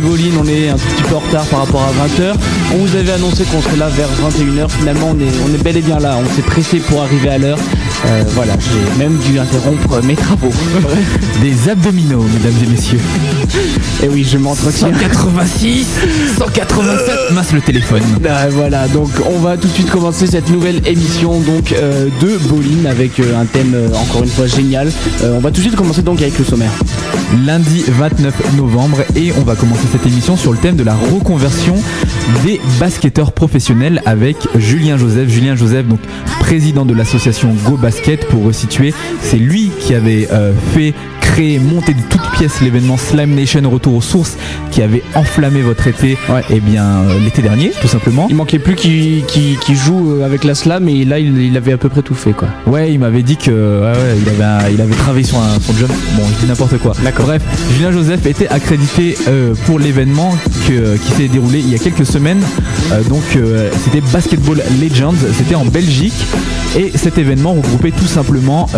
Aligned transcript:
Boline, 0.00 0.34
on 0.40 0.46
est 0.46 0.68
un 0.68 0.76
petit 0.76 1.02
peu 1.08 1.14
en 1.16 1.20
retard 1.20 1.44
par 1.46 1.60
rapport 1.60 1.82
à 1.82 2.06
20h. 2.06 2.34
On 2.74 2.78
vous 2.84 2.96
avait 2.96 3.12
annoncé 3.12 3.44
qu'on 3.44 3.62
serait 3.62 3.76
là 3.76 3.88
vers 3.88 4.08
21h. 4.08 4.68
Finalement, 4.68 5.14
on 5.14 5.20
est, 5.20 5.32
on 5.48 5.54
est 5.54 5.62
bel 5.62 5.76
et 5.76 5.80
bien 5.80 5.98
là. 5.98 6.18
On 6.22 6.36
s'est 6.36 6.42
pressé 6.42 6.78
pour 6.78 7.02
arriver 7.02 7.28
à 7.28 7.38
l'heure. 7.38 7.58
Euh, 8.06 8.24
voilà, 8.34 8.54
j'ai 8.60 8.98
même 8.98 9.16
dû 9.18 9.38
interrompre 9.38 10.02
mes 10.04 10.14
travaux. 10.14 10.52
Des 11.42 11.70
abdominaux, 11.70 12.24
mesdames 12.34 12.54
et 12.64 12.70
messieurs. 12.70 13.00
Et 14.02 14.08
oui, 14.08 14.26
je 14.30 14.38
m'entretiens. 14.38 14.92
186, 14.92 15.86
187, 16.38 17.32
masse 17.32 17.52
le 17.52 17.60
téléphone. 17.60 18.02
Ah, 18.28 18.48
voilà, 18.50 18.88
donc 18.88 19.10
on 19.24 19.38
va 19.38 19.56
tout 19.56 19.68
de 19.68 19.72
suite 19.72 19.90
commencer 19.90 20.26
cette 20.26 20.50
nouvelle 20.50 20.86
émission 20.86 21.40
donc 21.40 21.72
euh, 21.72 22.08
de 22.20 22.36
Boline 22.48 22.86
avec 22.86 23.18
euh, 23.18 23.40
un 23.40 23.46
thème 23.46 23.74
encore 23.94 24.22
une 24.22 24.30
fois 24.30 24.46
génial. 24.46 24.90
On 25.24 25.40
va 25.40 25.50
tout 25.50 25.56
de 25.56 25.66
suite 25.66 25.76
commencer 25.76 26.02
donc 26.02 26.20
avec 26.20 26.38
le 26.38 26.44
sommaire. 26.44 26.72
Lundi 27.44 27.84
29 27.86 28.56
novembre 28.56 28.98
et 29.14 29.32
on 29.38 29.42
va 29.42 29.54
commencer 29.54 29.86
cette 29.90 30.06
émission 30.06 30.36
sur 30.36 30.52
le 30.52 30.58
thème 30.58 30.76
de 30.76 30.82
la 30.82 30.94
reconversion 30.94 31.74
des 32.44 32.60
basketteurs 32.78 33.32
professionnels 33.32 34.02
avec 34.06 34.36
Julien 34.56 34.96
Joseph. 34.96 35.28
Julien 35.28 35.56
Joseph, 35.56 35.86
donc 35.86 36.00
président 36.40 36.84
de 36.84 36.94
l'association 36.94 37.54
Go 37.64 37.76
Basket 37.76 38.26
pour 38.28 38.44
resituer, 38.44 38.94
c'est 39.22 39.38
lui 39.38 39.70
qui 39.80 39.94
avait 39.94 40.28
euh, 40.32 40.52
fait 40.74 40.94
créer, 41.26 41.58
monter 41.58 41.94
de 41.94 42.00
toutes 42.08 42.28
pièces 42.38 42.60
l'événement 42.60 42.96
Slam 42.96 43.30
Nation 43.34 43.62
Retour 43.70 43.94
aux 43.96 44.00
sources 44.00 44.36
qui 44.70 44.82
avait 44.82 45.02
enflammé 45.14 45.60
votre 45.62 45.86
été 45.86 46.16
et 46.50 46.60
bien 46.60 46.84
euh, 46.84 47.18
l'été 47.24 47.42
dernier 47.42 47.72
tout 47.80 47.88
simplement. 47.88 48.26
Il 48.30 48.36
manquait 48.36 48.58
plus 48.58 48.74
qu'il 48.74 49.24
joue 49.76 50.12
euh, 50.12 50.24
avec 50.26 50.44
la 50.44 50.54
slam 50.54 50.88
et 50.88 51.04
là 51.04 51.18
il, 51.18 51.38
il 51.40 51.56
avait 51.56 51.72
à 51.72 51.78
peu 51.78 51.88
près 51.88 52.02
tout 52.02 52.14
fait 52.14 52.32
quoi. 52.32 52.48
Ouais, 52.66 52.92
il 52.92 52.98
m'avait 52.98 53.22
dit 53.22 53.36
que 53.36 53.50
ouais, 53.50 53.86
ouais, 53.92 54.16
il, 54.22 54.28
avait, 54.28 54.44
un- 54.44 54.70
il 54.72 54.80
avait 54.80 54.94
travaillé 54.94 55.24
sur 55.24 55.38
un, 55.38 55.58
son 55.60 55.72
job. 55.76 55.90
Bon, 56.16 56.22
je 56.34 56.42
dis 56.42 56.46
n'importe 56.48 56.78
quoi. 56.78 56.92
Bref, 57.18 57.42
Julien 57.74 57.90
Joseph 57.92 58.24
était 58.26 58.48
accrédité 58.48 59.16
euh, 59.28 59.54
pour 59.66 59.78
l'événement 59.78 60.36
qui 60.66 61.12
s'est 61.16 61.28
déroulé 61.28 61.60
il 61.60 61.70
y 61.70 61.74
a 61.74 61.78
quelques 61.78 62.06
semaines. 62.06 62.42
Euh, 62.92 63.02
donc, 63.04 63.22
c'était 63.84 64.00
Basketball 64.12 64.62
Legends. 64.80 65.14
C'était 65.36 65.54
en 65.54 65.64
Belgique. 65.64 66.14
Et 66.78 66.92
cet 66.94 67.16
événement 67.18 67.54
regroupait 67.54 67.90
tout 67.92 68.06
simplement 68.06 68.68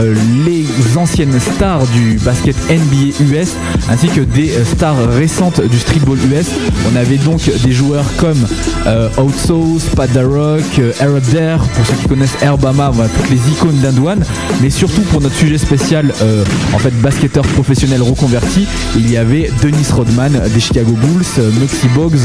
les 0.47 0.65
anciennes 0.97 1.39
stars 1.41 1.85
du 1.89 2.17
basket 2.25 2.38
NBA 2.47 3.25
US 3.25 3.49
ainsi 3.89 4.09
que 4.09 4.21
des 4.21 4.51
euh, 4.51 4.65
stars 4.65 4.97
récentes 5.11 5.61
du 5.61 5.79
streetball 5.79 6.19
US. 6.33 6.47
On 6.93 6.97
avait 6.97 7.17
donc 7.17 7.41
des 7.65 7.73
joueurs 7.73 8.05
comme 8.19 8.47
euh, 8.87 9.09
Outsauce, 9.19 9.85
Pat 9.97 10.11
Darrock, 10.13 10.63
euh, 10.79 10.93
Arab 11.01 11.23
Dare, 11.33 11.61
pour 11.61 11.87
ceux 11.87 11.95
qui 11.95 12.09
connaissent 12.09 12.37
Herbama, 12.43 12.91
voilà, 12.91 13.11
toutes 13.11 13.31
les 13.31 13.51
icônes 13.51 13.79
d'Indouane. 13.81 14.25
Mais 14.63 14.71
surtout 14.71 15.03
pour 15.03 15.21
notre 15.21 15.37
sujet 15.37 15.59
spécial, 15.59 16.13
euh, 16.23 16.45
en 16.75 16.79
fait, 16.79 16.91
basketteur 17.01 17.45
professionnel 17.47 18.03
reconverti, 18.03 18.67
il 18.97 19.11
y 19.11 19.17
avait 19.17 19.51
Dennis 19.63 19.91
Rodman 19.93 20.41
des 20.53 20.61
Chicago 20.61 20.93
Bulls, 20.93 21.25
euh, 21.39 21.51
Boggs, 21.95 22.19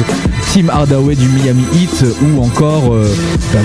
Tim 0.54 0.70
Hardaway 0.70 1.16
du 1.16 1.28
Miami 1.30 1.64
Heat, 1.74 2.04
euh, 2.04 2.14
ou 2.24 2.44
encore, 2.44 2.94
euh, 2.94 3.08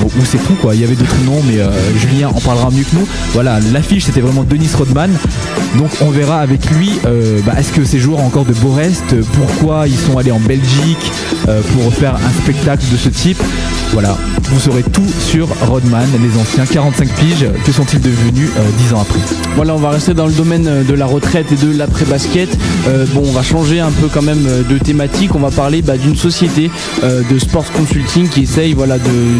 bon, 0.00 0.06
ou 0.06 0.24
c'est 0.24 0.38
tout 0.38 0.54
quoi, 0.54 0.74
il 0.74 0.80
y 0.80 0.84
avait 0.84 0.94
d'autres 0.94 1.18
noms, 1.24 1.42
mais 1.46 1.58
euh, 1.58 1.70
Julien 1.98 2.28
en 2.28 2.40
parlera 2.40 2.70
mieux 2.70 2.84
que 2.84 2.96
nous. 2.96 3.06
Voilà, 3.32 3.58
l'affiche 3.72 4.04
c'était 4.04 4.20
vraiment 4.20 4.44
Dennis 4.44 4.70
Rodman. 4.76 5.10
Donc 5.76 5.90
on 6.00 6.10
verra 6.10 6.37
avec 6.40 6.70
lui, 6.70 6.90
euh, 7.06 7.40
bah, 7.44 7.54
est-ce 7.58 7.72
que 7.72 7.84
ces 7.84 7.98
joueurs 7.98 8.20
ont 8.20 8.26
encore 8.26 8.44
de 8.44 8.52
beaux 8.54 8.72
restes, 8.72 9.14
pourquoi 9.34 9.86
ils 9.88 9.98
sont 9.98 10.18
allés 10.18 10.32
en 10.32 10.40
Belgique 10.40 11.12
euh, 11.48 11.60
pour 11.74 11.92
faire 11.92 12.14
un 12.14 12.42
spectacle 12.42 12.84
de 12.90 12.96
ce 12.96 13.08
type? 13.08 13.42
Voilà, 13.92 14.16
vous 14.50 14.60
saurez 14.60 14.82
tout 14.82 15.06
sur 15.26 15.48
Rodman, 15.66 16.06
les 16.22 16.38
anciens 16.38 16.66
45 16.66 17.08
piges, 17.08 17.46
que 17.64 17.72
sont-ils 17.72 18.00
devenus 18.00 18.50
euh, 18.58 18.62
10 18.88 18.94
ans 18.94 19.00
après? 19.00 19.20
Voilà, 19.56 19.74
on 19.74 19.78
va 19.78 19.90
rester 19.90 20.12
dans 20.14 20.26
le 20.26 20.32
domaine 20.32 20.66
euh, 20.66 20.84
de 20.84 20.94
la 20.94 21.06
retraite 21.06 21.50
et 21.52 21.56
de 21.56 21.76
l'après-basket. 21.76 22.48
Euh, 22.86 23.06
bon, 23.14 23.22
on 23.26 23.32
va 23.32 23.42
changer 23.42 23.80
un 23.80 23.90
peu 23.90 24.08
quand 24.12 24.22
même 24.22 24.44
euh, 24.46 24.62
de 24.62 24.78
thématique. 24.78 25.34
On 25.34 25.38
va 25.38 25.50
parler 25.50 25.80
bah, 25.80 25.96
d'une 25.96 26.16
société 26.16 26.70
euh, 27.02 27.22
de 27.30 27.38
sports 27.38 27.70
consulting 27.72 28.28
qui 28.28 28.42
essaye 28.42 28.74
voilà, 28.74 28.96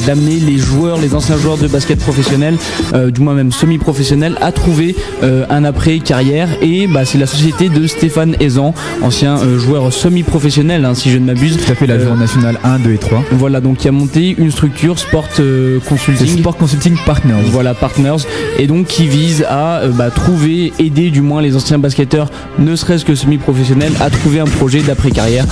d'amener 0.06 0.36
les 0.36 0.56
joueurs, 0.58 0.98
les 0.98 1.14
anciens 1.14 1.36
joueurs 1.36 1.58
de 1.58 1.68
basket 1.68 1.98
professionnels, 1.98 2.56
euh, 2.94 3.10
du 3.10 3.20
moins 3.20 3.34
même 3.34 3.52
semi-professionnels, 3.52 4.36
à 4.40 4.50
trouver 4.50 4.96
euh, 5.22 5.44
un 5.50 5.64
après-carrière. 5.64 6.48
Et 6.62 6.86
bah, 6.88 7.04
c'est 7.04 7.18
la 7.18 7.26
société 7.26 7.68
de 7.68 7.86
Stéphane 7.86 8.34
Aizan, 8.40 8.74
ancien 9.02 9.38
euh, 9.38 9.58
joueur 9.58 9.92
semi-professionnel, 9.92 10.84
hein, 10.84 10.94
si 10.94 11.10
je 11.10 11.18
ne 11.18 11.24
m'abuse. 11.26 11.56
Tout 11.56 11.72
à 11.72 11.74
fait, 11.74 11.86
la 11.86 11.94
Euh, 11.94 12.04
joueur 12.04 12.16
nationale 12.16 12.58
1, 12.64 12.78
2 12.80 12.92
et 12.92 12.98
3. 12.98 13.24
Voilà, 13.32 13.60
donc 13.60 13.78
qui 13.78 13.88
a 13.88 13.92
monté 13.92 14.34
une 14.38 14.50
structure 14.50 14.98
Sport 14.98 15.28
euh, 15.40 15.78
Consulting. 15.88 16.38
Sport 16.38 16.56
Consulting 16.56 16.96
Partners. 17.06 17.44
Voilà, 17.50 17.74
Partners, 17.74 18.24
et 18.58 18.66
donc 18.66 18.86
qui 18.86 19.06
vise 19.08 19.44
à 19.48 19.82
bah, 19.92 20.10
trouver, 20.10 20.72
aider 20.78 21.10
du 21.10 21.20
moins 21.20 21.42
les 21.42 21.56
anciens 21.56 21.78
basketteurs, 21.78 22.30
ne 22.58 22.74
serait-ce 22.76 23.04
que 23.04 23.14
semi-professionnels, 23.14 23.92
à 24.00 24.10
trouver 24.10 24.40
un 24.40 24.46
projet 24.46 24.80
d'après-carrière 24.82 25.44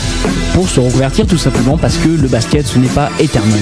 pour 0.56 0.71
se 0.71 0.81
reconvertir 0.81 1.27
tout 1.27 1.37
simplement 1.37 1.77
parce 1.77 1.99
que 1.99 2.09
le 2.09 2.28
basket 2.28 2.67
ce 2.67 2.78
n'est 2.78 2.89
pas 2.89 3.11
éternel. 3.19 3.61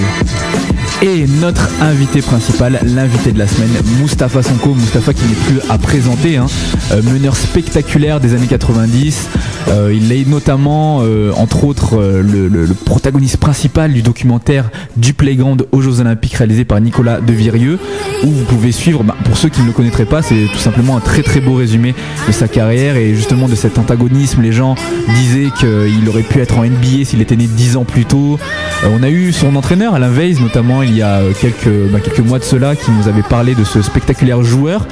Et 1.03 1.27
notre 1.41 1.69
invité 1.82 2.22
principal, 2.22 2.78
l'invité 2.84 3.32
de 3.32 3.38
la 3.38 3.49
semaine, 3.49 3.71
Mustapha 4.00 4.43
Sonko. 4.43 4.75
Mustapha 4.75 5.12
qui 5.12 5.25
n'est 5.27 5.34
plus 5.34 5.60
à 5.69 5.77
présenter, 5.77 6.37
hein. 6.37 6.47
Euh, 6.93 7.03
meneur 7.03 7.37
spectaculaire 7.37 8.21
des 8.21 8.34
années 8.34 8.47
90. 8.47 9.28
Euh, 9.69 9.93
il 9.94 10.12
est 10.12 10.27
notamment, 10.27 11.00
euh, 11.03 11.32
entre 11.37 11.65
autres, 11.65 11.97
le 11.97 12.75
protagoniste 12.84 13.38
principal 13.38 13.93
du 13.93 14.03
documentaire 14.03 14.71
du 14.97 15.15
Playground 15.15 15.66
aux 15.72 15.81
Jeux 15.81 16.00
Olympiques 16.00 16.34
réalisé 16.34 16.65
par 16.65 16.81
Nicolas 16.81 17.21
de 17.21 17.32
Virieux, 17.32 17.78
où 18.22 18.31
vous 18.31 18.44
pouvez 18.44 18.72
suivre, 18.72 19.03
bah, 19.03 19.16
pour 19.25 19.37
ceux 19.37 19.49
qui 19.49 19.62
ne 19.62 19.66
le 19.66 19.72
connaîtraient 19.72 20.05
pas, 20.05 20.22
c'est 20.22 20.47
tout 20.53 20.59
simplement 20.59 20.97
un 20.97 21.00
très 21.00 21.22
très 21.22 21.41
beau 21.41 21.55
résumé 21.55 21.94
de 22.26 22.32
sa 22.32 22.49
carrière 22.49 22.97
et 22.97 23.15
justement 23.15 23.49
de 23.49 23.55
cet 23.55 23.78
antagonisme. 23.78 24.43
Les 24.43 24.53
gens 24.53 24.75
disaient 25.16 25.50
qu'il 25.59 26.09
aurait 26.09 26.22
pu 26.22 26.41
être 26.41 26.59
en 26.59 26.65
NBA 26.65 26.83
s'il 27.04 27.20
était 27.20 27.36
né 27.36 27.46
10 27.46 27.76
ans 27.76 27.84
plus 27.84 28.04
tôt. 28.04 28.38
Euh, 28.84 28.88
on 28.98 29.02
a 29.02 29.08
eu 29.10 29.32
son 29.32 29.54
entraîneur, 29.56 29.94
Alain 29.94 30.10
Weiss, 30.10 30.40
notamment 30.40 30.82
il 30.82 30.94
y 30.96 31.02
a 31.02 31.16
euh, 31.20 31.32
quelques, 31.40 31.68
bah, 31.92 32.00
quelques 32.00 32.20
mois 32.20 32.38
de 32.38 32.44
cela, 32.44 32.76
qui 32.76 32.90
nous 32.90 33.08
avait 33.08 33.22
parlé 33.22 33.54
de 33.54 33.64
ce 33.64 33.82
spectaculaire 33.82 34.42
joueur. 34.42 34.86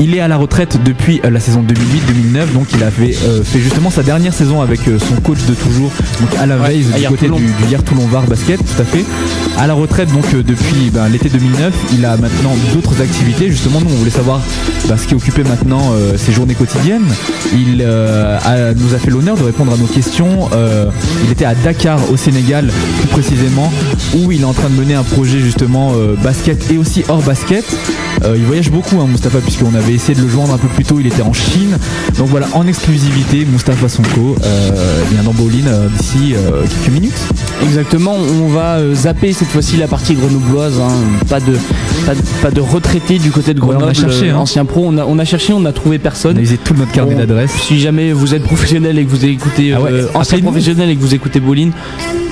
Il 0.00 0.14
est 0.14 0.20
à 0.20 0.28
la 0.28 0.36
retraite 0.36 0.78
depuis 0.84 1.20
euh, 1.24 1.30
la 1.30 1.40
saison 1.40 1.64
2008-2009, 1.64 2.52
donc 2.54 2.68
il 2.72 2.80
a 2.84 2.90
fait, 2.90 3.16
euh, 3.26 3.42
fait 3.42 3.58
justement 3.58 3.90
sa 3.90 4.04
dernière 4.04 4.32
saison 4.32 4.60
avec 4.62 4.86
euh, 4.86 4.96
son 5.00 5.16
coach 5.20 5.38
de 5.48 5.54
toujours, 5.54 5.90
donc 6.20 6.28
Alain 6.38 6.56
Ouais, 6.60 6.68
Weiss, 6.76 6.86
à 6.94 6.98
du 7.00 7.06
côté 7.08 7.26
du, 7.26 7.32
Toulon. 7.32 7.38
du 7.38 7.64
Hier 7.68 7.82
Toulon 7.82 8.06
Var 8.06 8.22
Basket, 8.26 8.58
tout 8.60 8.80
à 8.80 8.84
fait. 8.84 9.04
À 9.58 9.66
la 9.66 9.74
retraite 9.74 10.12
donc 10.12 10.24
euh, 10.34 10.44
depuis 10.44 10.90
ben, 10.92 11.08
l'été 11.08 11.28
2009, 11.28 11.74
il 11.98 12.04
a 12.04 12.16
maintenant 12.16 12.54
d'autres 12.72 13.00
activités. 13.02 13.50
Justement, 13.50 13.80
nous 13.80 13.90
on 13.90 13.96
voulait 13.96 14.12
savoir 14.12 14.40
ben, 14.88 14.96
ce 14.96 15.08
qui 15.08 15.16
occupait 15.16 15.42
maintenant 15.42 15.90
ses 16.16 16.30
journées 16.32 16.54
quotidiennes. 16.54 17.02
Il 17.52 17.82
a- 17.82 18.72
nous 18.74 18.94
a 18.94 18.98
fait 18.98 19.10
l'honneur 19.10 19.36
de 19.36 19.42
répondre 19.42 19.72
à 19.72 19.76
nos 19.76 19.86
questions. 19.86 20.48
Il 21.28 21.32
était 21.32 21.44
à 21.44 21.54
Dakar 21.54 22.10
au 22.10 22.16
Sénégal, 22.16 22.70
plus 23.00 23.08
précisément, 23.08 23.70
où 24.16 24.32
il 24.32 24.40
est 24.40 24.44
en 24.44 24.54
train 24.54 24.70
de 24.70 24.74
mener 24.74 24.94
un 24.94 25.02
projet 25.02 25.40
justement 25.40 25.92
euh, 25.94 26.14
basket 26.14 26.70
et 26.70 26.78
aussi 26.78 27.04
hors 27.06 27.20
basket. 27.20 27.66
Euh, 28.24 28.34
il 28.36 28.44
voyage 28.44 28.70
beaucoup, 28.70 29.00
hein, 29.00 29.06
Mustapha, 29.08 29.38
puisqu'on 29.40 29.74
avait 29.74 29.94
essayé 29.94 30.14
de 30.18 30.22
le 30.22 30.28
joindre 30.28 30.54
un 30.54 30.58
peu 30.58 30.68
plus 30.68 30.84
tôt. 30.84 30.96
Il 31.00 31.06
était 31.06 31.22
en 31.22 31.32
Chine. 31.32 31.76
Donc 32.16 32.28
voilà, 32.28 32.46
en 32.54 32.66
exclusivité, 32.66 33.44
Mustapha 33.44 33.88
Sonko 33.88 34.36
euh, 34.42 35.02
vient 35.10 35.22
dans 35.22 35.32
Bolin 35.32 35.66
euh, 35.66 35.88
d'ici 35.88 36.34
euh, 36.34 36.62
quelques 36.66 36.92
minutes. 36.94 37.18
Exactement, 37.62 38.16
on 38.44 38.48
va 38.48 38.78
zapper 38.94 39.32
cette 39.32 39.48
fois-ci 39.48 39.76
la 39.76 39.88
partie 39.88 40.14
grenobloise, 40.14 40.80
hein. 40.80 40.88
pas, 41.28 41.40
de, 41.40 41.56
pas, 42.06 42.14
de, 42.14 42.20
pas 42.42 42.50
de 42.50 42.60
retraités 42.60 43.18
du 43.18 43.30
côté 43.30 43.54
de 43.54 43.60
Ouais, 43.60 43.68
on 43.70 43.70
a 43.70 43.92
Grenoble, 43.92 43.96
cherché, 43.96 44.30
hein. 44.30 44.36
ancien 44.38 44.64
pro, 44.64 44.84
on 44.86 44.96
a, 44.98 45.04
on 45.04 45.18
a 45.18 45.24
cherché, 45.24 45.52
on 45.52 45.64
a 45.64 45.72
trouvé 45.72 45.96
On 45.98 46.02
personne. 46.02 46.38
a 46.38 46.40
usé 46.40 46.56
tout 46.56 46.74
notre 46.74 46.92
carnet 46.92 47.14
Bon, 47.14 47.20
d'adresses. 47.20 47.50
Si 47.52 47.80
jamais 47.80 48.12
vous 48.12 48.34
êtes 48.34 48.42
professionnel 48.44 48.98
et 48.98 49.04
que 49.04 49.10
vous 49.10 49.24
écoutez, 49.24 49.72
Ah 49.74 49.80
ouais, 49.80 49.90
ancien 50.14 50.38
professionnel 50.40 50.90
et 50.90 50.96
que 50.96 51.00
vous 51.00 51.14
écoutez 51.14 51.40
Bolin, 51.40 51.70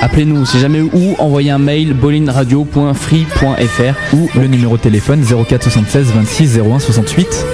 appelez-nous. 0.01 0.47
Si 0.47 0.59
jamais 0.61 0.81
ou 0.81 1.15
envoyez 1.19 1.51
un 1.51 1.59
mail 1.59 1.95
bolinradio.free.fr. 1.95 4.15
ou 4.17 4.29
le 4.39 4.47
numéro 4.47 4.77
de 4.77 4.83
téléphone 4.83 5.23
04 5.25 5.71
76 5.85 6.13
26 6.15 6.59
01 6.59 6.79
68. 6.79 7.47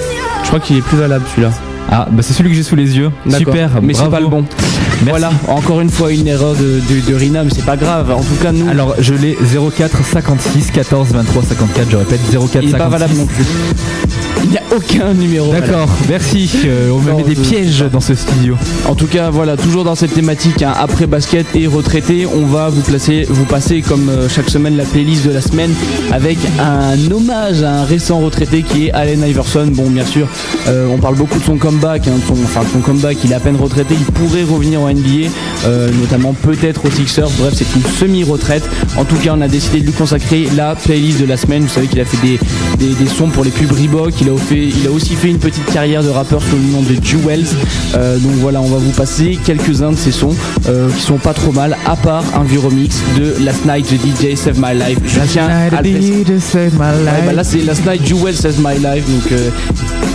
Je 0.43 0.47
crois 0.47 0.59
qu'il 0.59 0.77
est 0.77 0.81
plus 0.81 0.97
valable 0.97 1.25
celui-là. 1.29 1.51
Ah, 1.91 2.07
bah 2.09 2.23
c'est 2.23 2.33
celui 2.33 2.49
que 2.49 2.55
j'ai 2.55 2.63
sous 2.63 2.75
les 2.75 2.97
yeux. 2.97 3.11
Super, 3.29 3.81
mais 3.81 3.93
c'est 3.93 4.09
pas 4.09 4.19
le 4.21 4.27
bon. 4.27 4.45
Merci. 5.03 5.09
Voilà, 5.09 5.31
encore 5.49 5.81
une 5.81 5.89
fois 5.89 6.11
une 6.13 6.27
erreur 6.27 6.53
de, 6.55 6.79
de, 6.79 7.11
de 7.11 7.15
Rina, 7.15 7.43
mais 7.43 7.49
c'est 7.53 7.65
pas 7.65 7.75
grave. 7.75 8.09
En 8.11 8.21
tout 8.21 8.35
cas, 8.41 8.51
nous, 8.53 8.69
Alors 8.69 8.95
je 8.99 9.13
l'ai 9.13 9.35
04 9.35 10.05
56 10.05 10.71
14 10.71 11.09
23 11.11 11.43
54, 11.43 11.89
je 11.91 11.97
répète 11.97 12.21
04 12.31 12.63
il 12.63 12.67
n'est 12.67 12.71
pas 12.71 12.89
56. 12.89 12.91
valable 12.91 13.13
non 13.15 13.25
plus. 13.25 13.43
Il 14.43 14.49
n'y 14.49 14.57
a 14.57 14.63
aucun 14.75 15.13
numéro. 15.13 15.51
D'accord, 15.51 15.89
merci. 16.09 16.49
Euh, 16.65 16.89
on 16.91 16.99
me 16.99 17.13
met 17.13 17.23
des 17.23 17.35
pièges 17.35 17.85
dans 17.91 17.99
ce 18.01 18.15
studio. 18.15 18.55
En 18.87 18.95
tout 18.95 19.07
cas, 19.07 19.29
voilà, 19.29 19.57
toujours 19.57 19.83
dans 19.83 19.95
cette 19.95 20.13
thématique, 20.13 20.61
hein, 20.61 20.73
après 20.77 21.05
basket 21.07 21.45
et 21.55 21.67
retraité, 21.67 22.25
on 22.25 22.45
va 22.45 22.69
vous 22.69 22.81
placer, 22.81 23.25
vous 23.29 23.45
passer 23.45 23.81
comme 23.81 24.09
euh, 24.09 24.27
chaque 24.27 24.49
semaine 24.49 24.75
la 24.75 24.85
playlist 24.85 25.25
de 25.25 25.31
la 25.31 25.41
semaine 25.41 25.71
avec 26.11 26.37
un 26.59 27.11
hommage 27.11 27.63
à 27.63 27.81
un 27.81 27.83
récent 27.85 28.19
retraité 28.19 28.63
qui 28.63 28.87
est 28.87 28.91
Allen 28.91 29.23
Iverson. 29.27 29.67
Bon, 29.71 29.89
bien 29.89 30.05
sûr, 30.05 30.27
euh, 30.67 30.87
on 30.91 30.97
parle 30.97 31.15
beaucoup 31.15 31.39
de 31.39 31.43
son 31.43 31.57
comeback, 31.57 32.07
hein, 32.07 32.13
son, 32.27 32.33
enfin 32.43 32.61
son 32.71 32.79
comeback. 32.79 33.17
Il 33.23 33.31
est 33.31 33.35
à 33.35 33.39
peine 33.39 33.55
retraité, 33.55 33.95
il 33.97 34.05
pourrait 34.05 34.43
revenir 34.43 34.81
en 34.81 34.89
NBA, 34.89 35.29
notamment 36.01 36.33
peut-être 36.33 36.85
aux 36.85 36.91
Sixers. 36.91 37.29
Bref, 37.39 37.53
c'est 37.55 37.75
une 37.75 37.83
semi-retraite. 37.83 38.63
En 38.97 39.05
tout 39.05 39.15
cas, 39.15 39.33
on 39.37 39.41
a 39.41 39.47
décidé 39.47 39.79
de 39.79 39.85
lui 39.85 39.93
consacrer 39.93 40.47
la 40.55 40.75
playlist 40.75 41.19
de 41.21 41.25
la 41.25 41.37
semaine. 41.37 41.63
Vous 41.63 41.69
savez 41.69 41.87
qu'il 41.87 41.99
a 41.99 42.05
fait 42.05 42.17
des, 42.25 42.39
des, 42.77 42.93
des 42.93 43.07
sons 43.07 43.27
pour 43.27 43.43
les 43.43 43.51
pubs 43.51 43.71
Reebok 43.71 44.22
il 44.23 44.29
a, 44.29 44.37
fait, 44.37 44.67
il 44.67 44.87
a 44.87 44.91
aussi 44.91 45.15
fait 45.15 45.29
une 45.29 45.39
petite 45.39 45.65
carrière 45.71 46.03
de 46.03 46.09
rappeur 46.09 46.41
sous 46.41 46.55
le 46.55 46.71
nom 46.71 46.81
de 46.81 46.95
Jewels. 47.03 47.45
donc 47.93 48.31
voilà, 48.39 48.61
on 48.61 48.67
va 48.67 48.77
vous 48.77 48.91
passer 48.91 49.37
quelques-uns 49.43 49.91
de 49.91 49.97
ses 49.97 50.11
sons 50.11 50.35
qui 50.63 51.01
sont 51.01 51.17
pas 51.17 51.33
trop 51.33 51.51
mal, 51.51 51.77
à 51.85 51.95
part 51.95 52.23
un 52.35 52.43
vieux 52.43 52.59
remix 52.59 52.97
de 53.17 53.43
Last 53.43 53.65
Night 53.65 53.85
the 53.87 53.95
DJ 53.95 54.35
Save 54.35 54.59
My 54.59 54.73
Life. 54.73 54.99
Je 55.05 55.19
tiens 55.31 55.47
à 55.47 55.81
bah 57.25 57.33
là 57.33 57.43
c'est 57.43 57.61
Last 57.61 57.85
Night 57.85 58.05
Jewels 58.05 58.35
Save 58.35 58.59
My 58.59 58.75
Life, 58.75 59.05
donc 59.09 59.39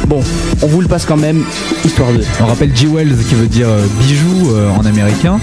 bon, 0.07 0.21
on 0.63 0.67
vous 0.67 0.81
le 0.81 0.89
passe 0.89 1.05
quand 1.05 1.17
même, 1.17 1.45
histoire 1.85 2.13
de. 2.13 2.21
On 2.41 2.47
rappelle 2.47 2.75
Jewels 2.75 3.15
qui 3.29 3.35
veut 3.35 3.47
dire 3.47 3.69
bijou 4.01 4.55
en 4.79 4.85
américain. 4.87 5.39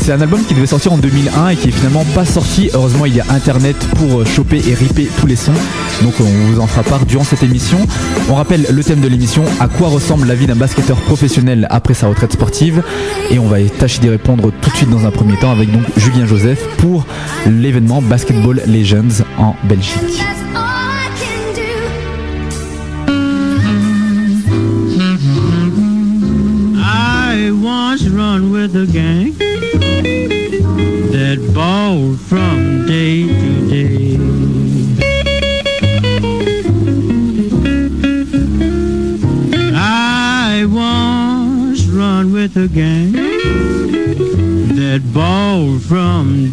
c'est 0.00 0.12
un 0.12 0.20
album 0.20 0.40
qui 0.46 0.54
devait 0.54 0.66
sortir 0.66 0.92
en 0.92 0.98
2001 0.98 1.50
et 1.50 1.56
qui 1.56 1.68
est 1.68 1.72
finalement 1.72 2.04
pas 2.14 2.24
sorti. 2.24 2.70
Heureusement, 2.74 3.06
il 3.06 3.14
y 3.14 3.20
a 3.20 3.24
internet 3.30 3.76
pour 3.96 4.26
choper 4.26 4.62
et 4.68 4.74
ripper 4.74 5.08
tous 5.20 5.26
les 5.26 5.36
sons. 5.36 5.52
Donc 6.02 6.14
on 6.20 6.24
vous 6.24 6.60
en 6.60 6.66
fera 6.66 6.82
part 6.82 7.06
durant 7.06 7.24
cette 7.24 7.42
émission. 7.42 7.78
On 8.28 8.34
rappelle 8.34 8.66
le 8.70 8.84
thème 8.84 9.00
de 9.00 9.08
l'émission, 9.08 9.44
à 9.60 9.68
quoi 9.68 9.88
ressemble 9.88 10.26
la 10.26 10.34
vie 10.34 10.46
d'un 10.46 10.56
basketteur 10.56 10.96
professionnel 10.98 11.66
après 11.70 11.94
sa 11.94 12.08
retraite 12.08 12.32
sportive? 12.32 12.82
Et 13.30 13.38
on 13.38 13.46
va 13.46 13.60
tâcher 13.62 14.00
d'y 14.00 14.08
répondre 14.08 14.50
tout 14.60 14.70
de 14.70 14.76
suite 14.76 14.90
dans 14.90 15.06
un 15.06 15.10
premier 15.10 15.36
temps 15.36 15.50
avec 15.50 15.70
donc 15.70 15.82
Julien 15.96 16.26
Joseph 16.26 16.64
pour 16.78 17.04
l'événement 17.46 18.00
Basketball 18.00 18.62
Legends 18.66 19.24
en 19.38 19.54
Belgique. 19.64 20.22
Ball 45.12 45.78
from 45.78 46.50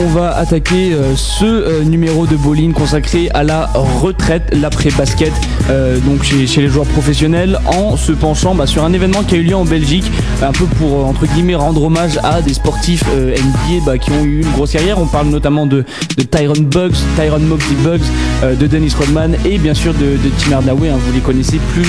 on 0.00 0.06
va 0.06 0.36
attaquer 0.36 0.92
euh, 0.92 1.16
ce 1.16 1.44
euh, 1.44 1.82
numéro 1.82 2.26
de 2.26 2.36
bowling 2.36 2.72
consacré 2.72 3.28
à 3.34 3.42
la 3.42 3.66
retraite, 3.74 4.42
l'après-basket, 4.52 5.32
euh, 5.70 5.98
donc 5.98 6.22
chez, 6.22 6.46
les 6.60 6.68
joueurs 6.68 6.86
professionnels, 6.86 7.58
en 7.66 7.96
se 7.96 8.12
penchant 8.12 8.54
bah, 8.54 8.66
sur 8.66 8.84
un 8.84 8.92
événement 8.92 9.24
qui 9.24 9.34
a 9.34 9.38
eu 9.38 9.42
lieu 9.42 9.56
en 9.56 9.64
Belgique, 9.64 10.04
un 10.42 10.52
peu 10.52 10.66
pour 10.66 11.06
entre 11.06 11.26
guillemets 11.26 11.54
rendre 11.54 11.82
hommage 11.82 12.18
à 12.22 12.42
des 12.42 12.54
sportifs 12.54 13.04
NBA 13.14 13.98
qui 13.98 14.10
ont 14.10 14.24
eu 14.24 14.42
une 14.42 14.50
grosse 14.52 14.72
carrière. 14.72 15.00
On 15.00 15.06
parle 15.06 15.28
notamment 15.28 15.66
de, 15.66 15.84
de 16.16 16.22
Tyron 16.22 16.60
Bugs, 16.60 16.96
Tyron 17.16 17.40
Moxie 17.40 17.74
Bugs, 17.82 17.98
de 18.42 18.66
Dennis 18.66 18.92
Rodman 18.98 19.36
et 19.44 19.58
bien 19.58 19.74
sûr 19.74 19.94
de, 19.94 20.16
Tim 20.38 20.52
Hardaway. 20.52 20.90
Hein, 20.90 20.98
vous 21.04 21.12
les 21.12 21.20
connaissez, 21.20 21.58
plus 21.72 21.88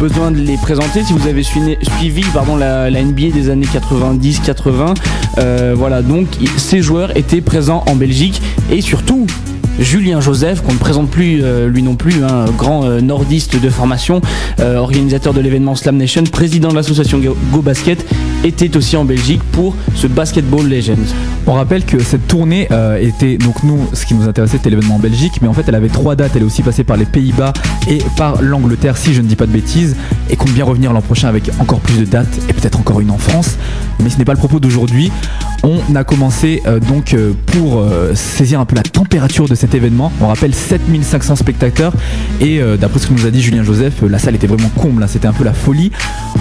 besoin 0.00 0.30
de 0.30 0.38
les 0.38 0.56
présenter. 0.56 1.04
Si 1.04 1.12
vous 1.12 1.28
avez 1.28 1.42
suivi, 1.42 2.22
pardon, 2.32 2.56
la, 2.56 2.90
la, 2.90 3.02
NBA 3.02 3.30
des 3.32 3.50
années 3.50 3.66
90-80, 3.66 5.74
voilà 5.74 6.02
donc 6.02 6.26
ces 6.56 6.82
joueurs 6.82 7.16
était 7.16 7.40
présent 7.44 7.84
en 7.86 7.94
Belgique 7.94 8.42
et 8.70 8.80
surtout 8.80 9.26
Julien 9.78 10.20
Joseph, 10.20 10.62
qu'on 10.62 10.74
ne 10.74 10.78
présente 10.78 11.10
plus 11.10 11.40
euh, 11.42 11.68
lui 11.68 11.82
non 11.82 11.96
plus, 11.96 12.22
un 12.22 12.44
grand 12.46 12.84
euh, 12.84 13.00
nordiste 13.00 13.60
de 13.60 13.68
formation, 13.68 14.20
euh, 14.60 14.76
organisateur 14.76 15.34
de 15.34 15.40
l'événement 15.40 15.74
Slam 15.74 15.96
Nation, 15.96 16.22
président 16.24 16.68
de 16.68 16.76
l'association 16.76 17.18
Go 17.18 17.60
Basket, 17.60 18.04
était 18.44 18.76
aussi 18.76 18.96
en 18.96 19.04
Belgique 19.04 19.42
pour 19.52 19.74
ce 19.94 20.06
Basketball 20.06 20.68
Legends. 20.68 20.94
On 21.46 21.54
rappelle 21.54 21.84
que 21.84 21.98
cette 21.98 22.28
tournée 22.28 22.68
était, 23.00 23.38
donc 23.38 23.62
nous, 23.62 23.78
ce 23.94 24.04
qui 24.04 24.14
nous 24.14 24.28
intéressait 24.28 24.58
c'était 24.58 24.70
l'événement 24.70 24.96
en 24.96 24.98
Belgique, 24.98 25.40
mais 25.40 25.48
en 25.48 25.54
fait 25.54 25.64
elle 25.66 25.74
avait 25.74 25.88
trois 25.88 26.14
dates, 26.14 26.32
elle 26.36 26.42
est 26.42 26.44
aussi 26.44 26.62
passée 26.62 26.84
par 26.84 26.96
les 26.96 27.06
Pays-Bas 27.06 27.52
et 27.88 27.98
par 28.16 28.42
l'Angleterre, 28.42 28.96
si 28.96 29.14
je 29.14 29.22
ne 29.22 29.26
dis 29.26 29.36
pas 29.36 29.46
de 29.46 29.52
bêtises, 29.52 29.96
et 30.30 30.36
compte 30.36 30.52
bien 30.52 30.64
revenir 30.64 30.92
l'an 30.92 31.00
prochain 31.00 31.28
avec 31.28 31.50
encore 31.58 31.80
plus 31.80 31.98
de 31.98 32.04
dates 32.04 32.38
et 32.48 32.52
peut-être 32.52 32.78
encore 32.78 33.00
une 33.00 33.10
en 33.10 33.18
France. 33.18 33.56
Mais 34.02 34.10
ce 34.10 34.18
n'est 34.18 34.24
pas 34.24 34.32
le 34.32 34.38
propos 34.38 34.60
d'aujourd'hui. 34.60 35.10
On 35.62 35.94
a 35.94 36.04
commencé 36.04 36.62
donc 36.88 37.16
pour 37.46 37.82
saisir 38.14 38.60
un 38.60 38.66
peu 38.66 38.76
la 38.76 38.82
température 38.82 39.48
de 39.48 39.54
cette 39.54 39.74
événement. 39.74 40.12
On 40.20 40.26
rappelle 40.26 40.54
7500 40.54 41.36
spectateurs 41.36 41.92
et 42.40 42.60
euh, 42.60 42.76
d'après 42.76 42.98
ce 42.98 43.06
que 43.06 43.12
nous 43.12 43.26
a 43.26 43.30
dit 43.30 43.40
Julien 43.40 43.62
Joseph, 43.62 44.02
euh, 44.02 44.08
la 44.08 44.18
salle 44.18 44.34
était 44.34 44.46
vraiment 44.46 44.68
comble, 44.68 45.02
hein. 45.02 45.06
c'était 45.08 45.26
un 45.26 45.32
peu 45.32 45.44
la 45.44 45.52
folie. 45.52 45.92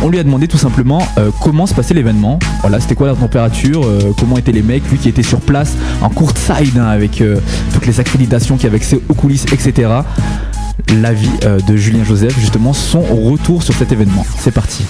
On 0.01 0.09
lui 0.09 0.19
a 0.19 0.23
demandé 0.23 0.47
tout 0.47 0.57
simplement 0.57 1.05
euh, 1.17 1.29
comment 1.41 1.65
se 1.65 1.73
passait 1.73 1.93
l'événement. 1.93 2.39
Voilà, 2.61 2.79
c'était 2.79 2.95
quoi 2.95 3.07
la 3.07 3.15
température, 3.15 3.85
comment 4.19 4.37
étaient 4.37 4.51
les 4.51 4.61
mecs, 4.61 4.89
lui 4.89 4.97
qui 4.97 5.09
était 5.09 5.23
sur 5.23 5.39
place 5.39 5.75
en 6.01 6.09
courtside 6.09 6.77
hein, 6.77 6.85
avec 6.85 7.23
toutes 7.73 7.85
les 7.85 7.99
accréditations 7.99 8.57
qui 8.57 8.67
avec 8.67 8.83
ses 8.83 8.97
coulisses, 8.97 9.45
etc. 9.51 9.89
L'avis 11.01 11.29
de 11.67 11.75
Julien 11.75 12.03
Joseph, 12.03 12.37
justement, 12.39 12.73
son 12.73 13.01
retour 13.01 13.63
sur 13.63 13.73
cet 13.73 13.91
événement. 13.91 14.25
C'est 14.37 14.53
parti. 14.53 14.83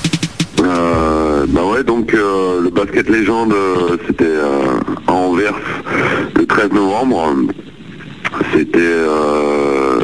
bah 0.57 1.65
ouais, 1.65 1.83
donc 1.83 2.15
basket 2.73 3.09
légende, 3.09 3.53
c'était 4.07 4.35
à 5.07 5.11
Anvers 5.11 5.55
le 6.35 6.45
13 6.45 6.71
novembre. 6.71 7.35
C'était 8.51 8.79
euh, 8.79 9.99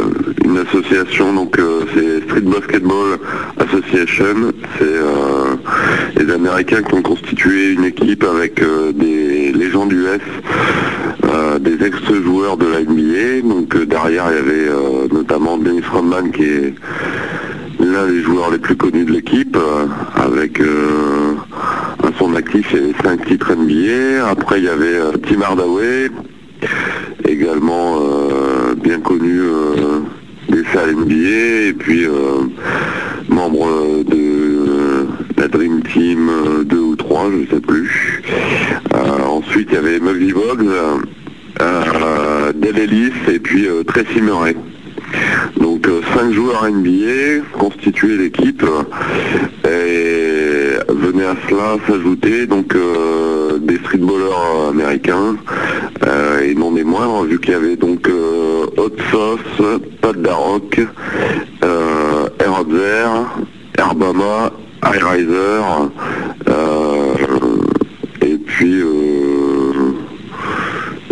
une 0.45 0.57
association, 0.57 1.33
donc 1.33 1.57
euh, 1.57 1.81
c'est 1.93 2.23
Street 2.25 2.41
Basketball 2.41 3.17
Association. 3.57 4.51
C'est 4.77 4.83
euh, 4.83 5.55
les 6.15 6.31
Américains 6.31 6.83
qui 6.83 6.93
ont 6.93 7.01
constitué 7.01 7.73
une 7.73 7.85
équipe 7.85 8.23
avec 8.23 8.61
des 8.95 9.51
légendes 9.51 9.93
US, 9.93 10.21
des 11.61 11.85
ex-joueurs 11.85 12.57
de 12.57 12.67
la 12.67 12.81
NBA. 12.81 13.47
Donc 13.47 13.75
derrière 13.85 14.25
il 14.29 14.35
y 14.35 14.39
avait 14.39 15.13
notamment 15.13 15.57
Dennis 15.57 15.83
Rodman 15.91 16.31
qui 16.31 16.43
est 16.43 16.73
l'un 17.79 18.07
des 18.07 18.21
joueurs 18.21 18.51
les 18.51 18.59
plus 18.59 18.75
connus 18.75 19.05
de 19.05 19.11
l'équipe, 19.11 19.57
avec 20.15 20.59
actif, 22.35 22.67
il 22.71 22.77
y 22.77 22.83
avait 22.83 23.03
5 23.03 23.25
titres 23.25 23.53
NBA. 23.55 24.27
Après 24.27 24.59
il 24.59 24.65
y 24.65 24.69
avait 24.69 24.99
Tim 25.27 25.41
Hardaway, 25.41 26.09
également 27.25 27.99
euh, 28.01 28.75
bien 28.75 28.99
connu 28.99 29.39
euh, 29.39 29.99
des 30.49 30.63
salles 30.73 30.95
NBA 30.95 31.69
et 31.69 31.73
puis 31.77 32.05
euh, 32.05 32.47
membre 33.29 34.03
de 34.03 35.07
la 35.37 35.47
Dream 35.47 35.81
Team 35.83 36.29
2 36.65 36.77
ou 36.77 36.95
3, 36.95 37.29
je 37.31 37.35
ne 37.37 37.45
sais 37.47 37.61
plus. 37.61 38.23
ensuite 39.25 39.69
il 39.71 39.75
y 39.75 39.77
avait 39.77 39.99
Muggy 39.99 40.33
Boggs, 40.33 40.65
Dale 41.57 42.79
Ellis 42.79 43.13
et 43.31 43.39
puis 43.39 43.67
Tracy 43.87 44.21
Murray. 44.21 44.55
Donc 45.59 45.87
5 46.15 46.33
joueurs 46.33 46.69
NBA 46.69 47.45
constituaient 47.57 48.17
l'équipe 48.17 48.63
à 51.29 51.35
cela 51.47 51.77
s'ajouter 51.87 52.47
donc 52.47 52.75
des 53.61 53.77
streetballers 53.77 54.69
américains 54.69 55.35
euh, 56.05 56.41
et 56.41 56.55
non 56.55 56.71
des 56.71 56.83
moindres, 56.83 57.23
vu 57.23 57.39
qu'il 57.39 57.51
y 57.51 57.55
avait 57.55 57.75
donc 57.75 58.07
euh, 58.07 58.65
Hot 58.77 58.95
Sauce, 59.11 59.61
Pat 60.01 60.19
Darrock, 60.19 60.79
euh, 61.63 62.29
Herbama, 63.77 64.51
High 64.83 65.03
Riser, 65.03 65.61
euh, 66.47 67.13
et 68.21 68.37
puis 68.37 68.81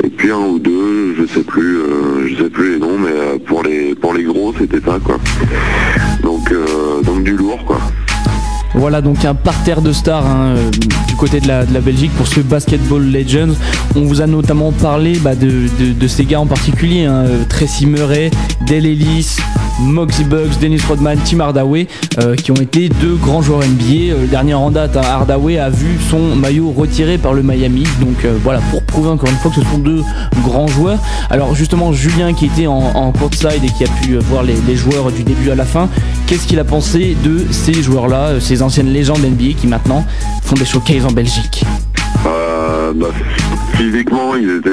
et 0.04 0.10
puis 0.10 0.32
un 0.32 0.38
ou 0.38 0.60
deux, 0.60 1.16
je 1.20 1.26
sais 1.28 1.44
plus, 1.44 1.80
je 2.28 2.44
sais 2.44 2.50
plus 2.50 2.74
les 2.74 2.80
noms, 2.80 2.98
mais 2.98 3.38
pour 3.40 3.62
les 3.62 3.94
pour 3.94 4.14
les 4.16 4.24
gros 4.24 4.54
c'était 4.58 4.82
ça 4.82 4.98
quoi. 5.04 5.18
Donc 6.24 6.52
donc 7.04 7.24
du 7.24 7.36
lourd 7.38 7.64
quoi. 7.66 7.78
Voilà 8.74 9.02
donc 9.02 9.26
un 9.26 9.36
parterre 9.36 9.82
de 9.82 9.92
stars 9.92 10.26
hein, 10.26 10.56
euh, 10.56 10.70
du 11.08 11.16
côté 11.16 11.40
de 11.40 11.48
la, 11.48 11.64
Belgique 11.66 12.12
pour 12.16 12.28
ce 12.28 12.40
Basketball 12.42 13.12
Legends. 13.12 13.56
On 13.96 14.02
vous 14.02 14.22
a 14.22 14.28
notamment 14.28 14.72
parlé 14.72 15.18
bah, 15.20 15.36
de, 15.36 16.08
ces 16.08 16.26
gars 16.26 16.40
en 16.40 16.46
particulier, 16.46 17.06
hein, 17.06 17.26
euh, 17.26 17.44
Tracy 17.48 17.86
Murray, 17.86 18.32
Dale 18.68 18.86
Ellis, 18.86 19.38
Moxie 19.80 20.24
Bugs, 20.24 20.58
Dennis 20.60 20.82
Rodman, 20.88 21.18
Tim 21.26 21.40
Hardaway, 21.40 21.88
euh, 22.20 22.36
qui 22.36 22.52
ont 22.52 22.56
été 22.56 22.90
deux 22.90 23.16
grands 23.16 23.42
joueurs 23.42 23.62
NBA. 23.62 24.16
le 24.20 24.28
dernier 24.28 24.54
en 24.54 24.72
date, 24.72 24.98
hein, 24.98 25.02
Hardaway 25.04 25.58
a 25.58 25.70
vu 25.70 25.98
son 26.10 26.36
maillot 26.36 26.72
retiré 26.72 27.18
par 27.18 27.34
le 27.34 27.44
Miami. 27.44 27.84
Donc 28.00 28.26
voilà, 28.44 28.60
pour 28.72 28.84
prouver 28.84 29.10
encore 29.10 29.30
une 29.30 29.36
fois 29.36 29.52
que 29.52 29.62
ce 29.62 29.70
sont 29.70 29.78
deux 29.78 30.04
grands 30.44 30.68
joueurs. 30.68 31.00
Alors 31.30 31.56
justement, 31.56 31.94
Julien 31.94 32.34
qui 32.34 32.46
était 32.46 32.68
en, 32.68 32.78
en 32.96 33.14
et 33.46 33.70
qui 33.70 33.84
a 33.84 33.88
pu 33.88 34.18
voir 34.18 34.44
les, 34.44 34.76
joueurs 34.76 35.12
du 35.12 35.24
début 35.24 35.52
à 35.52 35.56
la 35.56 35.66
fin, 35.66 35.90
qu'est-ce 36.26 36.48
qu'il 36.48 36.60
a 36.60 36.64
pensé 36.64 37.16
de 37.24 37.46
ces 37.52 37.74
joueurs-là, 37.74 38.40
ces 38.40 38.62
anciennes 38.62 38.92
légendes 38.92 39.20
NBA 39.20 39.54
qui 39.60 39.68
maintenant 39.68 40.06
font 40.44 40.56
des 40.56 40.66
showcases 40.66 41.06
en 41.06 41.12
Belgique? 41.12 41.64
Euh, 42.26 42.94
bah, 42.94 43.08
Physiquement, 43.74 44.36
ils 44.36 44.50
étaient 44.58 44.70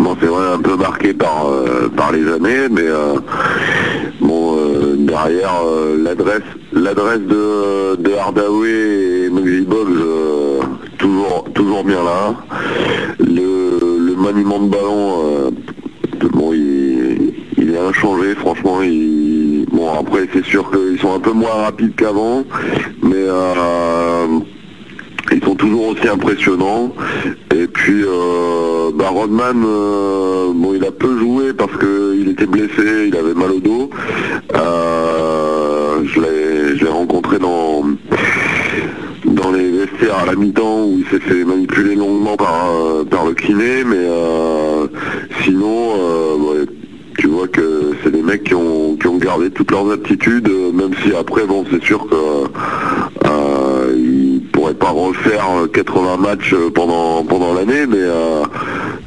bon, 0.00 0.16
c'est 0.20 0.26
vrai 0.26 0.46
un 0.54 0.58
peu 0.58 0.76
marqué 0.76 1.12
par, 1.12 1.46
euh, 1.48 1.88
par 1.94 2.12
les 2.12 2.26
années, 2.30 2.68
mais 2.70 2.86
euh, 2.86 3.14
bon 4.20 4.56
derrière 4.98 5.62
l'adresse 5.98 6.42
l'adresse 6.72 7.20
de, 7.20 7.96
de 7.96 8.12
Hardaway 8.14 9.26
et 9.26 9.30
Muggsy 9.30 9.62
Box 9.62 9.90
toujours, 10.98 11.44
toujours 11.54 11.84
bien 11.84 12.02
là. 12.02 12.34
Le, 13.20 14.14
maniement 14.16 14.58
de 14.58 14.68
ballon, 14.68 15.52
bon, 16.32 16.52
il, 16.54 17.34
il, 17.58 17.74
est 17.74 17.78
inchangé, 17.78 18.34
franchement. 18.36 18.80
Il, 18.80 19.66
bon, 19.70 19.92
après, 20.00 20.26
c'est 20.32 20.44
sûr 20.44 20.70
qu'ils 20.70 20.98
sont 20.98 21.14
un 21.14 21.20
peu 21.20 21.32
moins 21.32 21.52
rapides 21.52 21.94
qu'avant, 21.94 22.42
mais 23.02 23.26
ils 25.32 25.44
sont 25.44 25.54
toujours 25.54 25.88
aussi 25.88 26.08
impressionnants. 26.08 26.92
Et 27.54 27.68
puis 27.68 28.02
euh, 28.04 28.90
bah 28.94 29.10
Rodman, 29.10 29.62
euh, 29.64 30.52
bon 30.52 30.74
il 30.74 30.84
a 30.84 30.90
peu 30.90 31.18
joué 31.18 31.52
parce 31.52 31.70
qu'il 31.78 32.28
était 32.28 32.46
blessé, 32.46 33.06
il 33.06 33.16
avait 33.16 33.34
mal 33.34 33.52
au 33.52 33.60
dos. 33.60 33.90
Euh, 34.54 36.02
je 36.04 36.84
l'ai 36.84 36.90
rencontré 36.90 37.38
dans 37.38 37.84
dans 39.24 39.52
les 39.52 39.70
vestiaires 39.70 40.18
à 40.18 40.26
la 40.26 40.34
mi-temps 40.34 40.84
où 40.84 40.98
il 40.98 41.06
s'est 41.06 41.24
fait 41.24 41.44
manipuler 41.44 41.94
longuement 41.94 42.36
par, 42.36 42.70
par 43.08 43.24
le 43.26 43.34
kiné, 43.34 43.84
mais 43.84 44.04
sinon 45.44 45.92
tu 47.18 47.28
vois 47.28 47.46
que 47.46 47.92
c'est 48.02 48.10
des 48.10 48.22
mecs 48.22 48.44
qui 48.44 48.54
ont, 48.54 48.96
qui 48.96 49.06
ont 49.06 49.18
gardé 49.18 49.50
toutes 49.50 49.70
leurs 49.70 49.90
aptitudes, 49.92 50.50
même 50.74 50.90
si 51.04 51.14
après 51.14 51.46
bon 51.46 51.64
c'est 51.70 51.82
sûr 51.82 52.06
que 52.08 52.16
pourrait 54.64 54.74
pas 54.74 54.92
refaire 54.92 55.44
80 55.74 56.06
euh, 56.06 56.16
matchs 56.16 56.54
euh, 56.54 56.70
pendant, 56.70 57.22
pendant 57.22 57.52
l'année, 57.52 57.86
mais 57.86 57.98
euh, 57.98 58.44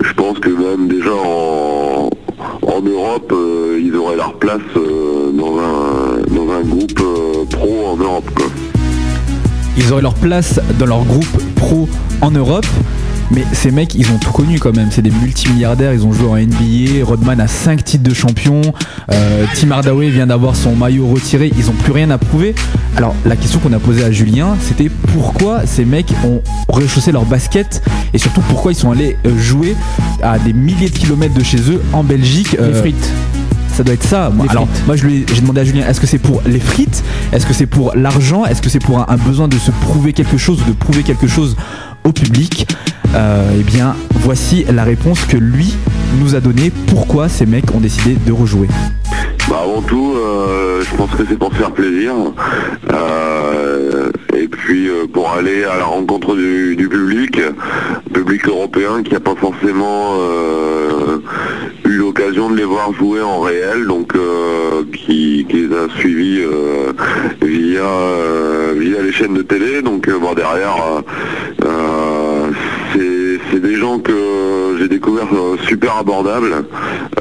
je 0.03 0.13
pense 0.13 0.37
que 0.37 0.49
même 0.49 0.87
déjà 0.87 1.09
en, 1.11 2.11
Europe, 2.85 3.33
ils 3.79 3.95
auraient 3.95 4.15
leur 4.15 4.35
place 4.35 4.61
dans, 4.75 5.57
un, 5.57 6.21
dans 6.31 6.51
un 6.51 6.61
groupe 6.61 7.49
pro 7.49 7.87
en 7.87 7.97
Europe. 7.97 8.29
Ils 9.75 9.91
auraient 9.91 10.03
leur 10.03 10.13
place 10.13 10.59
dans 10.77 10.85
leur 10.85 11.03
groupe 11.03 11.25
pro 11.55 11.89
en 12.21 12.29
Europe. 12.29 12.67
Mais 13.31 13.43
ces 13.51 13.71
mecs, 13.71 13.95
ils 13.95 14.09
ont 14.11 14.17
tout 14.17 14.31
connu 14.31 14.59
quand 14.59 14.75
même. 14.75 14.89
C'est 14.91 15.01
des 15.01 15.11
multimilliardaires. 15.11 15.93
Ils 15.93 16.05
ont 16.05 16.13
joué 16.13 16.27
en 16.27 16.35
NBA. 16.35 17.03
Rodman 17.03 17.39
a 17.39 17.47
5 17.47 17.83
titres 17.83 18.03
de 18.03 18.13
champion. 18.13 18.61
Euh, 19.11 19.45
Tim 19.55 19.71
Hardaway 19.71 20.09
vient 20.09 20.27
d'avoir 20.27 20.55
son 20.55 20.75
maillot 20.75 21.07
retiré. 21.07 21.51
Ils 21.57 21.69
ont 21.69 21.73
plus 21.73 21.91
rien 21.91 22.09
à 22.09 22.17
prouver. 22.17 22.55
Alors, 22.95 23.15
la 23.25 23.35
question 23.35 23.59
qu'on 23.59 23.73
a 23.73 23.79
posée 23.79 24.03
à 24.03 24.11
Julien, 24.11 24.55
c'était 24.61 24.89
pourquoi 25.13 25.65
ces 25.65 25.85
mecs 25.85 26.11
ont 26.23 26.41
rechaussé 26.67 27.11
leur 27.11 27.25
basket 27.25 27.83
et 28.13 28.17
surtout 28.17 28.41
pourquoi 28.41 28.71
ils 28.71 28.75
sont 28.75 28.91
allés 28.91 29.17
euh, 29.25 29.37
jouer 29.37 29.75
à 30.21 30.39
des 30.39 30.53
milliers 30.53 30.89
de 30.89 30.97
kilomètres 30.97 31.35
de 31.35 31.43
chez 31.43 31.57
eux 31.69 31.81
en 31.93 32.03
Belgique. 32.03 32.53
Les 32.53 32.59
euh, 32.59 32.73
frites 32.73 33.11
ça 33.77 33.83
doit 33.83 33.93
être 33.93 34.07
ça. 34.07 34.31
alors, 34.49 34.67
moi, 34.87 34.95
j'ai 34.95 35.23
demandé 35.39 35.61
à 35.61 35.63
Julien, 35.63 35.87
est-ce 35.87 36.01
que 36.01 36.07
c'est 36.07 36.17
pour 36.17 36.41
les 36.47 36.59
frites? 36.59 37.03
Est-ce 37.31 37.45
que 37.45 37.53
c'est 37.53 37.67
pour 37.67 37.95
l'argent? 37.95 38.43
Est-ce 38.43 38.59
que 38.59 38.69
c'est 38.69 38.79
pour 38.79 39.07
un, 39.07 39.17
besoin 39.17 39.47
de 39.47 39.57
se 39.59 39.69
prouver 39.69 40.13
quelque 40.13 40.37
chose 40.37 40.63
ou 40.63 40.65
de 40.65 40.71
prouver 40.71 41.03
quelque 41.03 41.27
chose 41.27 41.55
au 42.03 42.11
public? 42.11 42.65
Eh 43.15 43.63
bien, 43.63 43.95
voici 44.21 44.65
la 44.71 44.83
réponse 44.83 45.25
que 45.25 45.37
lui 45.37 45.73
nous 46.19 46.35
a 46.35 46.39
donnée. 46.39 46.71
Pourquoi 46.87 47.29
ces 47.29 47.45
mecs 47.45 47.73
ont 47.73 47.79
décidé 47.79 48.15
de 48.25 48.31
rejouer 48.31 48.67
bah 49.49 49.61
avant 49.63 49.81
tout, 49.81 50.13
euh, 50.17 50.81
je 50.81 50.95
pense 50.97 51.09
que 51.11 51.23
c'est 51.27 51.39
pour 51.39 51.53
faire 51.53 51.71
plaisir. 51.71 52.11
Euh, 52.91 54.11
et 54.35 54.49
puis 54.49 54.89
pour 55.13 55.31
aller 55.31 55.63
à 55.63 55.77
la 55.77 55.85
rencontre 55.85 56.35
du, 56.35 56.75
public, 56.89 57.39
public 58.13 58.45
européen 58.45 59.03
qui 59.03 59.13
n'a 59.13 59.21
pas 59.21 59.35
forcément 59.35 60.17
eu 61.85 61.97
l'occasion 61.97 62.49
de 62.49 62.57
les 62.57 62.65
voir 62.65 62.91
jouer 62.93 63.21
en 63.21 63.39
réel, 63.39 63.87
donc 63.87 64.13
qui, 64.91 65.47
les 65.49 65.73
a 65.73 65.87
suivis 65.97 66.41
via, 67.41 67.83
via 68.75 69.01
les 69.01 69.11
chaînes 69.13 69.35
de 69.35 69.43
télé. 69.43 69.81
Donc 69.81 70.09
bon, 70.09 70.33
derrière, 70.33 71.03
c'est 73.51 73.59
des 73.59 73.75
gens 73.75 73.99
que 73.99 74.75
j'ai 74.79 74.87
découvert 74.87 75.27
euh, 75.33 75.57
super 75.67 75.97
abordables, 75.97 76.65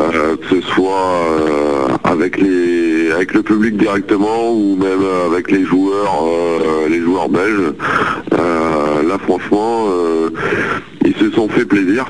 euh, 0.00 0.37
que 0.37 0.56
ce 0.56 0.61
soit 0.61 0.92
euh, 0.92 1.88
avec 2.04 2.38
les 2.38 3.11
avec 3.12 3.35
le 3.35 3.42
public 3.42 3.76
directement 3.76 4.52
ou 4.52 4.76
même 4.76 5.00
avec 5.30 5.50
les 5.50 5.64
joueurs 5.64 6.25
les 6.88 7.00
joueurs 7.00 7.28
belges. 7.28 7.73
là 8.33 9.18
franchement 9.18 9.87
ils 11.04 11.16
se 11.16 11.30
sont 11.30 11.49
fait 11.49 11.64
plaisir. 11.64 12.06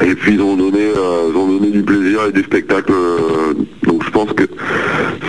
Et 0.00 0.14
puis 0.14 0.34
ils 0.34 0.40
ont 0.40 0.56
donné, 0.56 0.86
ont 1.34 1.46
donné 1.46 1.70
du 1.70 1.82
plaisir 1.82 2.20
et 2.28 2.32
du 2.32 2.42
spectacle. 2.42 2.92
Je 4.12 4.18
pense 4.18 4.32
que 4.34 4.44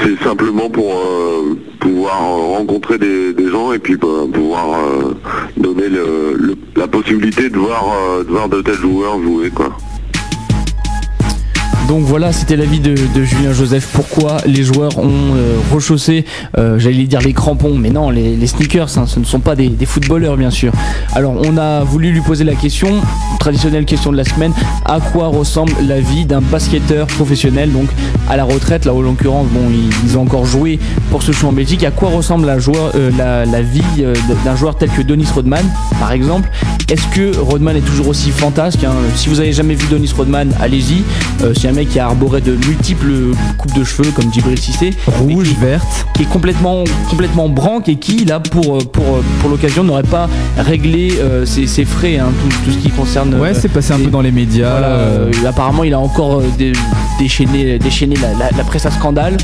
c'est 0.03 0.21
simplement 0.23 0.69
pour 0.69 0.93
pouvoir 1.79 2.19
rencontrer 2.19 2.97
des, 2.97 3.47
gens 3.49 3.71
et 3.71 3.79
puis 3.79 3.95
bah, 3.95 4.07
pouvoir 4.33 4.77
donner 5.55 5.85
la 6.75 6.87
possibilité 6.87 7.49
de 7.49 7.57
voir, 7.57 7.85
euh, 7.93 8.23
de 8.23 8.29
voir 8.29 8.49
de 8.49 8.61
tels 8.61 8.75
joueurs 8.75 9.21
jouer 9.21 9.49
quoi. 9.51 9.75
Donc 11.87 12.03
voilà, 12.05 12.31
c'était 12.31 12.55
l'avis 12.55 12.79
de, 12.79 12.95
Julien 13.23 13.51
Joseph. 13.51 13.89
Pourquoi 13.93 14.37
les 14.45 14.63
joueurs 14.63 14.97
ont 14.97 15.35
euh, 15.35 15.57
rechaussé, 15.71 16.25
euh, 16.57 16.79
j'allais 16.79 17.03
dire 17.03 17.21
les 17.21 17.33
crampons, 17.33 17.75
mais 17.77 17.89
non, 17.89 18.09
les, 18.09 18.47
sneakers, 18.47 18.97
hein, 18.97 19.05
ce 19.05 19.19
ne 19.19 19.25
sont 19.25 19.39
pas 19.39 19.55
des, 19.55 19.73
footballeurs 19.85 20.37
bien 20.37 20.49
sûr. 20.49 20.71
Alors 21.13 21.35
on 21.35 21.57
a 21.57 21.83
voulu 21.83 22.11
lui 22.11 22.21
poser 22.21 22.45
la 22.45 22.55
question, 22.55 22.89
traditionnelle 23.39 23.85
question 23.85 24.11
de 24.11 24.17
la 24.17 24.23
semaine, 24.23 24.53
à 24.85 24.99
quoi 24.99 25.27
ressemble 25.27 25.73
la 25.85 25.99
vie 25.99 26.25
d'un 26.25 26.41
basketteur 26.41 27.07
professionnel, 27.07 27.71
donc 27.71 27.89
à 28.29 28.37
la 28.37 28.45
retraite, 28.45 28.85
là 28.85 28.93
en 28.93 29.01
l'occurrence, 29.01 29.47
bon, 29.47 29.61
ils, 30.05 30.17
ont 30.17 30.21
encore 30.21 30.45
joué 30.45 30.79
pour 31.11 31.21
ce 31.21 31.31
show 31.31 31.47
en 31.47 31.53
Belgique. 31.53 31.83
À 31.83 31.91
quoi 31.91 32.09
ressemble 32.09 32.45
la, 32.45 32.57
euh, 32.95 33.61
vie 33.61 34.05
d'un 34.45 34.55
joueur 34.55 34.75
tel 34.75 34.89
que 34.89 35.01
Denis 35.01 35.27
Rodman, 35.33 35.65
par 35.99 36.11
exemple? 36.13 36.49
Est-ce 36.89 37.07
que 37.07 37.37
Rodman 37.37 37.75
est 37.75 37.81
toujours 37.81 38.07
aussi 38.07 38.31
fantasque 38.31 38.83
hein? 38.83 38.93
Si 39.15 39.29
vous 39.29 39.39
avez 39.39 39.51
jamais 39.51 39.75
vu 39.75 39.87
Denis 39.89 40.11
Rodman, 40.15 40.53
allez-y 40.61 41.03
mec 41.73 41.89
qui 41.89 41.99
a 41.99 42.05
arboré 42.05 42.41
de 42.41 42.51
multiples 42.67 43.13
coupes 43.57 43.73
de 43.73 43.83
cheveux 43.83 44.11
comme 44.11 44.31
Djibril 44.31 44.59
Cissé. 44.59 44.91
Rouge, 45.07 45.53
verte. 45.59 46.05
Qui 46.15 46.23
est 46.23 46.29
complètement, 46.29 46.83
complètement 47.09 47.49
branque 47.49 47.89
et 47.89 47.95
qui, 47.95 48.25
là, 48.25 48.39
pour, 48.39 48.77
pour, 48.89 49.21
pour 49.39 49.49
l'occasion, 49.49 49.83
n'aurait 49.83 50.03
pas 50.03 50.29
réglé 50.57 51.13
euh, 51.19 51.45
ses, 51.45 51.85
frais, 51.85 52.17
hein, 52.17 52.31
tout, 52.65 52.71
ce 52.71 52.77
qui 52.77 52.89
concerne. 52.89 53.35
Ouais, 53.35 53.53
c'est 53.53 53.69
passé 53.69 53.93
un 53.93 53.99
peu 53.99 54.09
dans 54.09 54.21
les 54.21 54.31
médias. 54.31 54.67
Euh, 54.67 55.31
apparemment, 55.47 55.83
il 55.83 55.93
a 55.93 55.99
encore 55.99 56.39
euh, 56.39 56.73
déchaîné, 57.19 57.79
déchaîné 57.79 58.15
la, 58.17 58.63
presse 58.63 58.85
à 58.85 58.91
scandale. 58.91 59.37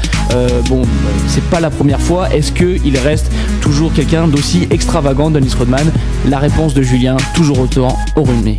bon, 0.70 0.84
c'est 1.28 1.44
pas 1.46 1.60
la 1.60 1.70
première 1.70 2.02
fois. 2.02 2.34
Est-ce 2.34 2.52
qu'il 2.52 2.98
reste 2.98 3.32
toujours 3.62 3.94
quelqu'un 3.94 4.28
d'aussi 4.28 4.68
extravagant, 4.70 5.30
Denis 5.30 5.54
Rodman? 5.58 5.92
La 6.28 6.40
réponse 6.40 6.74
de 6.74 6.82
Julien, 6.82 7.18
toujours 7.34 7.60
autant 7.60 7.98
au 8.16 8.24
rugby. 8.24 8.58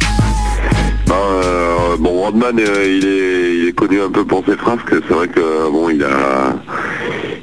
Bon, 1.99 2.23
Rodman, 2.23 2.59
il 2.59 3.69
est 3.69 3.73
connu 3.73 4.01
un 4.01 4.11
peu 4.11 4.25
pour 4.25 4.45
ses 4.47 4.57
frasques. 4.57 4.91
C'est 4.91 5.15
vrai 5.15 5.29
que 5.29 5.71
bon, 5.71 5.89
il 5.89 6.05
a, 6.05 6.55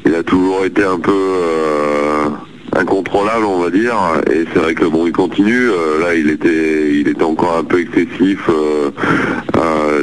il 0.05 0.15
a 0.15 0.23
toujours 0.23 0.65
été 0.65 0.83
un 0.83 0.99
peu 0.99 1.11
euh, 1.11 2.29
incontrôlable, 2.75 3.45
on 3.45 3.59
va 3.59 3.69
dire. 3.69 3.95
Et 4.31 4.45
c'est 4.53 4.59
vrai 4.59 4.75
que 4.75 4.85
bon, 4.85 5.05
il 5.05 5.11
continue. 5.11 5.69
Euh, 5.69 5.99
là, 6.01 6.15
il 6.15 6.29
était, 6.29 6.93
il 6.93 7.07
était 7.07 7.23
encore 7.23 7.57
un 7.57 7.63
peu 7.63 7.81
excessif 7.81 8.39
euh, 8.49 8.91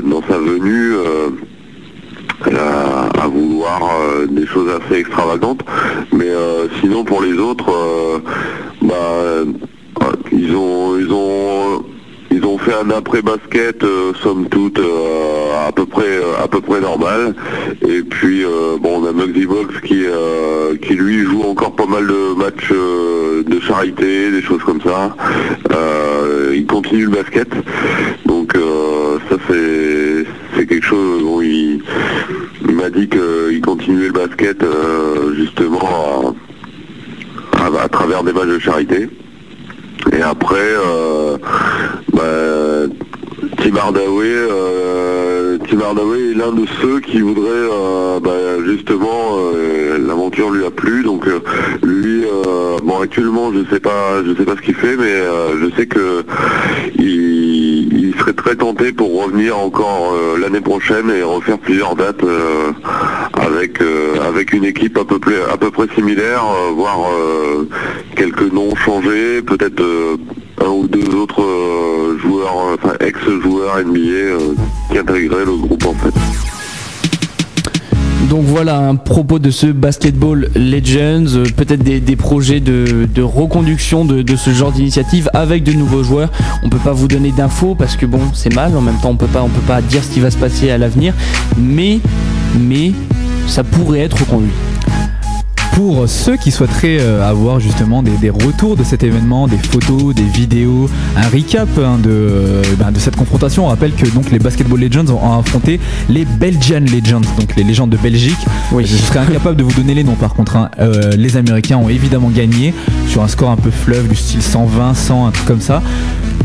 dans 0.02 0.22
sa 0.28 0.38
venue. 0.38 0.94
À, 2.46 3.26
vouloir 3.26 3.80
des 4.28 4.46
choses 4.46 4.68
assez 4.68 5.00
extravagantes 5.00 5.62
mais 6.12 6.28
sinon 6.80 7.02
pour 7.02 7.22
les 7.22 7.32
autres 7.32 8.20
bah, 8.82 9.44
ils 10.30 10.54
ont 10.54 10.98
ils 10.98 11.10
ont 11.10 11.84
ils 12.34 12.44
ont 12.44 12.58
fait 12.58 12.74
un 12.74 12.90
après-basket, 12.90 13.84
euh, 13.84 14.12
somme 14.20 14.48
toute, 14.48 14.80
euh, 14.80 15.68
à 15.68 15.70
peu 15.70 15.86
près 15.86 16.02
euh, 16.02 16.42
à 16.42 16.48
peu 16.48 16.60
près 16.60 16.80
normal. 16.80 17.34
Et 17.86 18.02
puis 18.02 18.44
bon, 18.80 19.02
on 19.02 19.06
a 19.06 19.12
Muggsy 19.12 19.46
Box 19.46 19.80
qui 19.84 20.04
qui 20.82 20.94
lui 20.94 21.20
joue 21.24 21.42
encore 21.42 21.76
pas 21.76 21.86
mal 21.86 22.06
de 22.06 22.34
matchs 22.36 22.72
de 22.72 23.60
charité, 23.60 24.32
des 24.32 24.42
choses 24.42 24.62
comme 24.64 24.80
ça. 24.80 25.14
il 26.52 26.66
continue 26.66 27.04
le 27.04 27.10
basket. 27.10 27.48
Donc 28.26 28.54
ça 29.30 29.36
c'est 29.48 30.66
quelque 30.66 30.84
chose 30.84 31.22
où 31.22 31.40
il, 31.42 31.82
m'a 32.72 32.90
dit 32.90 33.08
qu'il 33.08 33.60
continuait 33.60 34.08
le 34.08 34.12
basket 34.12 34.64
justement 35.36 36.34
à 37.80 37.88
travers 37.88 38.24
des 38.24 38.32
matchs 38.32 38.48
de 38.48 38.58
charité. 38.58 39.08
Et 40.16 40.22
après, 40.22 40.56
euh, 40.60 41.36
bah, 42.12 42.22
euh, 42.22 42.88
est 46.14 46.34
l'un 46.34 46.52
de 46.52 46.64
ceux 46.80 47.00
qui 47.00 47.20
voudraient 47.20 47.48
euh, 47.48 48.20
bah, 48.20 48.30
justement 48.64 49.38
euh, 49.54 49.98
l'aventure 49.98 50.50
lui 50.50 50.64
a 50.64 50.70
plu. 50.70 51.02
Donc 51.02 51.26
lui 51.82 52.24
bon 52.84 53.00
actuellement 53.00 53.52
je 53.52 53.64
sais 53.72 53.80
pas 53.80 54.22
je 54.24 54.34
sais 54.34 54.44
pas 54.44 54.56
ce 54.56 54.60
qu'il 54.60 54.74
fait 54.74 54.96
mais 54.96 55.22
je 55.60 55.74
sais 55.76 55.86
que 55.86 56.22
il, 56.98 57.43
serait 58.12 58.32
très 58.32 58.56
tenté 58.56 58.92
pour 58.92 59.24
revenir 59.24 59.58
encore 59.58 60.14
l'année 60.38 60.60
prochaine 60.60 61.10
et 61.10 61.22
refaire 61.22 61.58
plusieurs 61.58 61.96
dates 61.96 62.24
avec 63.34 63.80
avec 64.26 64.52
une 64.52 64.64
équipe 64.64 64.98
à 64.98 65.04
peu 65.04 65.18
près 65.18 65.42
à 65.52 65.56
peu 65.56 65.70
près 65.70 65.86
similaire, 65.94 66.44
voire 66.74 67.08
quelques 68.16 68.52
noms 68.52 68.74
changés, 68.76 69.42
peut-être 69.42 69.82
un 70.60 70.68
ou 70.68 70.86
deux 70.86 71.14
autres 71.14 72.16
joueurs, 72.20 72.56
enfin 72.74 72.94
ex-joueurs 73.00 73.84
NBA 73.84 74.54
qui 74.90 74.98
intégraient 74.98 75.44
le 75.44 75.56
groupe 75.56 75.86
en 75.86 75.94
fait. 75.94 76.53
Donc 78.34 78.46
voilà 78.46 78.78
un 78.78 78.96
propos 78.96 79.38
de 79.38 79.52
ce 79.52 79.68
Basketball 79.68 80.50
Legends, 80.56 81.36
euh, 81.36 81.44
peut-être 81.56 81.84
des, 81.84 82.16
projets 82.16 82.58
de, 82.58 83.22
reconduction 83.22 84.04
de, 84.04 84.34
ce 84.34 84.50
genre 84.50 84.72
d'initiative 84.72 85.30
avec 85.34 85.62
de 85.62 85.70
nouveaux 85.70 86.02
joueurs. 86.02 86.32
On 86.64 86.68
peut 86.68 86.78
pas 86.78 86.90
vous 86.90 87.06
donner 87.06 87.30
d'infos 87.30 87.76
parce 87.76 87.94
que 87.94 88.06
bon 88.06 88.18
c'est 88.32 88.52
mal, 88.52 88.76
en 88.76 88.80
même 88.80 88.98
temps 89.00 89.10
on 89.10 89.16
peut 89.16 89.28
pas 89.28 89.42
peut 89.42 89.60
pas 89.68 89.80
dire 89.82 90.02
ce 90.02 90.10
qui 90.10 90.18
va 90.18 90.32
se 90.32 90.36
passer 90.36 90.68
à 90.68 90.78
l'avenir, 90.78 91.14
mais 91.56 92.00
mais 92.58 92.90
ça 93.46 93.62
pourrait 93.62 94.00
être 94.00 94.18
reconduit 94.18 94.50
pour 95.74 96.08
ceux 96.08 96.36
qui 96.36 96.52
souhaiteraient 96.52 97.00
euh, 97.00 97.28
avoir 97.28 97.58
justement 97.58 98.02
des, 98.02 98.30
retours 98.30 98.76
de 98.76 98.84
cet 98.84 99.02
événement, 99.02 99.48
des 99.48 99.58
photos, 99.58 100.14
des 100.14 100.22
vidéos, 100.22 100.88
un 101.16 101.28
recap 101.28 101.68
hein, 101.78 101.98
euh, 102.06 102.62
ben, 102.78 102.92
de, 102.92 102.98
cette 102.98 103.16
confrontation. 103.16 103.66
On 103.66 103.68
rappelle 103.68 103.92
que 103.92 104.06
donc 104.06 104.30
les 104.30 104.38
Basketball 104.38 104.80
Legends 104.80 105.08
ont 105.08 105.38
affronté 105.38 105.80
les 106.08 106.24
Belgian 106.24 106.80
Legends, 106.80 107.22
donc 107.38 107.56
les 107.56 107.64
légendes 107.64 107.90
de 107.90 107.96
Belgique. 107.96 108.38
Je 108.78 108.84
serais 108.84 109.20
incapable 109.20 109.56
de 109.56 109.64
vous 109.64 109.72
donner 109.72 109.94
les 109.94 110.04
noms 110.04 110.14
par 110.14 110.34
contre. 110.34 110.56
Hein. 110.56 110.70
Euh, 110.78 111.10
les 111.16 111.36
Américains 111.36 111.76
ont 111.76 111.88
évidemment 111.88 112.30
gagné 112.30 112.72
sur 113.08 113.22
un 113.22 113.28
score 113.28 113.50
un 113.50 113.56
peu 113.56 113.70
fleuve 113.70 114.08
du 114.08 114.16
style 114.16 114.42
120, 114.42 114.94
100, 114.94 115.26
un 115.26 115.30
truc 115.32 115.46
comme 115.46 115.60
ça. 115.60 115.82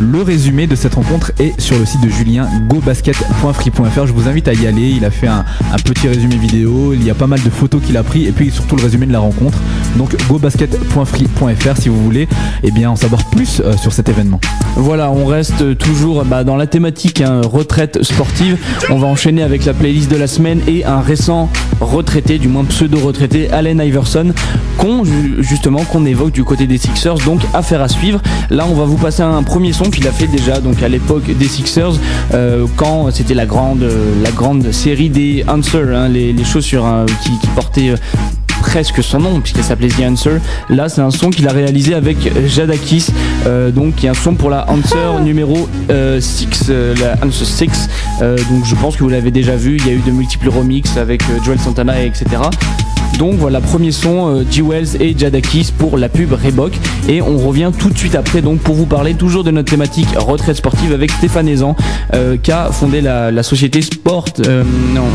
Le 0.01 0.22
résumé 0.22 0.65
de 0.65 0.75
cette 0.75 0.96
rencontre 0.96 1.34
est 1.39 1.60
sur 1.60 1.77
le 1.77 1.86
site 1.86 2.00
de 2.01 2.08
Julien, 2.08 2.48
gobasket.free.fr. 2.70 4.08
Je 4.08 4.13
vous 4.13 4.29
invite 4.29 4.48
à 4.48 4.53
y 4.53 4.65
aller. 4.65 4.91
Il 4.91 5.03
a 5.03 5.12
fait 5.12 5.27
un, 5.27 5.44
petit 5.84 6.08
résumé 6.08 6.38
vidéo. 6.38 6.94
Il 6.94 7.03
y 7.03 7.10
a 7.10 7.13
pas 7.13 7.27
mal 7.27 7.44
de 7.44 7.50
photos 7.50 7.82
qu'il 7.84 7.98
a 7.98 8.03
pris 8.03 8.25
et 8.25 8.32
puis 8.32 8.50
surtout 8.50 8.77
le 8.77 8.84
résumé 8.84 9.08
de 9.08 9.12
la 9.12 9.20
rencontre. 9.20 9.58
Donc 9.98 10.15
gobasket.free.fr 10.29 11.82
si 11.82 11.89
vous 11.89 12.01
voulez 12.01 12.29
eh 12.63 12.86
en 12.86 12.96
savoir 12.96 13.25
plus 13.25 13.60
euh, 13.60 13.75
sur 13.75 13.91
cet 13.91 14.08
événement. 14.08 14.39
Voilà, 14.77 15.12
on 15.12 15.25
reste 15.25 15.77
toujours 15.77 16.24
bah, 16.24 16.46
dans 16.46 16.56
la 16.56 16.68
thématique 16.68 17.20
hein, 17.20 17.41
retraite 17.44 18.01
sportive. 18.01 18.58
On 18.89 19.00
va 19.00 19.08
enchaîner 19.08 19.44
avec 19.44 19.65
la 19.65 19.74
playlist 19.74 20.10
de 20.10 20.15
la 20.15 20.27
semaine 20.27 20.62
et 20.65 20.86
un 20.86 21.01
récent 21.01 21.50
retraité, 21.82 22.39
du 22.39 22.48
moins 22.48 22.63
pseudo-retraité, 22.63 23.51
Allen 23.51 23.82
Iverson, 23.84 24.34
qu'on 24.77 25.03
justement 25.39 25.84
qu'on 25.84 26.06
évoque 26.06 26.32
du 26.32 26.46
côté 26.46 26.68
des 26.68 26.77
Sixers. 26.77 27.18
Donc 27.25 27.41
affaire 27.53 27.82
à 27.82 27.89
suivre. 27.89 28.22
Là, 28.50 28.65
on 28.70 28.75
va 28.75 28.86
vous 28.86 28.98
passer 28.98 29.24
un 29.24 29.44
premier 29.44 29.74
son 29.74 29.88
qu'il 29.91 30.08
a 30.08 30.12
fait 30.12 30.27
déjà 30.27 30.60
donc 30.60 30.81
à 30.84 30.88
l'époque 30.88 31.25
des 31.25 31.48
Sixers 31.48 31.93
euh, 32.34 32.65
quand 32.75 33.12
c'était 33.12 33.34
la 33.34 33.46
grande 33.46 33.86
la 34.24 34.31
grande 34.31 34.72
série 34.72 35.10
des 35.10 35.43
Answers, 35.48 35.96
hein, 35.96 36.10
les, 36.10 36.43
chaussures 36.43 36.86
hein, 36.86 37.05
qui, 37.24 37.31
qui 37.39 37.48
portaient 37.48 37.93
presque 38.60 39.03
son 39.03 39.19
nom 39.19 39.39
puisqu'elle 39.39 39.63
s'appelait 39.63 39.88
The 39.88 40.01
Answer. 40.01 40.38
Là, 40.69 40.89
c'est 40.89 41.01
un 41.01 41.12
son 41.12 41.29
qu'il 41.29 41.48
a 41.48 41.51
réalisé 41.51 41.93
avec 41.96 42.17
Jadakis, 42.48 43.08
euh, 43.46 43.72
donc 43.72 43.96
qui 43.96 44.05
est 44.05 44.10
un 44.10 44.13
son 44.13 44.36
pour 44.36 44.50
la 44.50 44.69
Answer 44.69 45.15
ah. 45.17 45.22
numéro 45.22 45.67
6, 45.88 45.89
euh, 45.89 46.19
euh, 46.69 46.96
la 47.00 47.25
Answer 47.25 47.46
6. 47.46 47.89
donc 48.50 48.65
je 48.65 48.75
pense 48.75 48.96
que 48.96 49.03
vous 49.03 49.10
l'avez 49.10 49.31
déjà 49.31 49.55
vu. 49.55 49.77
Il 49.77 49.88
y 49.88 49.89
a 49.89 49.93
eu 49.93 50.01
de 50.01 50.12
multiples 50.12 50.50
remixes 50.50 50.98
avec 50.98 51.24
Joel 51.43 51.60
Santana, 51.60 52.03
etc. 52.03 52.25
Donc 53.18 53.36
voilà, 53.36 53.60
premier 53.60 53.92
son, 53.92 54.30
euh, 54.30 54.44
G. 54.50 54.62
Wells 54.62 55.01
et 55.01 55.18
Jadakis 55.18 55.74
pour 55.78 55.98
la 55.98 56.10
pub 56.10 56.34
Reebok. 56.34 56.72
Et 57.08 57.22
on 57.22 57.38
revient 57.38 57.72
tout 57.78 57.89
de 57.89 57.98
suite 57.98 58.15
après 58.15 58.41
donc 58.41 58.60
pour 58.60 58.76
vous 58.76 58.86
parler 58.86 59.13
toujours 59.13 59.43
de 59.43 59.52
notre 59.52 59.69
thématique 59.69 60.08
retraite 60.17 60.56
sportive 60.56 60.93
avec 60.93 61.12
Stéphane 61.12 61.48
Ezan 61.48 61.76
euh, 62.13 62.38
qui 62.38 62.52
a 62.52 62.72
fondé 62.72 63.02
la, 63.02 63.43
société 63.43 63.82
Sport, 63.82 64.26
euh, 64.45 64.63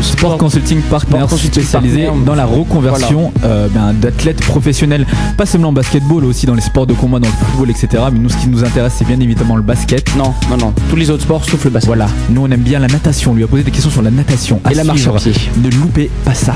Sport, 0.01 0.37
Consulting 0.37 0.81
Partners 0.81 1.25
spécialisé 1.29 2.07
dans 2.25 2.35
la 2.35 2.45
reconversion 2.45 3.31
ben, 3.41 3.93
d'athlètes 3.93 4.41
professionnels, 4.41 5.05
pas 5.37 5.45
seulement 5.45 5.69
en 5.69 5.73
basketball, 5.73 6.25
aussi 6.25 6.45
dans 6.45 6.55
les 6.55 6.61
sports 6.61 6.87
de 6.87 6.93
combat, 6.93 7.19
dans 7.19 7.27
le 7.27 7.33
football, 7.33 7.69
etc. 7.69 8.03
Mais 8.11 8.19
nous, 8.19 8.29
ce 8.29 8.37
qui 8.37 8.47
nous 8.47 8.63
intéresse, 8.63 8.93
c'est 8.97 9.07
bien 9.07 9.19
évidemment 9.19 9.55
le 9.55 9.61
basket. 9.61 10.15
Non, 10.15 10.33
non, 10.49 10.57
non, 10.57 10.73
tous 10.89 10.95
les 10.95 11.09
autres 11.09 11.23
sports 11.23 11.45
sauf 11.45 11.63
le 11.63 11.69
basket. 11.69 11.87
Voilà, 11.87 12.07
nous 12.29 12.41
on 12.41 12.51
aime 12.51 12.61
bien 12.61 12.79
la 12.79 12.87
natation. 12.87 13.31
On 13.31 13.35
lui 13.35 13.43
a 13.43 13.47
posé 13.47 13.63
des 13.63 13.71
questions 13.71 13.91
sur 13.91 14.01
la 14.01 14.11
natation. 14.11 14.59
et 14.69 14.73
la 14.73 14.83
marche 14.83 15.07
à 15.07 15.11
pied. 15.13 15.33
Ne 15.63 15.69
loupez 15.69 16.09
pas 16.23 16.33
ça. 16.33 16.55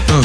Two 0.11 0.19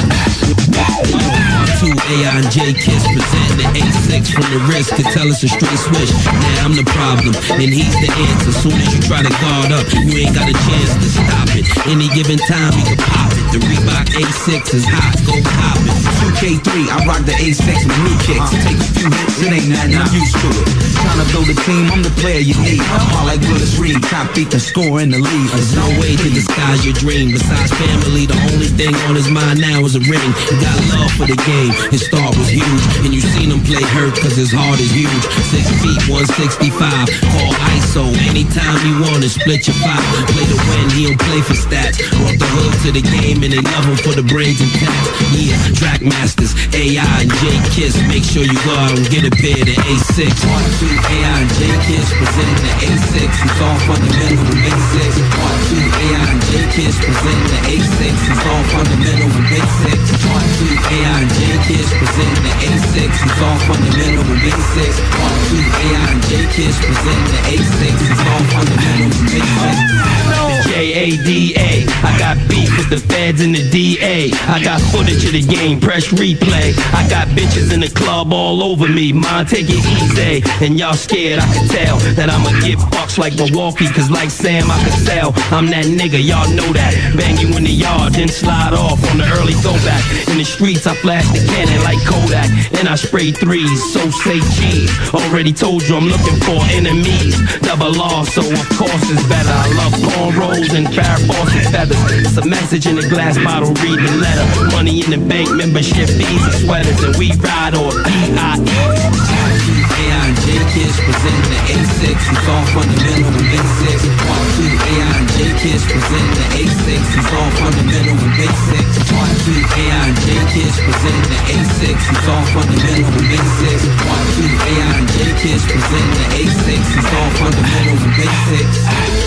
AI 1.94 2.42
and 2.42 2.51
J 2.51 2.75
Kiss 2.75 3.07
presenting 3.07 3.62
the 3.62 3.70
A6 3.79 4.35
from 4.35 4.42
the 4.51 4.59
wrist 4.66 4.90
could 4.99 5.07
tell 5.14 5.31
us 5.31 5.38
a 5.44 5.49
straight 5.49 5.79
switch. 5.79 6.11
Now 6.27 6.66
I'm 6.66 6.75
the 6.75 6.83
problem, 6.90 7.31
and 7.55 7.70
he's 7.70 7.94
the 8.03 8.11
answer. 8.11 8.51
Soon 8.51 8.75
as 8.83 8.90
you 8.90 8.99
try 9.07 9.22
to 9.22 9.31
guard 9.38 9.70
up, 9.70 9.87
you 9.94 10.27
ain't 10.27 10.35
got 10.35 10.51
a 10.51 10.57
chance 10.66 10.99
to 10.99 11.07
stop 11.07 11.55
it. 11.55 11.70
Any 11.87 12.11
given 12.18 12.42
time, 12.51 12.75
you 12.75 12.83
can 12.83 12.99
pop 12.99 13.31
it. 13.31 13.46
The 13.55 13.62
Reebok 13.62 14.11
A6 14.11 14.75
is 14.75 14.83
hot, 14.90 15.22
go 15.22 15.38
pop 15.38 15.79
it. 15.87 15.94
2K3, 16.35 16.90
I 16.90 17.07
rock 17.07 17.22
the 17.22 17.38
A6 17.38 17.87
with 17.87 17.94
new 18.03 18.18
kicks. 18.27 18.51
Take 18.66 18.83
a 18.83 18.90
few 18.90 19.07
hits, 19.07 19.38
it 19.38 19.55
ain't 19.55 19.70
nothing, 19.70 19.94
I'm 19.94 20.11
used 20.11 20.35
to 20.35 20.51
it. 20.51 20.66
Trying 21.07 21.22
to 21.22 21.31
build 21.31 21.46
a 21.46 21.55
team, 21.62 21.87
I'm 21.94 22.03
the 22.03 22.11
player 22.18 22.42
you 22.42 22.59
need. 22.59 22.83
All 23.14 23.31
like 23.31 23.38
Willis 23.46 23.79
Reed, 23.79 24.03
top 24.11 24.35
beat 24.35 24.51
the 24.51 24.59
score 24.59 24.99
in 24.99 25.14
the 25.14 25.22
league. 25.22 25.51
There's 25.55 25.70
no 25.77 25.87
way 26.03 26.16
to 26.16 26.29
disguise 26.33 26.83
your 26.83 26.96
dream. 26.99 27.31
Besides 27.31 27.70
family, 27.77 28.27
the 28.27 28.35
only 28.51 28.66
thing 28.75 28.90
on 29.07 29.14
his 29.14 29.31
mind 29.31 29.61
now 29.61 29.75
was 29.76 29.94
a 29.94 30.00
ring. 30.08 30.32
Got 30.56 30.78
love 30.88 31.12
for 31.20 31.28
the 31.28 31.36
game. 31.44 31.70
His 31.92 32.08
star 32.08 32.32
was 32.32 32.48
huge. 32.48 32.84
And 33.04 33.12
you 33.12 33.20
seen 33.20 33.52
him 33.52 33.60
play 33.60 33.84
hurt 33.92 34.16
cause 34.16 34.32
his 34.32 34.48
heart 34.48 34.80
is 34.80 34.88
huge. 34.88 35.22
Six 35.52 35.68
feet, 35.84 36.00
165. 36.08 36.72
Call 36.80 37.52
ISO. 37.76 38.08
Anytime 38.26 38.80
you 38.88 39.04
wanna 39.04 39.28
split 39.28 39.68
your 39.68 39.76
five. 39.84 40.00
Play 40.32 40.48
to 40.48 40.58
win, 40.58 40.86
he 40.96 41.02
don't 41.06 41.20
play 41.28 41.44
for 41.44 41.52
stats. 41.52 42.00
Brought 42.18 42.40
the 42.40 42.48
hood 42.56 42.72
to 42.82 42.90
the 42.96 43.04
game 43.04 43.44
and 43.44 43.52
they 43.52 43.60
love 43.60 43.84
him 43.84 44.00
for 44.00 44.16
the 44.16 44.24
brains 44.24 44.64
and 44.64 44.72
cats. 44.80 45.06
Yeah, 45.36 45.60
track 45.76 46.00
masters, 46.00 46.56
AI 46.72 47.04
and 47.20 47.30
J 47.44 47.60
Kiss. 47.76 48.00
Make 48.08 48.24
sure 48.24 48.48
you 48.48 48.56
go 48.64 48.74
out 48.80 48.96
and 48.96 49.06
get 49.12 49.28
a 49.28 49.32
pair 49.38 49.60
to 49.60 49.74
A6. 49.86 50.32
Part 50.40 50.66
2, 50.80 50.88
AI 50.88 51.36
and 51.44 51.52
J 51.60 51.68
Kiss 51.84 52.08
presenting 52.16 52.60
the 52.64 52.72
A6. 52.80 53.28
It's 53.28 53.60
all 53.60 53.78
fundamental 53.84 54.40
with 54.40 54.72
A6. 54.72 55.14
Part 55.36 55.58
2, 55.68 55.78
AI 55.84 56.26
and 56.32 56.42
J 56.48 56.54
Kiss 56.74 56.96
presenting 56.96 57.50
the 57.52 57.60
A6. 57.76 58.02
It's 58.08 58.44
all 58.48 58.64
fundamental 58.72 59.28
with 59.36 59.52
A6 59.52 59.65
basics. 59.66 60.24
Part 60.26 60.46
two, 60.59 60.74
AI 60.94 61.22
and 61.22 61.31
Kids 61.66 61.90
presenting 61.98 62.42
the 62.42 62.52
A6. 62.66 62.96
It's 63.07 63.42
all 63.42 63.59
fundamental 63.66 64.24
and 64.24 64.40
basics. 64.40 64.98
One 65.18 65.38
two, 65.48 65.59
A 65.59 65.88
I 65.96 66.20
J 66.29 66.42
and 66.42 66.50
Kids 66.52 66.79
presenting 66.79 67.31
the 67.33 67.40
A6. 67.50 67.83
It's 68.11 68.22
all 68.31 68.44
fundamental 68.55 69.11
and 69.11 69.26
basics. 69.31 70.55
J-A-D-A. 70.66 71.87
I 72.02 72.18
got 72.18 72.37
beef 72.48 72.70
with 72.76 72.90
the 72.90 72.98
feds 72.98 73.40
and 73.40 73.55
the 73.55 73.62
DA. 73.70 74.31
I 74.48 74.62
got 74.62 74.81
footage 74.81 75.24
of 75.24 75.33
the 75.33 75.42
game, 75.42 75.81
press 75.81 76.09
replay. 76.09 76.74
I 76.92 77.07
got 77.09 77.29
bitches 77.29 77.72
in 77.72 77.81
the 77.81 77.88
club 77.88 78.33
all 78.33 78.62
over 78.62 78.88
me. 78.88 79.12
Mine, 79.12 79.46
take 79.46 79.66
it 79.68 79.85
easy. 80.02 80.42
And 80.64 80.79
y'all 80.79 80.94
scared, 80.94 81.38
I 81.38 81.46
can 81.55 81.68
tell 81.68 81.96
that 82.18 82.29
I'ma 82.31 82.50
get 82.61 82.79
fucks 82.90 83.18
like 83.18 83.37
Milwaukee. 83.37 83.88
Cause 83.92 84.11
like 84.11 84.31
Sam, 84.31 84.70
I 84.70 84.79
can 84.83 84.96
sell. 84.98 85.33
I'm 85.55 85.66
that 85.70 85.87
nigga, 85.87 86.18
y'all 86.18 86.48
know 86.50 86.72
that. 86.72 86.92
Bang 87.16 87.37
you 87.38 87.55
in 87.57 87.64
the 87.64 87.70
yard, 87.70 88.14
then 88.14 88.29
slide 88.29 88.74
off 88.74 88.98
on 89.11 89.18
the 89.18 89.29
early 89.38 89.55
throwback. 89.55 90.02
In 90.29 90.38
the 90.38 90.44
streets, 90.44 90.87
I 90.87 90.94
flash 90.96 91.26
the 91.31 91.44
cannon 91.46 91.83
like 91.85 92.00
Kodak. 92.05 92.50
And 92.79 92.88
I 92.88 92.96
spray 92.96 93.31
threes, 93.33 93.81
so 93.92 94.11
say 94.11 94.40
cheese. 94.59 94.90
Already 95.14 95.52
told 95.52 95.87
you 95.87 95.96
I'm 95.96 96.09
looking 96.09 96.38
for 96.42 96.59
enemies. 96.74 97.38
Double 97.61 97.94
R, 98.00 98.26
so 98.26 98.42
of 98.42 98.66
course 98.74 99.05
it's 99.11 99.26
better. 99.29 99.52
I 99.52 99.68
love 99.79 99.94
cornrows 100.11 100.55
and 100.56 100.88
Farrah 100.88 101.20
Fawcett 101.28 101.68
feathers. 101.68 102.00
It's 102.16 102.36
a 102.40 102.46
message 102.48 102.86
in 102.86 102.96
a 102.96 103.04
glass 103.12 103.36
bottle, 103.36 103.76
read 103.84 104.00
the 104.00 104.12
letter. 104.16 104.46
Money 104.72 105.04
in 105.04 105.10
the 105.12 105.20
bank, 105.20 105.52
membership 105.52 106.08
fees 106.08 106.42
and 106.48 106.56
sweaters, 106.64 106.96
and 107.04 107.12
we 107.20 107.28
ride 107.44 107.76
or 107.76 107.92
B-I-E. 107.92 108.64
AI 108.64 110.16
and 110.16 110.36
J 110.48 110.56
Kiss 110.72 110.96
presenting 110.96 111.48
the 111.52 111.60
A6. 111.76 112.08
It's 112.08 112.48
all 112.48 112.64
fundamental 112.72 113.36
and 113.36 113.48
basic. 113.52 114.00
Part 114.24 114.46
two, 114.56 114.72
AI 114.96 115.12
and 115.20 115.28
J 115.36 115.40
Kiss 115.60 115.82
presenting 115.84 116.36
the 116.40 116.46
A6. 116.56 116.88
It's 117.04 117.32
all 117.36 117.50
fundamental 117.60 118.16
and 118.16 118.32
basic. 118.40 118.86
Part 119.12 119.36
two, 119.44 119.60
AI 119.60 120.08
and 120.08 120.16
J 120.24 120.28
Kiss 120.56 120.74
presenting 120.80 121.28
the 121.36 121.40
A6. 121.52 121.84
It's 122.00 122.28
all 122.32 122.46
fundamental 122.56 123.12
and 123.12 123.28
basic. 123.28 123.80
Part 124.08 124.26
two, 124.40 124.48
AI 124.56 125.04
and 125.04 125.08
J 125.12 125.18
Kiss 125.36 125.62
presenting 125.68 126.16
the 126.16 126.26
A6. 126.32 126.68
It's 126.96 127.12
all 127.12 127.30
fundamental 127.44 127.92
and 128.08 129.25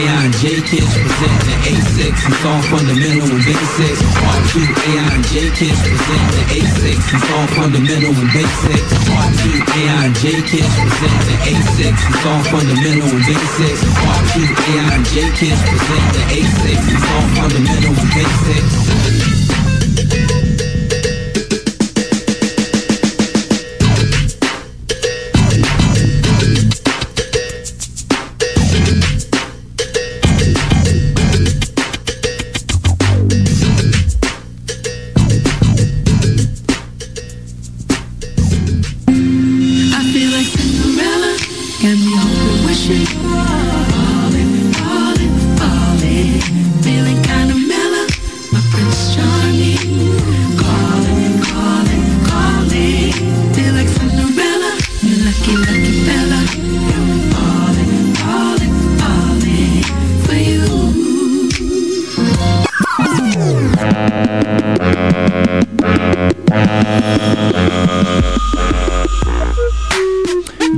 basic. 0.00 0.20
J 0.20 0.32
J 0.40 0.60
kids 0.64 0.92
present 0.96 1.40
the 1.44 1.56
A6. 1.68 2.00
It's 2.08 2.44
all 2.44 2.62
fundamental 2.72 3.28
and 3.28 3.44
basic. 3.44 3.96
Part 4.16 4.42
two 4.48 4.64
AI 4.64 5.14
and 5.14 5.24
J 5.28 5.50
kids 5.52 5.80
present 5.80 6.24
the 6.32 6.42
A6. 6.56 6.84
It's 6.96 7.30
all 7.36 7.46
fundamental 7.52 8.14
and 8.16 8.30
basic. 8.32 8.82
Part 9.08 9.32
two 9.40 9.58
AI 9.60 10.04
and 10.06 10.14
J 10.16 10.40
kids 10.48 10.72
present 10.80 11.20
the 11.28 11.36
A6. 11.52 11.80
It's 11.92 12.26
all 12.26 12.42
fundamental 12.48 13.08
and 13.12 13.24
basic. 13.28 13.76
Part 14.00 14.24
two 14.32 14.48
AI 14.48 14.94
and 14.96 15.04
J 15.04 15.16
kids 15.36 15.60
present 15.68 16.06
the 16.16 16.22
A6. 16.32 16.64
It's 16.80 17.06
all 17.12 17.26
fundamental 17.36 17.92
and 18.00 18.99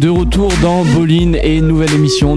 basic. 0.02 0.42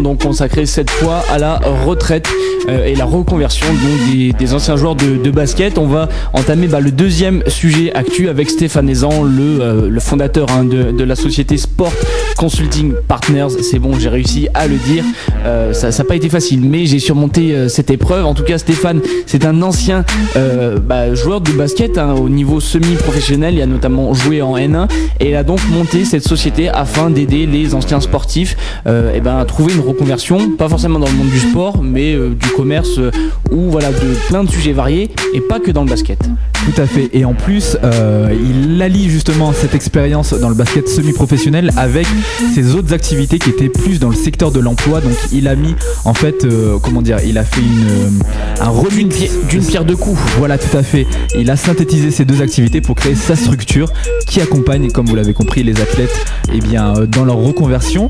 donc 0.01 0.23
consacrée 0.23 0.65
cette 0.65 0.89
fois 0.89 1.23
à 1.32 1.38
la 1.38 1.60
retraite 1.86 2.28
euh, 2.67 2.86
et 2.86 2.95
la 2.95 3.06
reconversion 3.06 3.67
des, 4.12 4.54
anciens 4.54 4.75
joueurs 4.75 4.95
de, 4.95 5.32
basket. 5.32 5.78
On 5.78 5.88
va 5.88 6.10
entamer 6.34 6.67
bah, 6.67 6.80
le 6.80 6.91
deuxième 6.91 7.43
sujet 7.47 7.93
actu 7.93 8.30
avec 8.30 8.49
Stéphane 8.49 8.89
Ezan, 8.89 9.23
le, 9.23 9.62
euh, 9.62 9.99
fondateur 9.99 10.47
hein, 10.51 10.63
de, 10.63 11.04
la 11.04 11.15
société 11.15 11.58
Sport 11.58 11.93
Consulting 12.38 12.93
Partners. 13.08 13.62
C'est 13.62 13.80
bon, 13.80 13.97
j'ai 13.99 14.10
réussi 14.10 14.47
à 14.54 14.67
le 14.67 14.75
dire. 14.75 15.04
Euh, 15.45 15.73
ça 15.73 15.89
n'a 15.89 16.04
pas 16.04 16.15
été 16.15 16.30
facile, 16.30 16.62
mais 16.62 16.86
j'ai 16.86 16.99
surmonté 16.99 17.69
cette 17.69 17.91
épreuve. 17.91 18.25
En 18.25 18.34
tout 18.34 18.43
cas, 18.43 18.58
Stéphane, 18.58 19.01
c'est 19.25 19.45
un 19.45 19.62
ancien 19.62 20.04
bah, 20.36 21.13
joueur 21.13 21.41
de 21.41 21.51
basket 21.51 21.97
hein, 21.97 22.13
au 22.13 22.30
niveau 22.30 22.60
semi-professionnel. 22.60 23.56
Il 23.56 23.62
a 23.62 23.67
notamment 23.67 24.13
joué 24.13 24.41
en 24.41 24.58
N1 24.58 24.88
et 25.19 25.30
il 25.30 25.36
a 25.36 25.43
donc 25.43 25.60
monté 25.69 26.06
cette 26.06 26.28
société 26.28 26.69
afin 26.69 27.10
d'aider 27.10 27.45
les 27.45 27.55
anciens 27.74 28.02
sportifs 28.02 28.56
et 28.86 29.20
ben, 29.22 29.38
à 29.38 29.46
trouver 29.46 29.74
une 29.74 29.82
reconversion, 29.82 30.52
pas 30.52 30.70
forcément 30.70 31.00
dans 31.00 31.08
le 31.08 31.13
monde 31.13 31.30
du 31.30 31.39
sport, 31.39 31.82
mais 31.82 32.15
du 32.15 32.50
commerce 32.50 32.98
euh, 32.98 33.12
ou 33.52 33.70
voilà 33.70 33.89
de 33.91 34.15
plein 34.28 34.44
de 34.44 34.50
sujets 34.50 34.74
variés 34.74 35.12
et 35.34 35.41
pas 35.41 35.60
que 35.60 35.72
dans 35.72 35.84
le 35.84 35.89
basket. 35.89 36.20
Tout 36.65 36.82
à 36.82 36.88
fait. 36.88 37.10
Et 37.13 37.26
en 37.26 37.34
plus, 37.34 37.78
euh, 37.84 38.34
il 38.34 38.82
allie 38.82 39.10
justement 39.10 39.54
cette 39.54 39.76
expérience 39.76 40.34
dans 40.34 40.50
le 40.50 40.56
basket 40.56 40.88
semi-professionnel 40.89 41.72
avec 41.78 42.08
ses 42.54 42.76
autres 42.76 42.94
activités 42.94 43.38
qui 43.38 43.52
étaient 43.52 43.70
plus 43.70 44.00
dans 44.00 44.10
le 44.10 44.15
secteur 44.15 44.52
de 44.52 44.60
l'emploi. 44.60 45.00
Donc 45.00 45.13
il 45.32 45.48
a 45.48 45.56
mis 45.56 45.76
en 46.06 46.13
fait, 46.13 46.44
euh, 46.44 46.80
comment 46.82 47.02
dire, 47.02 47.18
il 47.26 47.38
a 47.38 47.44
fait 47.44 47.62
une, 47.62 48.20
un 48.60 48.70
remix 48.70 49.30
d'une 49.48 49.63
pierre 49.63 49.86
deux 49.86 49.96
coups. 49.96 50.20
Voilà, 50.39 50.58
tout 50.58 50.76
à 50.76 50.82
fait. 50.82 51.06
Il 51.38 51.52
a 51.52 51.56
synthétisé 51.56 52.10
ces 52.10 52.26
deux 52.26 52.41
activités 52.41 52.82
pour 52.82 52.96
créer 52.96 53.15
sa 53.15 53.36
structure 53.36 53.91
qui 54.26 54.41
accompagne, 54.41 54.89
comme 54.91 55.06
vous 55.06 55.15
l'avez 55.15 55.34
compris, 55.34 55.63
les 55.63 55.80
athlètes 55.80 56.26
et 56.52 56.58
eh 56.58 56.60
bien, 56.60 56.94
dans 57.08 57.26
leur 57.26 57.38
reconversion. 57.45 58.10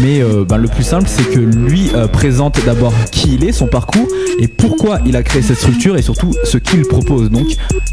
Mais 0.00 0.20
ben, 0.48 0.58
le 0.58 0.68
plus 0.68 0.82
simple, 0.82 1.06
c'est 1.08 1.28
que 1.30 1.38
lui 1.38 1.90
présente 2.12 2.58
d'abord 2.64 2.92
qui 3.12 3.34
il 3.34 3.44
est, 3.44 3.52
son 3.52 3.66
parcours 3.66 4.08
et 4.38 4.48
pourquoi 4.48 4.98
il 5.06 5.16
a 5.16 5.22
créé 5.22 5.42
cette 5.42 5.58
structure 5.58 5.96
et 5.96 6.02
surtout 6.02 6.32
ce 6.44 6.58
qu'il 6.58 6.82
propose. 6.82 7.30
Donc, 7.30 7.46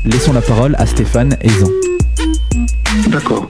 laissons 0.06 0.34
la 0.34 0.42
parole 0.42 0.76
à 0.78 0.86
Stéphane 0.86 1.38
Aizan. 1.42 1.70
D'accord. 3.08 3.48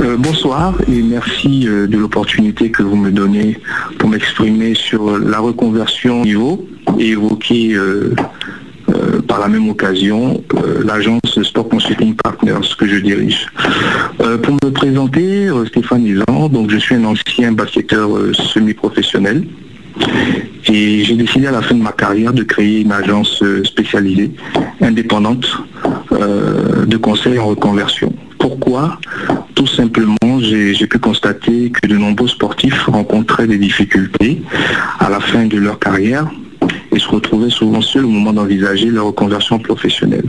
Euh, 0.00 0.16
bonsoir 0.16 0.74
et 0.88 1.02
merci 1.02 1.66
euh, 1.66 1.86
de 1.86 1.98
l'opportunité 1.98 2.70
que 2.70 2.82
vous 2.82 2.96
me 2.96 3.10
donnez 3.10 3.58
pour 3.98 4.08
m'exprimer 4.08 4.74
sur 4.74 5.18
la 5.18 5.40
reconversion 5.40 6.22
niveau 6.22 6.66
et 6.98 7.10
évoquer 7.10 7.74
euh, 7.74 8.14
par 9.26 9.40
la 9.40 9.48
même 9.48 9.68
occasion 9.68 10.42
l'agence 10.84 11.42
Sport 11.42 11.68
Consulting 11.68 12.14
Partners 12.14 12.68
que 12.78 12.86
je 12.86 12.96
dirige. 12.96 13.46
pour 14.18 14.54
me 14.54 14.70
présenter, 14.70 15.48
Stéphane 15.66 16.06
Aizan, 16.06 16.48
donc 16.48 16.70
je 16.70 16.78
suis 16.78 16.94
un 16.94 17.04
ancien 17.04 17.52
basketteur 17.52 18.08
semi-professionnel. 18.34 19.44
Et 20.66 21.04
j'ai 21.04 21.16
décidé 21.16 21.46
à 21.46 21.52
la 21.52 21.62
fin 21.62 21.74
de 21.74 21.82
ma 21.82 21.92
carrière 21.92 22.32
de 22.32 22.42
créer 22.42 22.80
une 22.80 22.92
agence 22.92 23.42
euh, 23.42 23.62
spécialisée, 23.64 24.30
indépendante, 24.80 25.46
euh, 26.12 26.86
de 26.86 26.96
conseil 26.96 27.38
en 27.38 27.46
reconversion. 27.46 28.12
Pourquoi? 28.38 28.98
Tout 29.54 29.66
simplement, 29.66 30.16
j'ai 30.40 30.86
pu 30.86 30.98
constater 30.98 31.70
que 31.70 31.86
de 31.86 31.96
nombreux 31.96 32.28
sportifs 32.28 32.84
rencontraient 32.84 33.46
des 33.46 33.58
difficultés 33.58 34.42
à 34.98 35.08
la 35.08 35.20
fin 35.20 35.46
de 35.46 35.56
leur 35.58 35.78
carrière 35.78 36.28
et 36.92 36.98
se 36.98 37.08
retrouvaient 37.08 37.50
souvent 37.50 37.80
seuls 37.80 38.04
au 38.04 38.08
moment 38.08 38.32
d'envisager 38.32 38.86
leur 38.86 39.06
reconversion 39.06 39.58
professionnelle. 39.58 40.24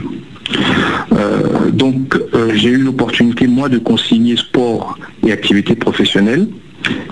Euh, 1.13 1.69
donc 1.71 2.17
j'ai 2.53 2.69
eu 2.69 2.77
l'opportunité 2.77 3.47
moi 3.47 3.69
de 3.69 3.77
consigner 3.77 4.35
sport 4.35 4.97
et 5.25 5.31
activités 5.31 5.75
professionnelles 5.75 6.47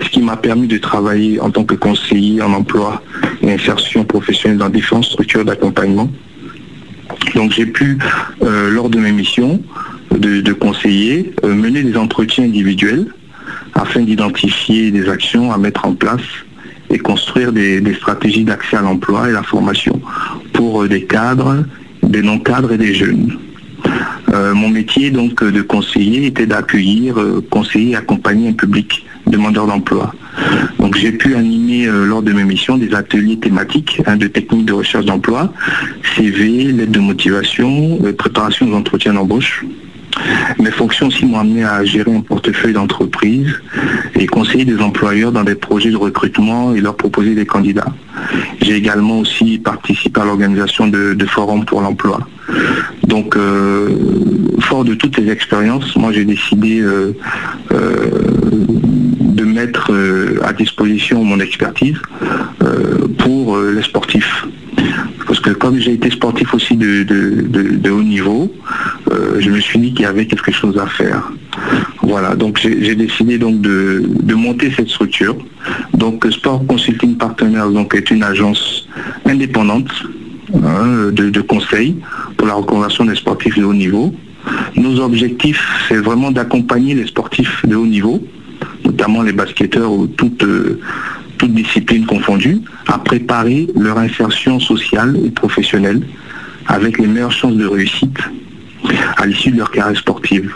ce 0.02 0.08
qui 0.08 0.20
m'a 0.20 0.36
permis 0.36 0.66
de 0.66 0.78
travailler 0.78 1.40
en 1.40 1.50
tant 1.50 1.64
que 1.64 1.74
conseiller 1.74 2.42
en 2.42 2.52
emploi 2.52 3.02
et 3.42 3.52
insertion 3.52 4.04
professionnelle 4.04 4.58
dans 4.58 4.68
différentes 4.68 5.04
structures 5.04 5.44
d'accompagnement. 5.44 6.08
Donc 7.34 7.52
j'ai 7.52 7.66
pu, 7.66 7.98
euh, 8.42 8.70
lors 8.70 8.88
de 8.88 8.98
mes 8.98 9.12
missions 9.12 9.62
de, 10.16 10.52
conseiller, 10.52 11.34
euh, 11.44 11.54
mener 11.54 11.82
des 11.82 11.96
entretiens 11.96 12.44
individuels 12.44 13.06
afin 13.74 14.00
d'identifier 14.00 14.90
des 14.90 15.08
actions 15.08 15.52
à 15.52 15.58
mettre 15.58 15.86
en 15.86 15.94
place 15.94 16.22
et 16.94 16.98
construire 16.98 17.52
des, 17.52 17.94
stratégies 17.94 18.44
d'accès 18.44 18.76
à 18.76 18.82
l'emploi 18.82 19.28
et 19.28 19.32
la 19.32 19.42
formation 19.42 20.00
pour 20.52 20.82
euh, 20.82 20.88
des 20.88 21.04
cadres, 21.04 21.64
des 22.02 22.22
non-cadres 22.22 22.72
et 22.72 22.78
des 22.78 22.94
jeunes. 22.94 23.38
mon 24.32 24.68
métier 24.68 25.10
donc 25.10 25.44
de 25.44 25.62
conseiller 25.62 26.26
était 26.26 26.46
d'accueillir, 26.46 27.14
conseiller 27.50 27.92
et 27.92 27.96
accompagner 27.96 28.48
un 28.48 28.52
public 28.52 29.04
demandeurs 29.26 29.66
d'emploi. 29.66 30.14
Donc 30.78 30.96
j'ai 30.96 31.12
pu 31.12 31.34
animer 31.34 31.86
euh, 31.86 32.04
lors 32.04 32.22
de 32.22 32.32
mes 32.32 32.44
missions 32.44 32.76
des 32.76 32.94
ateliers 32.94 33.38
thématiques 33.38 34.02
hein, 34.06 34.16
de 34.16 34.26
techniques 34.26 34.66
de 34.66 34.72
recherche 34.72 35.04
d'emploi, 35.04 35.52
CV, 36.14 36.72
lettre 36.72 36.92
de 36.92 37.00
motivation, 37.00 37.98
euh, 38.04 38.12
préparation 38.12 38.66
des 38.66 38.74
entretiens 38.74 39.14
d'embauche. 39.14 39.64
Mes 40.58 40.70
fonctions 40.70 41.08
aussi 41.08 41.26
m'ont 41.26 41.38
amené 41.38 41.64
à 41.64 41.84
gérer 41.84 42.14
un 42.14 42.20
portefeuille 42.20 42.72
d'entreprise 42.72 43.54
et 44.14 44.26
conseiller 44.26 44.64
des 44.64 44.78
employeurs 44.78 45.32
dans 45.32 45.44
des 45.44 45.54
projets 45.54 45.90
de 45.90 45.96
recrutement 45.96 46.74
et 46.74 46.80
leur 46.80 46.96
proposer 46.96 47.34
des 47.34 47.46
candidats. 47.46 47.92
J'ai 48.60 48.76
également 48.76 49.20
aussi 49.20 49.58
participé 49.58 50.20
à 50.20 50.24
l'organisation 50.24 50.86
de, 50.86 51.26
forums 51.26 51.64
pour 51.64 51.80
l'emploi. 51.80 52.20
Donc, 53.02 53.36
euh, 53.36 53.88
fort 54.60 54.84
de 54.84 54.94
toutes 54.94 55.16
ces 55.16 55.28
expériences, 55.28 55.96
moi 55.96 56.12
j'ai 56.12 56.24
décidé 56.24 56.80
de 56.80 57.14
mettre 59.54 59.92
euh, 59.92 60.40
à 60.42 60.52
disposition 60.52 61.24
mon 61.24 61.40
expertise 61.40 61.96
euh, 62.62 63.06
pour 63.18 63.56
euh, 63.56 63.72
les 63.72 63.82
sportifs. 63.82 64.46
Parce 65.26 65.40
que 65.40 65.50
comme 65.50 65.78
j'ai 65.78 65.92
été 65.92 66.10
sportif 66.10 66.52
aussi 66.52 66.76
de, 66.76 67.90
haut 67.90 68.02
niveau, 68.02 68.52
je 69.38 69.48
me 69.50 69.58
suis 69.60 69.78
dit 69.78 69.94
qu'il 69.94 70.02
y 70.02 70.06
avait 70.06 70.26
quelque 70.26 70.52
chose 70.52 70.78
à 70.78 70.86
faire. 70.86 71.32
Voilà, 72.02 72.34
donc 72.34 72.58
j'ai 72.58 72.94
décidé 72.94 73.38
donc 73.38 73.60
de, 73.60 74.34
monter 74.34 74.70
cette 74.76 74.88
structure. 74.88 75.36
Donc 75.94 76.26
Sport 76.30 76.66
Consulting 76.66 77.16
Partners 77.16 77.72
donc, 77.72 77.94
est 77.94 78.10
une 78.10 78.22
agence 78.22 78.86
indépendante 79.24 79.90
hein, 80.62 81.10
de, 81.10 81.30
de 81.30 81.40
conseil 81.40 81.96
pour 82.36 82.46
la 82.46 82.54
reconversion 82.54 83.04
des 83.06 83.14
sportifs 83.14 83.58
de 83.58 83.64
haut 83.64 83.74
niveau. 83.74 84.14
Nos 84.76 85.00
objectifs, 85.00 85.64
c'est 85.88 85.96
vraiment 85.96 86.30
d'accompagner 86.30 86.94
les 86.94 87.06
sportifs 87.06 87.64
de 87.64 87.76
haut 87.76 87.86
niveau 87.86 88.22
notamment 88.84 89.22
les 89.22 89.32
basketteurs 89.32 89.92
ou 89.92 90.06
toutes, 90.06 90.44
euh, 90.44 90.80
disciplines 91.46 92.06
confondues, 92.06 92.62
à 92.86 92.96
préparer 92.96 93.68
leur 93.76 93.98
insertion 93.98 94.58
sociale 94.58 95.14
et 95.26 95.28
professionnelle 95.28 96.00
avec 96.68 96.98
les 96.98 97.06
meilleures 97.06 97.32
chances 97.32 97.54
de 97.54 97.66
réussite 97.66 98.16
à 99.18 99.26
l'issue 99.26 99.50
de 99.50 99.58
leur 99.58 99.70
carrière 99.70 99.98
sportive. 99.98 100.54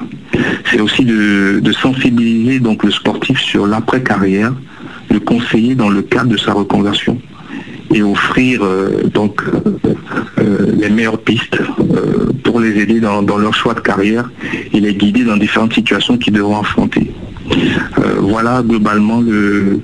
C'est 0.71 0.81
aussi 0.81 1.05
de, 1.05 1.61
sensibiliser 1.73 2.59
donc 2.59 2.85
le 2.85 2.90
sportif 2.90 3.38
sur 3.38 3.66
l'après-carrière, 3.66 4.55
le 5.11 5.21
conseiller 5.21 5.75
dans 5.75 5.90
le 5.90 6.01
cadre 6.01 6.31
de 6.31 6.38
sa 6.38 6.55
reconversion 6.55 7.21
et 7.92 8.03
offrir 8.03 8.62
donc 9.12 9.42
les 10.79 10.88
meilleures 10.88 11.21
pistes 11.21 11.59
pour 12.44 12.61
les 12.61 12.81
aider 12.81 13.01
dans, 13.01 13.21
leur 13.37 13.55
choix 13.55 13.75
de 13.75 13.81
carrière 13.81 14.31
et 14.73 14.81
les 14.81 14.94
guider 14.94 15.25
dans 15.25 15.37
différentes 15.37 15.75
situations 15.75 16.16
qu'ils 16.16 16.33
devront 16.33 16.61
affronter. 16.61 17.11
Voilà 18.21 18.63
globalement 18.63 19.21
le, 19.21 19.81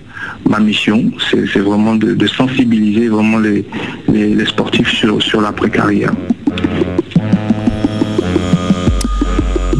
ma 0.48 0.60
mission, 0.60 1.10
c'est 1.30 1.58
vraiment 1.60 1.96
de, 1.96 2.26
sensibiliser 2.26 3.08
vraiment 3.08 3.38
les, 3.38 3.64
sportifs 4.46 4.92
sur, 4.92 5.22
sur 5.22 5.40
l'après-carrière. 5.40 6.12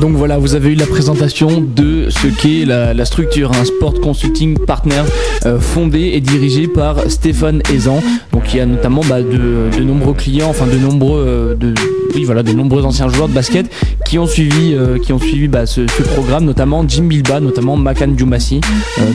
Donc 0.00 0.16
voilà, 0.16 0.38
vous 0.38 0.54
avez 0.54 0.72
eu 0.72 0.74
la 0.74 0.86
présentation 0.86 1.60
de 1.60 2.03
ce 2.08 2.28
qu'est 2.28 2.64
la, 2.64 3.04
structure, 3.04 3.52
un 3.52 3.64
Sport 3.64 4.00
Consulting 4.00 4.58
Partner 4.58 5.02
euh, 5.46 5.58
fondé 5.58 6.12
et 6.14 6.20
dirigé 6.20 6.68
par 6.68 7.10
Stéphane 7.10 7.62
Ezan. 7.72 8.02
Donc 8.32 8.52
il 8.52 8.58
y 8.58 8.60
a 8.60 8.66
notamment 8.66 9.02
bah, 9.08 9.22
de, 9.22 9.82
nombreux 9.82 10.14
clients, 10.14 10.48
enfin 10.48 10.66
de 10.66 10.76
nombreux, 10.76 11.24
euh, 11.26 11.54
de, 11.54 11.74
oui, 12.14 12.24
voilà, 12.24 12.42
de 12.42 12.52
nombreux 12.52 12.84
anciens 12.84 13.08
joueurs 13.08 13.28
de 13.28 13.34
basket 13.34 13.70
qui 14.06 14.18
ont 14.18 14.26
suivi, 14.26 14.74
euh, 14.74 14.98
qui 14.98 15.12
ont 15.12 15.18
suivi 15.18 15.48
bah, 15.48 15.66
ce, 15.66 15.82
programme, 16.14 16.44
notamment 16.44 16.84
Jim 16.86 17.04
Bilba, 17.04 17.40
notamment 17.40 17.76
Makan 17.76 18.14
Djoumassi. 18.16 18.60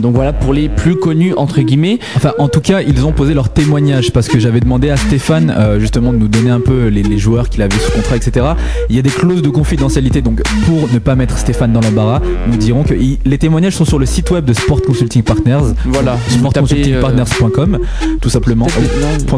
donc 0.02 0.16
voilà 0.16 0.34
pour 0.34 0.54
les 0.54 0.70
plus 0.70 0.96
connus 0.96 1.34
entre 1.36 1.62
guillemets. 1.62 2.00
Enfin, 2.16 2.34
en 2.40 2.48
tout 2.48 2.62
cas, 2.62 2.82
ils 2.82 3.06
ont 3.06 3.12
posé 3.12 3.34
leur 3.34 3.50
témoignage 3.50 4.12
parce 4.12 4.28
que 4.28 4.40
j'avais 4.40 4.60
demandé 4.60 4.90
à 4.90 4.98
Stéphane 4.98 5.54
justement 5.80 6.12
de 6.14 6.18
nous 6.18 6.28
donner 6.28 6.50
un 6.50 6.60
peu 6.60 6.88
les, 6.88 7.04
les 7.04 7.18
joueurs 7.18 7.50
qu'il 7.50 7.62
avait 7.62 7.78
sous 7.78 7.92
contrat, 7.92 8.16
etc. 8.16 8.46
Il 8.90 8.96
y 8.96 9.00
a 9.00 9.02
des 9.02 9.10
clauses 9.10 9.42
de 9.42 9.50
confidentialité, 9.50 10.22
donc 10.22 10.42
pour 10.66 10.92
ne 10.92 11.00
pas 11.00 11.16
mettre 11.16 11.38
Stéphane 11.38 11.74
dans 11.74 11.82
l'embarras, 11.82 12.22
nous 12.48 12.58
dirons 12.58 12.79
que 12.84 12.94
les 12.94 13.38
témoignages 13.38 13.76
sont 13.76 13.86
sur 13.86 14.00
le 14.00 14.06
site 14.06 14.30
web 14.32 14.46
de 14.46 14.54
Sport 14.54 14.82
Consulting 14.82 15.24
Partners. 15.24 15.74
Voilà, 15.86 16.18
sportconsultingpartners.com, 16.30 17.80
tout 18.22 18.30
simplement. 18.30 18.68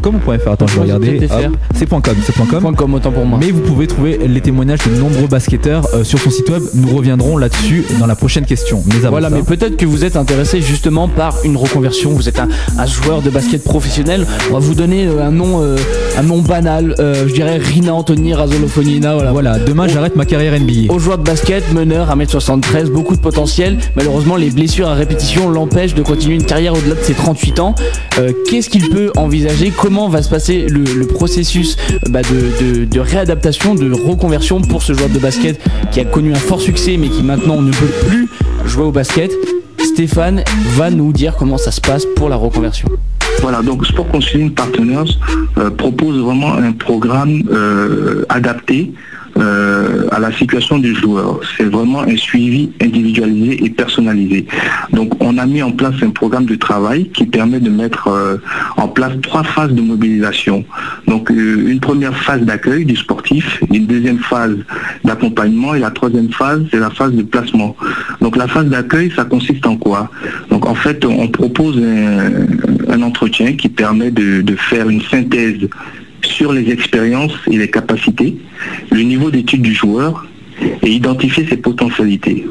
.com 0.01 0.15
ou 0.15 0.19
.fr 0.19 0.51
Attends, 0.51 0.67
je 0.67 0.75
vais 0.75 0.81
regarder. 0.81 1.27
C'est 1.75 1.89
.com, 1.89 2.01
c'est 2.23 2.35
.com. 2.35 2.75
.com 2.75 2.93
autant 2.93 3.11
pour 3.11 3.25
moi. 3.25 3.39
Mais 3.41 3.51
vous 3.51 3.61
pouvez 3.61 3.87
trouver 3.87 4.19
les 4.27 4.41
témoignages 4.41 4.79
de 4.85 4.99
nombreux 4.99 5.27
basketteurs 5.27 5.87
euh, 5.93 6.03
sur 6.03 6.19
son 6.19 6.29
site 6.29 6.49
web. 6.49 6.63
Nous 6.73 6.95
reviendrons 6.95 7.37
là-dessus 7.37 7.83
dans 7.99 8.07
la 8.07 8.15
prochaine 8.15 8.45
question. 8.45 8.83
Mais 8.87 9.07
voilà, 9.09 9.29
mais 9.29 9.43
peut-être 9.43 9.77
que 9.77 9.85
vous 9.85 10.03
êtes 10.03 10.15
intéressé 10.15 10.61
justement 10.61 11.07
par 11.07 11.35
une 11.43 11.57
reconversion. 11.57 12.11
Vous 12.11 12.29
êtes 12.29 12.39
un, 12.39 12.85
joueur 12.85 13.21
de 13.21 13.29
basket 13.29 13.63
professionnel. 13.63 14.25
On 14.49 14.53
va 14.53 14.59
vous 14.59 14.75
donner 14.75 15.05
euh, 15.05 15.25
un 15.25 15.31
nom, 15.31 15.61
euh, 15.61 15.77
un 16.17 16.23
nom 16.23 16.39
banal. 16.39 16.95
je 16.97 17.33
dirais 17.33 17.57
Rina 17.57 17.93
Anthony 17.93 18.33
Razolofonina. 18.33 19.13
Voilà. 19.13 19.31
voilà. 19.31 19.59
Demain, 19.59 19.87
j'arrête 19.87 20.15
ma 20.15 20.25
carrière 20.25 20.59
NBA. 20.59 20.93
Au 20.93 20.99
joueur 20.99 21.17
de 21.17 21.23
basket, 21.23 21.71
meneur, 21.73 22.15
1m73, 22.15 22.89
beaucoup 22.89 23.15
de 23.15 23.21
potentiel. 23.31 23.77
Malheureusement, 23.95 24.35
les 24.35 24.49
blessures 24.49 24.89
à 24.89 24.93
répétition 24.93 25.49
l'empêchent 25.49 25.93
de 25.93 26.01
continuer 26.01 26.35
une 26.35 26.45
carrière 26.45 26.73
au-delà 26.73 26.95
de 26.95 27.01
ses 27.01 27.13
38 27.13 27.59
ans. 27.59 27.75
Qu'est-ce 28.49 28.69
qu'il 28.69 28.89
peut 28.89 29.11
envisager? 29.15 29.71
Comment 29.75 30.09
va 30.09 30.21
se 30.21 30.29
passer 30.29 30.67
le, 30.67 31.07
processus 31.07 31.77
bah, 32.09 32.21
de, 32.21 32.99
réadaptation, 32.99 33.73
de 33.73 33.91
reconversion 33.91 34.61
pour 34.61 34.83
ce 34.83 34.93
joueur 34.93 35.09
de 35.09 35.19
basket 35.19 35.59
qui 35.91 35.99
a 36.01 36.05
connu 36.05 36.33
un 36.33 36.39
fort 36.39 36.61
succès 36.61 36.97
mais 36.97 37.07
qui 37.07 37.23
maintenant 37.23 37.61
ne 37.61 37.71
peut 37.71 37.93
plus 38.07 38.27
jouer 38.65 38.83
au 38.83 38.91
basket? 38.91 39.31
Stéphane 39.79 40.43
va 40.75 40.89
nous 40.89 41.13
dire 41.13 41.35
comment 41.37 41.57
ça 41.57 41.71
se 41.71 41.81
passe 41.81 42.05
pour 42.15 42.29
la 42.29 42.35
reconversion. 42.35 42.89
Voilà, 43.41 43.61
donc 43.61 43.85
Sport 43.85 44.07
Consulting 44.09 44.51
Partners 44.51 45.17
euh, 45.57 45.69
propose 45.71 46.19
vraiment 46.19 46.53
un 46.53 46.73
programme 46.73 47.41
euh, 47.51 48.25
adapté 48.29 48.91
euh, 49.37 50.07
à 50.11 50.19
la 50.19 50.31
situation 50.31 50.77
du 50.77 50.93
joueur. 50.93 51.39
C'est 51.57 51.63
vraiment 51.63 52.01
un 52.01 52.15
suivi 52.17 52.71
individualisé 52.81 53.63
et 53.63 53.69
personnalisé. 53.69 54.45
Donc 54.91 55.13
on 55.23 55.37
a 55.37 55.45
mis 55.45 55.61
en 55.61 55.71
place 55.71 55.95
un 56.01 56.09
programme 56.09 56.45
de 56.45 56.55
travail 56.55 57.09
qui 57.09 57.25
permet 57.25 57.59
de 57.59 57.69
mettre 57.69 58.07
euh, 58.07 58.37
en 58.77 58.87
place 58.87 59.13
trois 59.21 59.43
phases 59.43 59.71
de 59.71 59.81
mobilisation. 59.81 60.65
Donc 61.07 61.31
euh, 61.31 61.67
une 61.67 61.79
première 61.79 62.15
phase 62.15 62.41
d'accueil 62.41 62.85
du 62.85 62.95
sportif, 62.95 63.61
une 63.71 63.85
deuxième 63.85 64.19
phase 64.19 64.57
d'accompagnement 65.03 65.75
et 65.75 65.79
la 65.79 65.91
troisième 65.91 66.31
phase, 66.31 66.63
c'est 66.71 66.79
la 66.79 66.89
phase 66.89 67.13
de 67.13 67.23
placement. 67.23 67.75
Donc 68.19 68.35
la 68.35 68.47
phase 68.47 68.67
d'accueil, 68.67 69.11
ça 69.15 69.23
consiste 69.23 69.65
en 69.65 69.77
quoi? 69.77 70.09
Donc 70.49 70.65
en 70.65 70.75
fait, 70.75 71.05
on 71.05 71.27
propose 71.27 71.77
un, 71.77 73.01
entretien 73.01 73.53
qui 73.53 73.67
permet 73.67 74.11
de, 74.11 74.41
de 74.41 74.55
faire 74.55 74.87
une 74.87 75.01
synthèse 75.01 75.67
sur 76.31 76.53
les 76.53 76.69
expériences 76.71 77.37
et 77.49 77.57
les 77.57 77.69
capacités, 77.69 78.37
le 78.91 79.01
niveau 79.01 79.29
d'étude 79.31 79.61
du 79.61 79.73
joueur 79.73 80.25
et 80.83 80.89
identifier 80.89 81.45
ses 81.47 81.57
potentialités. 81.57 82.45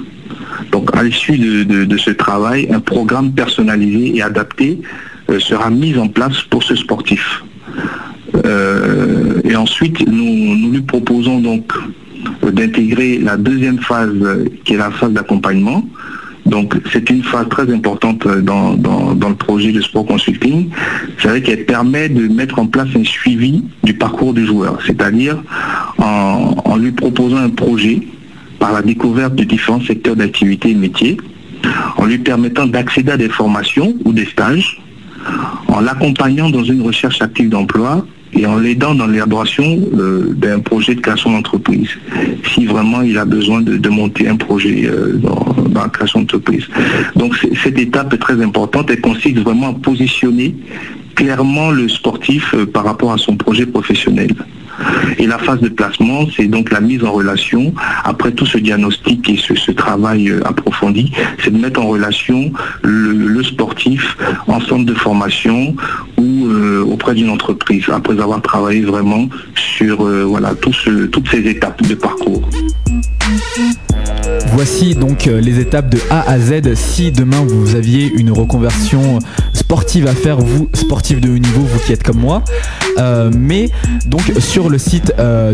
Donc 0.72 0.94
à 0.96 1.02
l'issue 1.02 1.38
de, 1.38 1.96
ce 1.96 2.10
travail, 2.10 2.68
un 2.70 2.80
programme 2.80 3.32
personnalisé 3.32 4.16
et 4.16 4.22
adapté 4.22 4.78
euh, 5.30 5.38
sera 5.40 5.70
mis 5.70 5.96
en 5.96 6.08
place 6.08 6.42
pour 6.42 6.62
ce 6.62 6.74
sportif. 6.74 7.42
Euh, 8.44 9.40
et 9.44 9.56
ensuite, 9.56 10.06
nous, 10.06 10.56
nous, 10.56 10.70
lui 10.72 10.82
proposons 10.82 11.40
donc 11.40 11.72
d'intégrer 12.42 13.18
la 13.18 13.36
deuxième 13.36 13.78
phase 13.78 14.12
qui 14.64 14.74
est 14.74 14.76
la 14.76 14.90
phase 14.90 15.12
d'accompagnement, 15.12 15.84
donc 16.46 16.74
c'est 16.92 17.08
une 17.10 17.22
phase 17.22 17.48
très 17.48 17.70
importante 17.72 18.26
dans, 18.26 18.76
le 18.76 19.34
projet 19.34 19.72
de 19.72 19.80
sport 19.80 20.06
consulting. 20.06 20.70
C'est 21.18 21.28
vrai 21.28 21.42
qu'elle 21.42 21.66
permet 21.66 22.08
de 22.08 22.28
mettre 22.28 22.58
en 22.58 22.66
place 22.66 22.88
un 22.96 23.04
suivi 23.04 23.62
du 23.84 23.94
parcours 23.94 24.34
du 24.34 24.46
joueur, 24.46 24.78
c'est-à-dire 24.86 25.42
en, 25.98 26.76
lui 26.76 26.92
proposant 26.92 27.36
un 27.36 27.50
projet 27.50 28.00
par 28.58 28.72
la 28.72 28.82
découverte 28.82 29.34
de 29.34 29.44
différents 29.44 29.80
secteurs 29.80 30.16
d'activité 30.16 30.70
et 30.70 30.74
métiers, 30.74 31.16
en 31.96 32.06
lui 32.06 32.18
permettant 32.18 32.66
d'accéder 32.66 33.12
à 33.12 33.16
des 33.16 33.28
formations 33.28 33.94
ou 34.04 34.12
des 34.12 34.26
stages, 34.26 34.80
en 35.68 35.80
l'accompagnant 35.80 36.50
dans 36.50 36.64
une 36.64 36.82
recherche 36.82 37.20
active 37.22 37.50
d'emploi 37.50 38.04
et 38.32 38.46
en 38.46 38.58
l'aidant 38.58 38.94
dans 38.94 39.06
l'élaboration 39.06 39.80
euh, 39.94 40.32
d'un 40.34 40.60
projet 40.60 40.94
de 40.94 41.00
création 41.00 41.32
d'entreprise, 41.32 41.90
si 42.52 42.66
vraiment 42.66 43.02
il 43.02 43.18
a 43.18 43.24
besoin 43.24 43.60
de, 43.60 43.88
monter 43.88 44.28
un 44.28 44.36
projet 44.36 44.86
euh, 44.86 45.14
dans, 45.16 45.56
la 45.74 45.88
création 45.88 46.20
d'entreprise. 46.20 46.66
Donc 47.16 47.34
cette 47.62 47.78
étape 47.78 48.12
est 48.14 48.18
très 48.18 48.40
importante, 48.42 48.90
elle 48.90 49.00
consiste 49.00 49.38
vraiment 49.38 49.70
à 49.70 49.72
positionner 49.74 50.54
clairement 51.20 51.70
le 51.70 51.86
sportif 51.86 52.54
euh, 52.54 52.64
par 52.64 52.84
rapport 52.84 53.12
à 53.12 53.18
son 53.18 53.36
projet 53.36 53.66
professionnel. 53.66 54.32
Et 55.18 55.26
la 55.26 55.36
phase 55.36 55.60
de 55.60 55.68
placement, 55.68 56.24
c'est 56.34 56.46
donc 56.46 56.70
la 56.70 56.80
mise 56.80 57.04
en 57.04 57.12
relation, 57.12 57.74
après 58.04 58.32
tout 58.32 58.46
ce 58.46 58.56
diagnostic 58.56 59.28
et 59.28 59.36
ce, 59.36 59.70
travail 59.72 60.30
euh, 60.30 60.40
approfondi, 60.46 61.12
c'est 61.44 61.52
de 61.52 61.58
mettre 61.58 61.78
en 61.82 61.88
relation 61.88 62.50
le, 62.82 63.42
sportif 63.42 64.16
en 64.46 64.60
centre 64.60 64.86
de 64.86 64.94
formation 64.94 65.74
ou 66.16 66.46
euh, 66.46 66.82
auprès 66.84 67.14
d'une 67.14 67.28
entreprise, 67.28 67.84
après 67.92 68.18
avoir 68.18 68.40
travaillé 68.40 68.82
vraiment 68.82 69.28
sur 69.54 70.04
voilà, 70.26 70.54
toutes 70.54 71.28
ces 71.28 71.46
étapes 71.48 71.82
de 71.82 71.94
parcours. 71.94 72.42
Voici 74.52 74.94
donc 74.94 75.26
les 75.26 75.58
étapes 75.58 75.88
de 75.88 75.98
A 76.10 76.28
à 76.28 76.38
Z. 76.38 76.74
Si 76.74 77.12
demain 77.12 77.44
vous 77.46 77.76
aviez 77.76 78.12
une 78.14 78.30
reconversion 78.30 79.18
sportive 79.70 80.08
à 80.08 80.16
faire, 80.16 80.38
vous, 80.38 80.68
sportif 80.72 81.20
de 81.20 81.30
haut 81.30 81.38
niveau, 81.38 81.60
vous 81.60 81.78
qui 81.78 81.92
êtes 81.92 82.02
comme 82.02 82.18
moi. 82.18 82.42
mais 83.38 83.70
donc 84.06 84.32
sur 84.40 84.68
le 84.68 84.78
site 84.78 85.14
euh, 85.20 85.52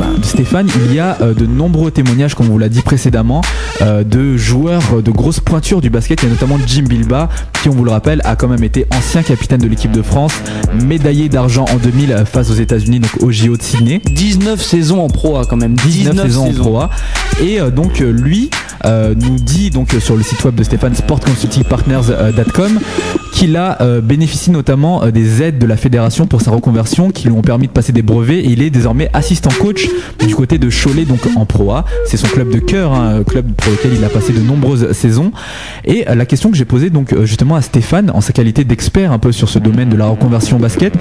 bah, 0.00 0.06
de, 0.18 0.24
Stéphane, 0.24 0.68
il 0.84 0.92
y 0.92 0.98
a 0.98 1.16
euh, 1.20 1.32
de 1.32 1.46
nombreux 1.46 1.92
témoignages, 1.92 2.34
comme 2.34 2.46
on 2.46 2.54
vous 2.54 2.58
l'a 2.58 2.68
dit 2.68 2.82
précédemment, 2.82 3.42
euh, 3.82 4.02
de 4.02 4.36
joueurs 4.36 5.00
de 5.00 5.10
grosses 5.12 5.38
pointures 5.38 5.80
du 5.80 5.90
basket. 5.90 6.22
Il 6.22 6.24
y 6.24 6.28
a 6.28 6.32
notamment 6.32 6.58
Jim 6.66 6.82
Bilba, 6.88 7.28
qui, 7.62 7.68
on 7.68 7.72
vous 7.72 7.84
le 7.84 7.92
rappelle, 7.92 8.20
a 8.24 8.34
quand 8.34 8.48
même 8.48 8.64
été 8.64 8.84
ancien 8.92 9.22
capitaine 9.22 9.60
de 9.60 9.68
l'équipe 9.68 9.92
de 9.92 10.02
France, 10.02 10.32
médaillé 10.82 11.28
d'argent 11.28 11.66
en 11.72 11.76
2000 11.76 12.24
face 12.24 12.50
aux 12.50 12.54
États-Unis, 12.54 12.98
donc 12.98 13.12
au 13.22 13.30
JO 13.30 13.56
de 13.56 13.62
Sydney. 13.62 14.00
19 14.04 14.60
saisons 14.60 15.04
en 15.04 15.08
Pro 15.08 15.36
A 15.36 15.44
quand 15.44 15.56
même. 15.56 15.74
19, 15.74 16.20
saisons, 16.26 16.50
en 16.50 16.52
Pro 16.52 16.80
A. 16.80 16.90
Et 17.40 17.60
donc 17.70 18.00
lui 18.00 18.50
nous 18.84 19.36
dit 19.36 19.70
donc 19.70 19.90
sur 20.00 20.16
le 20.16 20.22
site 20.22 20.44
web 20.44 20.54
de 20.54 20.62
Stéphane 20.62 20.94
sportconsultingpartners.com 20.94 22.78
qu'il 23.32 23.56
a 23.56 23.78
bénéficié 24.00 24.52
notamment 24.52 25.06
des 25.10 25.42
aides 25.42 25.58
de 25.58 25.66
la 25.66 25.76
fédération 25.76 26.26
pour 26.26 26.40
sa 26.40 26.50
reconversion 26.50 27.10
qui 27.10 27.28
lui 27.28 27.34
ont 27.34 27.42
permis 27.42 27.66
de 27.66 27.72
passer 27.72 27.92
des 27.92 28.02
brevets 28.02 28.38
et 28.38 28.50
il 28.50 28.62
est 28.62 28.70
désormais 28.70 29.10
assistant 29.12 29.50
coach 29.60 29.88
du 30.26 30.34
côté 30.34 30.58
de 30.58 30.70
Cholet, 30.70 31.04
donc 31.04 31.20
en 31.36 31.44
Pro 31.44 31.72
A. 31.72 31.84
C'est 32.06 32.16
son 32.16 32.28
club 32.28 32.50
de 32.50 32.58
cœur, 32.58 32.92
un 32.92 33.18
hein, 33.18 33.24
club 33.24 33.46
pour 33.56 33.72
lequel 33.72 33.92
il 33.94 34.04
a 34.04 34.08
passé 34.08 34.32
de 34.32 34.40
nombreuses 34.40 34.92
saisons. 34.92 35.32
Et 35.84 36.04
la 36.06 36.26
question 36.26 36.50
que 36.50 36.56
j'ai 36.56 36.64
posée 36.64 36.90
donc 36.90 37.12
euh, 37.12 37.26
justement 37.26 37.56
à 37.56 37.62
Stéphane, 37.62 38.10
en 38.10 38.20
sa 38.20 38.32
qualité 38.32 38.64
d'expert 38.64 39.12
un 39.12 39.18
peu 39.18 39.32
sur 39.32 39.48
ce 39.48 39.58
domaine 39.58 39.88
de 39.88 39.96
la 39.96 40.06
reconversion 40.06 40.58
basket, 40.58 40.94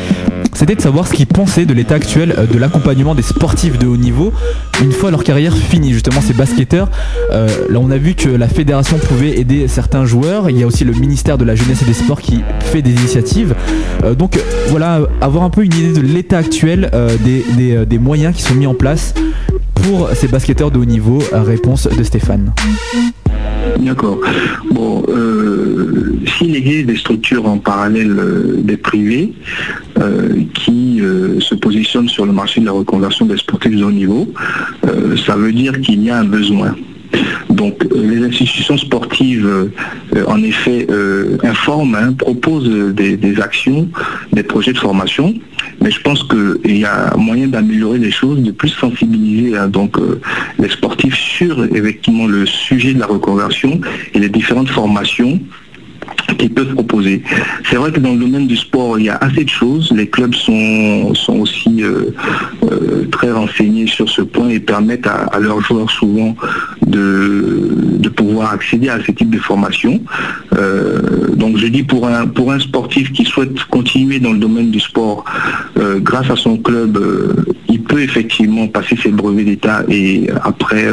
c'était 0.54 0.76
de 0.76 0.82
savoir 0.82 1.08
ce 1.08 1.14
qu'il 1.14 1.28
pensait 1.28 1.66
de 1.66 1.74
l'état 1.74 1.96
actuel 1.96 2.34
euh, 2.38 2.46
de 2.46 2.58
l'accompagnement 2.58 3.16
des 3.16 3.22
sportifs 3.22 3.78
de 3.78 3.88
haut 3.88 3.98
niveau 3.98 4.34
une 4.82 4.92
fois 4.92 5.12
leur 5.12 5.24
carrière 5.24 5.56
finie. 5.56 5.94
Justement, 5.94 6.22
ces 6.22 6.34
basketteurs, 6.34 6.90
euh, 7.32 7.48
là 7.70 7.80
on 7.80 7.92
a 7.92 7.98
vu 7.98 8.14
que 8.14 8.30
la 8.30 8.48
fédération 8.48 8.98
pouvait 8.98 9.40
aider 9.40 9.68
certains 9.68 10.06
joueurs. 10.06 10.50
Il 10.50 10.58
y 10.58 10.64
a 10.64 10.68
aussi 10.68 10.84
le 10.84 10.94
ministère 10.94 11.38
de 11.38 11.46
la 11.46 11.56
jeunesse 11.56 11.82
et 11.82 11.86
des 11.86 11.94
sports 11.94 12.22
qui 12.22 12.42
fait 12.60 12.82
des 12.82 12.92
initiatives. 12.92 13.56
donc 14.18 14.40
voilà, 14.70 15.02
avoir 15.22 15.44
un 15.44 15.50
peu 15.50 15.64
une 15.64 15.74
idée 15.74 15.94
de 15.94 16.02
l'état 16.02 16.38
actuel 16.38 16.90
des, 17.24 17.44
euh, 17.60 17.86
des, 17.86 18.00
moyens 18.00 18.36
qui 18.36 18.42
sont 18.42 18.56
mis 18.56 18.68
en 18.68 18.74
place 18.74 19.14
pour 19.74 20.10
ces 20.14 20.28
basketteurs 20.28 20.72
de 20.72 20.80
haut 20.80 20.86
niveau 20.86 21.20
Réponse 21.32 21.88
de 21.88 22.04
Stéphane. 22.04 22.54
D'accord. 23.80 24.20
Bon, 24.72 25.04
euh, 25.10 26.20
s'il 26.38 26.56
existe 26.56 26.88
des 26.88 26.96
structures 26.96 27.46
en 27.46 27.58
parallèle 27.58 28.16
euh, 28.18 28.56
des 28.58 28.78
privés 28.78 29.34
euh, 30.00 30.34
qui 30.54 31.02
se 31.40 31.56
positionnent 31.56 32.10
sur 32.10 32.26
le 32.26 32.32
marché 32.32 32.62
de 32.62 32.66
la 32.66 32.72
reconversion 32.72 33.26
des 33.26 33.38
sportifs 33.38 33.76
de 33.76 33.84
haut 33.84 33.92
niveau, 33.92 34.28
ça 35.26 35.36
veut 35.36 35.52
dire 35.52 35.80
qu'il 35.82 36.02
y 36.04 36.10
a 36.10 36.18
un 36.18 36.24
besoin. 36.24 36.76
Donc 37.50 37.86
les 37.94 38.24
institutions 38.24 38.78
sportives, 38.78 39.72
en 40.28 40.44
effet, 40.44 40.88
informent, 41.44 41.96
hein, 41.96 42.14
proposent 42.14 42.70
des, 42.94 43.40
actions, 43.40 43.88
des 44.34 44.44
projets 44.44 44.74
de 44.74 44.78
formation, 44.78 45.34
mais 45.82 45.92
je 45.92 46.02
pense 46.02 46.24
qu'il 46.24 46.78
y 46.78 46.86
a 46.86 47.16
moyen 47.16 47.48
d'améliorer 47.48 48.00
les 48.00 48.12
choses, 48.12 48.42
de 48.42 48.52
plus 48.52 48.70
sensibiliser 48.70 49.58
hein, 49.58 49.68
donc, 49.68 49.98
les 50.60 50.70
sportifs 50.70 51.16
sur 51.16 51.64
effectivement 51.64 52.28
le 52.28 52.46
sujet 52.46 52.94
de 52.94 53.00
la 53.00 53.08
reconversion 53.08 53.80
et 54.14 54.20
les 54.20 54.30
différentes 54.30 54.70
formations 54.70 55.40
qu'ils 56.38 56.54
peuvent 56.54 56.74
proposer. 56.74 57.22
C'est 57.70 57.76
vrai 57.76 57.92
que 57.92 58.00
dans 58.00 58.14
le 58.14 58.20
domaine 58.20 58.48
du 58.48 58.58
sport, 58.58 59.00
il 59.00 59.06
y 59.06 59.10
a 59.10 59.18
assez 59.18 59.44
de 59.44 59.50
choses. 59.50 59.92
Les 59.96 60.08
clubs 60.08 60.34
sont, 60.34 61.14
sont 61.14 61.40
aussi 61.40 61.84
euh, 61.84 62.12
euh, 62.64 63.06
très 63.12 63.32
renseignés 63.32 63.88
sur 63.88 64.10
ce 64.10 64.22
point 64.22 64.50
et 64.50 64.60
permettent 64.60 65.08
à, 65.08 65.40
leurs 65.40 65.62
joueurs 65.62 65.90
souvent 65.90 66.36
de, 66.86 67.70
de, 68.00 68.10
pouvoir 68.10 68.54
accéder 68.54 68.90
à 68.90 69.00
ce 69.04 69.12
type 69.12 69.30
de 69.30 69.40
formation. 69.40 70.02
Euh, 70.58 71.30
donc 71.36 71.58
je 71.58 71.68
dis 71.68 71.84
pour 71.84 72.08
un, 72.08 72.28
pour 72.28 72.52
un 72.52 72.60
sportif 72.60 73.12
qui 73.12 73.26
souhaite 73.26 73.64
continuer 73.66 74.20
dans 74.20 74.34
le 74.34 74.40
domaine 74.40 74.72
du 74.72 74.80
sport, 74.80 75.26
grâce 75.98 76.30
à 76.30 76.36
son 76.36 76.58
club, 76.58 76.98
il 77.70 77.82
peut 77.82 78.02
effectivement 78.02 78.68
passer 78.68 78.96
ses 78.96 79.10
brevets 79.10 79.46
d'État 79.46 79.84
et 79.90 80.28
après 80.44 80.86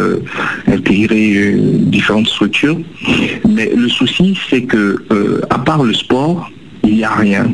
intégrer 0.67 1.55
différentes 1.57 2.27
structures. 2.27 2.79
Mais 3.49 3.73
le 3.75 3.89
souci, 3.89 4.39
c'est 4.51 4.63
que 4.63 5.02
à 5.51 5.59
part 5.59 5.83
le 5.83 5.93
sport, 5.93 6.51
il 6.85 6.95
n'y 6.95 7.05
a 7.05 7.15
rien. 7.15 7.47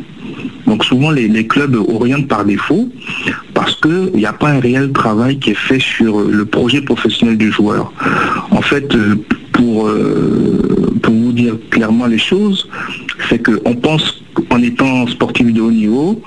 Donc 0.67 0.85
souvent 0.85 1.11
les, 1.11 1.47
clubs 1.47 1.75
orientent 1.75 2.27
par 2.27 2.45
défaut 2.45 2.89
parce 3.53 3.75
qu'il 3.75 4.11
n'y 4.13 4.25
a 4.25 4.33
pas 4.33 4.49
un 4.49 4.59
réel 4.59 4.91
travail 4.91 5.39
qui 5.39 5.51
est 5.51 5.57
fait 5.57 5.79
sur 5.79 6.21
le 6.21 6.45
projet 6.45 6.81
professionnel 6.81 7.37
du 7.37 7.51
joueur. 7.51 7.91
En 8.51 8.61
fait, 8.61 8.93
euh, 8.95 9.15
pour, 9.51 9.87
euh, 9.87 10.93
pour 11.01 11.13
vous 11.13 11.31
dire 11.31 11.55
clairement 11.71 12.05
les 12.05 12.17
choses, 12.19 12.67
c'est 13.29 13.39
qu'on 13.43 13.75
pense 13.75 14.23
qu'en 14.33 14.61
étant 14.61 15.07
sportif 15.07 15.51
de 15.51 15.61
haut 15.61 15.71
niveau, 15.71 16.21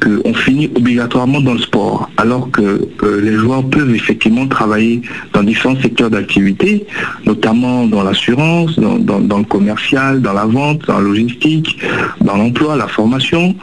qu'on 0.00 0.34
finit 0.34 0.70
obligatoirement 0.74 1.40
dans 1.40 1.54
le 1.54 1.60
sport, 1.60 2.10
alors 2.16 2.50
que 2.50 2.88
euh, 3.02 3.20
les 3.20 3.34
joueurs 3.34 3.64
peuvent 3.64 3.94
effectivement 3.94 4.46
travailler 4.46 5.02
dans 5.32 5.42
différents 5.42 5.80
secteurs 5.80 6.10
d'activité, 6.10 6.86
notamment 7.24 7.86
dans 7.86 8.02
l'assurance, 8.02 8.78
dans, 8.78 9.38
le 9.38 9.44
commercial, 9.44 10.20
dans 10.22 10.32
la 10.32 10.46
vente, 10.46 10.86
dans 10.86 10.98
la 10.98 11.00
logistique, 11.00 11.78
dans 12.20 12.36
l'emploi, 12.36 12.76
la 12.76 12.88
formation. 12.88 13.54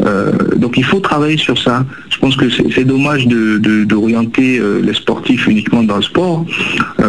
Euh, 0.00 0.32
donc 0.56 0.76
il 0.76 0.84
faut 0.84 1.00
travailler 1.00 1.36
sur 1.36 1.58
ça. 1.58 1.84
Je 2.22 2.28
pense 2.28 2.36
que 2.36 2.70
c'est 2.70 2.84
dommage 2.84 3.26
d'orienter 3.26 4.58
de, 4.58 4.62
euh, 4.62 4.80
les 4.80 4.94
sportifs 4.94 5.48
uniquement 5.48 5.82
dans 5.82 5.96
le 5.96 6.02
sport, 6.02 6.46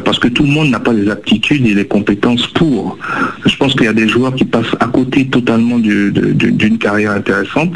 parce 0.04 0.18
que 0.18 0.28
tout 0.28 0.42
le 0.42 0.50
monde 0.50 0.70
n'a 0.70 0.80
pas 0.80 0.92
les 0.92 1.08
aptitudes 1.10 1.68
et 1.68 1.76
les 1.76 1.86
compétences 1.86 2.48
pour. 2.48 2.98
Je 3.46 3.56
pense 3.58 3.74
qu'il 3.74 3.84
y 3.84 3.88
a 3.88 3.94
des 3.94 4.08
joueurs 4.08 4.34
qui 4.34 4.46
passent 4.46 4.76
à 4.80 4.88
côté 4.88 5.28
totalement 5.28 5.78
d'une 5.78 6.78
carrière 6.80 7.12
intéressante 7.12 7.74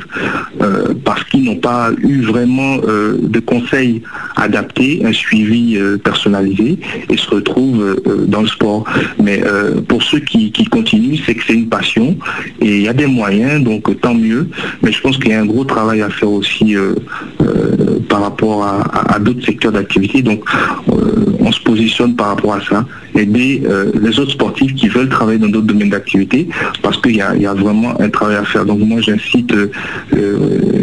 parce 1.06 1.24
qu'ils 1.26 1.44
n'ont 1.44 1.58
pas 1.58 1.92
eu 2.02 2.22
vraiment 2.22 2.78
euh, 2.88 3.18
de 3.22 3.40
conseils 3.40 4.02
adaptés, 4.36 5.02
un 5.06 5.14
suivi 5.14 5.78
euh, 5.78 5.98
personnalisé 5.98 6.80
et 7.10 7.18
se 7.18 7.30
retrouvent 7.30 7.82
euh, 7.82 8.26
dans 8.28 8.42
le 8.42 8.48
sport. 8.48 8.84
Mais 9.22 9.42
pour 9.88 10.04
ceux 10.04 10.20
qui, 10.20 10.52
continuent, 10.66 11.18
c'est 11.26 11.36
que 11.36 11.44
c'est 11.46 11.54
une 11.54 11.70
passion 11.70 12.18
et 12.62 12.78
il 12.78 12.82
y 12.82 12.88
a 12.88 12.94
des 12.94 13.06
moyens, 13.06 13.64
donc 13.64 14.00
tant 14.02 14.14
mieux. 14.14 14.50
Mais 14.82 14.92
je 14.92 15.02
pense 15.02 15.18
qu'il 15.18 15.32
y 15.32 15.34
a 15.34 15.42
un 15.42 15.46
gros 15.46 15.64
travail 15.64 16.02
à 16.02 16.10
faire 16.10 16.30
aussi 16.30 16.76
par 18.10 18.22
rapport 18.22 18.64
à, 18.64 19.20
d'autres 19.20 19.46
secteurs 19.46 19.72
d'activité. 19.72 20.22
Donc 20.22 20.44
on 21.40 21.52
se 21.52 21.62
positionne 21.62 22.16
par 22.16 22.28
rapport 22.28 22.56
à 22.56 22.62
ça, 22.62 22.86
aider 23.16 23.64
les 24.02 24.20
autres 24.20 24.32
sportifs 24.32 24.74
qui 24.76 24.88
veulent 24.88 25.10
travailler 25.10 25.40
dans 25.40 25.48
d'autres 25.48 25.68
domaines 25.68 25.90
d'activité 25.90 26.48
parce 26.82 27.00
qu'il 27.02 27.16
y, 27.16 27.22
a 27.22 27.54
vraiment 27.54 28.00
un 28.02 28.10
travail 28.10 28.38
à 28.38 28.44
faire. 28.44 28.66
Donc 28.66 28.80
moi 28.80 29.02
j'incite 29.02 29.54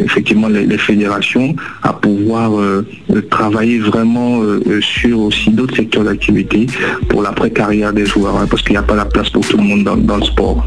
effectivement 0.04 0.48
les, 0.48 0.78
fédérations 0.78 1.54
à 1.82 1.92
pouvoir 1.92 2.58
euh, 2.58 2.86
travailler 3.30 3.78
vraiment 3.78 4.42
euh, 4.42 4.80
sur 4.80 5.20
aussi 5.20 5.50
d'autres 5.50 5.76
secteurs 5.76 6.04
d'activité 6.04 6.66
pour 7.08 7.22
l'après-carrière 7.22 7.92
des 7.92 8.06
joueurs, 8.06 8.36
hein, 8.36 8.46
parce 8.48 8.62
qu'il 8.62 8.72
n'y 8.72 8.78
a 8.78 8.82
pas 8.82 8.96
la 8.96 9.04
place 9.04 9.30
pour 9.30 9.46
tout 9.46 9.56
le 9.56 9.64
monde 9.64 9.84
dans 9.84 10.16
le 10.16 10.24
sport. 10.24 10.64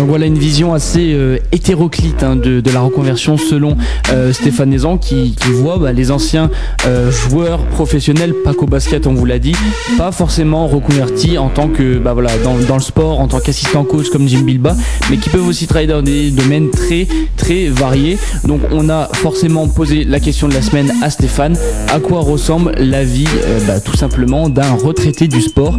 Donc 0.00 0.08
voilà 0.08 0.24
une 0.24 0.38
vision 0.38 0.72
assez 0.72 1.12
euh, 1.12 1.36
hétéroclite 1.52 2.22
hein, 2.22 2.34
de, 2.34 2.62
la 2.72 2.80
reconversion 2.80 3.36
selon 3.36 3.76
euh, 4.10 4.32
Stéphane 4.32 4.70
Nézan 4.70 4.96
qui, 4.96 5.36
voit 5.52 5.76
bah, 5.76 5.92
les 5.92 6.10
anciens 6.10 6.50
euh, 6.86 7.10
joueurs 7.10 7.58
professionnels, 7.66 8.32
pas 8.42 8.54
qu'au 8.54 8.64
basket 8.64 9.06
on 9.06 9.12
vous 9.12 9.26
l'a 9.26 9.38
dit, 9.38 9.54
pas 9.98 10.10
forcément 10.10 10.66
reconvertis 10.68 11.36
en 11.36 11.50
tant 11.50 11.68
que 11.68 11.98
bah, 11.98 12.14
dans, 12.42 12.76
le 12.76 12.80
sport, 12.80 13.20
en 13.20 13.28
tant 13.28 13.40
qu'assistant 13.40 13.84
coach 13.84 14.08
comme 14.08 14.26
Jim 14.26 14.40
Bilba, 14.40 14.74
mais 15.10 15.18
qui 15.18 15.28
peuvent 15.28 15.46
aussi 15.46 15.66
travailler 15.66 15.88
dans 15.88 16.00
des 16.00 16.30
domaines 16.30 16.70
très 16.70 17.06
très 17.36 17.66
variés. 17.66 18.16
Donc 18.44 18.62
on 18.72 18.88
a 18.88 19.06
forcément 19.12 19.68
posé 19.68 20.04
la 20.04 20.18
question 20.18 20.48
de 20.48 20.54
la 20.54 20.62
semaine 20.62 20.90
à 21.02 21.10
Stéphane, 21.10 21.58
à 21.92 22.00
quoi 22.00 22.20
ressemble 22.20 22.72
la 22.78 23.04
vie 23.04 23.28
bah, 23.66 23.80
tout 23.80 23.98
simplement 23.98 24.48
d'un 24.48 24.72
retraité 24.82 25.28
du 25.28 25.42
sport 25.42 25.78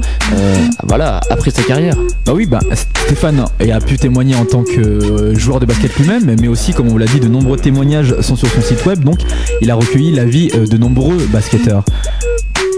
après 1.32 1.50
sa 1.50 1.64
carrière? 1.64 1.96
Bah 2.28 2.34
oui, 2.36 2.46
bah 2.46 2.60
Stéphane 3.06 3.44
a 3.60 3.80
pu 3.80 3.98
témoigner 3.98 4.11
en 4.18 4.46
tant 4.46 4.64
que 4.64 4.80
euh, 4.80 5.36
joueur 5.36 5.60
de 5.60 5.66
basket 5.66 5.98
lui-même, 5.98 6.36
mais 6.40 6.48
aussi, 6.48 6.74
comme 6.74 6.90
on 6.90 6.98
l'a 6.98 7.06
dit, 7.06 7.20
de 7.20 7.28
nombreux 7.28 7.58
témoignages 7.58 8.20
sont 8.22 8.36
sur 8.36 8.48
son 8.50 8.62
site 8.62 8.86
web. 8.86 9.04
Donc, 9.04 9.20
il 9.62 9.72
a 9.72 9.76
recueilli 9.76 10.12
l'avis 10.12 10.52
euh, 10.54 10.66
de 10.66 10.78
nombreux 10.78 11.18
basketteurs. 11.32 11.84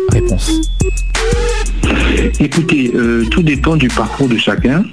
Réponse. 0.09 0.61
Écoutez, 2.39 2.91
euh, 2.95 3.25
tout 3.25 3.41
dépend 3.41 3.75
du 3.75 3.87
parcours 3.87 4.27
de 4.27 4.37
chacun. 4.37 4.83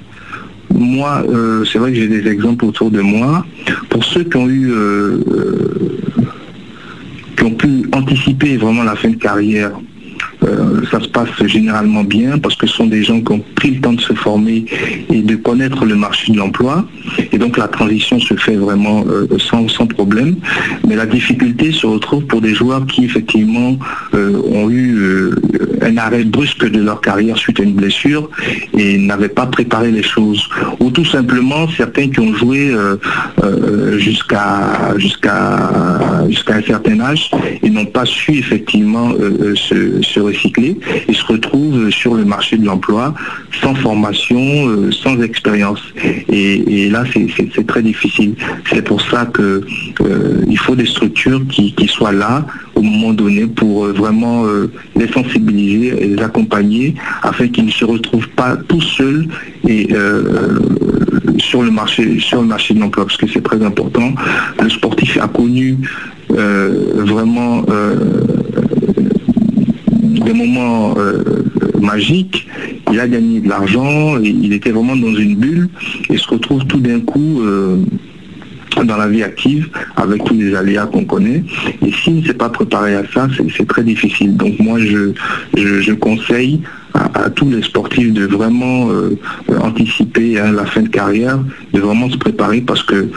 Moi, 0.73 1.23
c'est 1.69 1.79
vrai 1.79 1.91
que 1.91 1.97
j'ai 1.97 2.07
des 2.07 2.27
exemples 2.29 2.63
autour 2.63 2.91
de 2.91 3.01
moi. 3.01 3.45
Pour 3.89 4.05
ceux 4.05 4.23
qui 4.23 4.37
ont 4.37 4.47
eu, 4.47 4.71
qui 7.37 7.43
ont 7.43 7.51
pu 7.51 7.89
anticiper 7.91 8.55
vraiment 8.55 8.83
la 8.83 8.95
fin 8.95 9.09
de 9.09 9.17
carrière 9.17 9.73
euh, 10.51 10.81
ça 10.91 10.99
se 10.99 11.07
passe 11.07 11.29
généralement 11.45 12.03
bien 12.03 12.37
parce 12.37 12.55
que 12.55 12.67
ce 12.67 12.75
sont 12.75 12.87
des 12.87 13.03
gens 13.03 13.21
qui 13.21 13.31
ont 13.31 13.43
pris 13.55 13.71
le 13.71 13.81
temps 13.81 13.93
de 13.93 14.01
se 14.01 14.13
former 14.13 14.65
et 15.09 15.21
de 15.21 15.35
connaître 15.35 15.85
le 15.85 15.95
marché 15.95 16.31
de 16.31 16.37
l'emploi. 16.37 16.85
Et 17.31 17.37
donc 17.37 17.57
la 17.57 17.67
transition 17.67 18.19
se 18.19 18.35
fait 18.35 18.55
vraiment 18.55 19.03
euh, 19.07 19.27
sans, 19.39 19.87
problème. 19.87 20.35
Mais 20.87 20.95
la 20.95 21.05
difficulté 21.05 21.71
se 21.71 21.85
retrouve 21.87 22.25
pour 22.25 22.41
des 22.41 22.53
joueurs 22.53 22.85
qui 22.85 23.05
effectivement 23.05 23.77
euh, 24.13 24.41
ont 24.45 24.69
eu 24.69 25.31
un 25.81 25.97
arrêt 25.97 26.23
brusque 26.23 26.69
de 26.69 26.81
leur 26.81 27.01
carrière 27.01 27.37
suite 27.37 27.59
à 27.59 27.63
une 27.63 27.73
blessure 27.73 28.29
et 28.77 28.97
n'avaient 28.97 29.29
pas 29.29 29.47
préparé 29.47 29.91
les 29.91 30.03
choses. 30.03 30.47
Ou 30.79 30.91
tout 30.91 31.05
simplement 31.05 31.67
certains 31.75 32.09
qui 32.09 32.19
ont 32.19 32.33
joué 32.35 32.71
jusqu'à 33.97 34.93
un 34.93 36.61
certain 36.61 36.99
âge 36.99 37.31
et 37.63 37.69
n'ont 37.69 37.85
pas 37.85 38.05
su 38.05 38.37
effectivement 38.37 39.11
se, 39.55 40.01
se 40.01 40.19
recycler 40.41 40.77
et 41.07 41.13
se 41.13 41.25
retrouvent 41.25 41.89
sur 41.91 42.15
le 42.15 42.25
marché 42.25 42.57
de 42.57 42.65
l'emploi 42.65 43.13
sans 43.61 43.75
formation, 43.75 44.39
euh, 44.67 44.91
sans 44.91 45.21
expérience. 45.21 45.81
Et, 46.29 46.89
là, 46.89 47.03
c'est 47.55 47.67
très 47.67 47.81
difficile. 47.81 48.33
C'est 48.71 48.81
pour 48.81 49.01
ça 49.01 49.29
qu'il 49.33 49.43
euh, 49.43 50.55
faut 50.57 50.75
des 50.75 50.85
structures 50.85 51.41
qui, 51.47 51.73
soient 51.87 52.11
là 52.11 52.45
au 52.75 52.81
moment 52.81 53.13
donné 53.13 53.47
pour 53.47 53.85
euh, 53.85 53.91
vraiment 53.91 54.45
les 54.95 55.07
sensibiliser 55.07 56.03
et 56.03 56.07
les 56.07 56.23
accompagner 56.23 56.95
afin 57.21 57.47
qu'ils 57.47 57.65
ne 57.65 57.71
se 57.71 57.83
retrouvent 57.83 58.29
pas 58.29 58.55
tout 58.55 58.81
seuls 58.81 59.27
et 59.67 59.89
sur 61.37 61.63
le 61.63 61.71
marché 61.71 62.19
sur 62.19 62.41
le 62.41 62.47
marché 62.47 62.73
de 62.73 62.79
l'emploi 62.79 63.05
parce 63.05 63.17
que 63.17 63.27
c'est 63.27 63.43
très 63.43 63.61
important. 63.63 64.13
Le 64.61 64.69
sportif 64.69 65.17
a 65.17 65.27
connu 65.27 65.77
vraiment 66.29 67.65
des 70.19 70.33
moments 70.33 70.93
euh, 70.97 71.23
magiques, 71.79 72.47
il 72.91 72.99
a 72.99 73.07
gagné 73.07 73.39
de 73.39 73.49
l'argent, 73.49 74.17
il 74.19 74.53
était 74.53 74.71
vraiment 74.71 74.95
dans 74.95 75.15
une 75.15 75.35
bulle 75.35 75.69
et 76.09 76.17
se 76.17 76.27
retrouve 76.27 76.65
tout 76.65 76.79
d'un 76.79 76.99
coup 76.99 77.41
euh, 77.41 77.77
dans 78.83 78.97
la 78.97 79.07
vie 79.07 79.23
active 79.23 79.69
avec 79.95 80.23
tous 80.23 80.33
les 80.33 80.55
aléas 80.55 80.87
qu'on 80.87 81.05
connaît. 81.05 81.43
Et 81.85 81.91
s'il 81.91 82.17
ne 82.17 82.25
s'est 82.25 82.33
pas 82.33 82.49
préparé 82.49 82.95
à 82.95 83.03
ça, 83.13 83.27
c'est 83.55 83.67
très 83.67 83.83
difficile. 83.83 84.35
Donc 84.37 84.59
moi, 84.59 84.79
je, 84.79 85.93
conseille 85.93 86.61
à, 86.93 87.29
tous 87.29 87.49
les 87.49 87.61
sportifs 87.61 88.11
de 88.11 88.25
vraiment 88.25 88.89
euh, 88.89 89.17
anticiper 89.61 90.39
hein, 90.39 90.51
la 90.51 90.65
fin 90.65 90.81
de 90.81 90.89
carrière, 90.89 91.39
de 91.73 91.79
vraiment 91.79 92.09
se 92.09 92.17
préparer 92.17 92.61
parce 92.61 92.83
que 92.83 93.09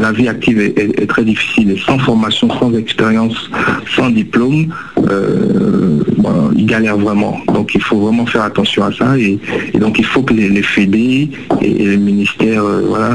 la 0.00 0.12
vie 0.12 0.28
active 0.28 0.60
est, 0.60 1.06
très 1.06 1.24
difficile 1.24 1.70
et 1.70 1.78
sans 1.78 1.98
formation, 1.98 2.48
sans 2.58 2.72
expérience, 2.74 3.50
sans 3.94 4.10
diplôme, 4.10 4.72
euh, 5.10 6.00
ils 6.56 6.66
galèrent 6.66 6.98
vraiment. 6.98 7.38
Donc 7.52 7.74
il 7.74 7.82
faut 7.82 7.98
vraiment 7.98 8.26
faire 8.26 8.42
attention 8.42 8.84
à 8.84 8.92
ça 8.92 9.18
et, 9.18 9.38
donc 9.78 9.98
il 9.98 10.04
faut 10.04 10.22
que 10.22 10.34
les, 10.34 10.48
les 10.48 10.62
fédés 10.62 11.30
et, 11.60 11.68
les 11.68 11.96
ministères 11.96 12.64
voilà, 12.64 13.10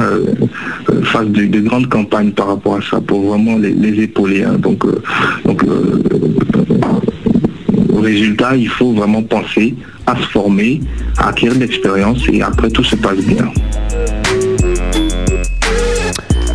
fassent 1.03 1.27
de, 1.27 1.59
grandes 1.59 1.87
campagnes 1.87 2.31
par 2.31 2.47
rapport 2.47 2.75
à 2.75 2.81
ça 2.81 2.99
pour 3.01 3.21
vraiment 3.21 3.57
les, 3.57 4.03
épauler. 4.03 4.43
Hein. 4.43 4.57
Donc, 4.59 4.83
donc 5.45 5.63
au 7.97 8.01
résultat, 8.01 8.55
il 8.55 8.69
faut 8.69 8.93
vraiment 8.93 9.23
penser 9.23 9.73
à 10.05 10.15
se 10.15 10.27
former, 10.29 10.81
à 11.17 11.29
acquérir 11.29 11.55
de 11.55 11.61
l'expérience 11.61 12.21
et 12.31 12.41
après 12.41 12.69
tout 12.69 12.83
se 12.83 12.95
passe 12.95 13.17
bien. 13.17 13.51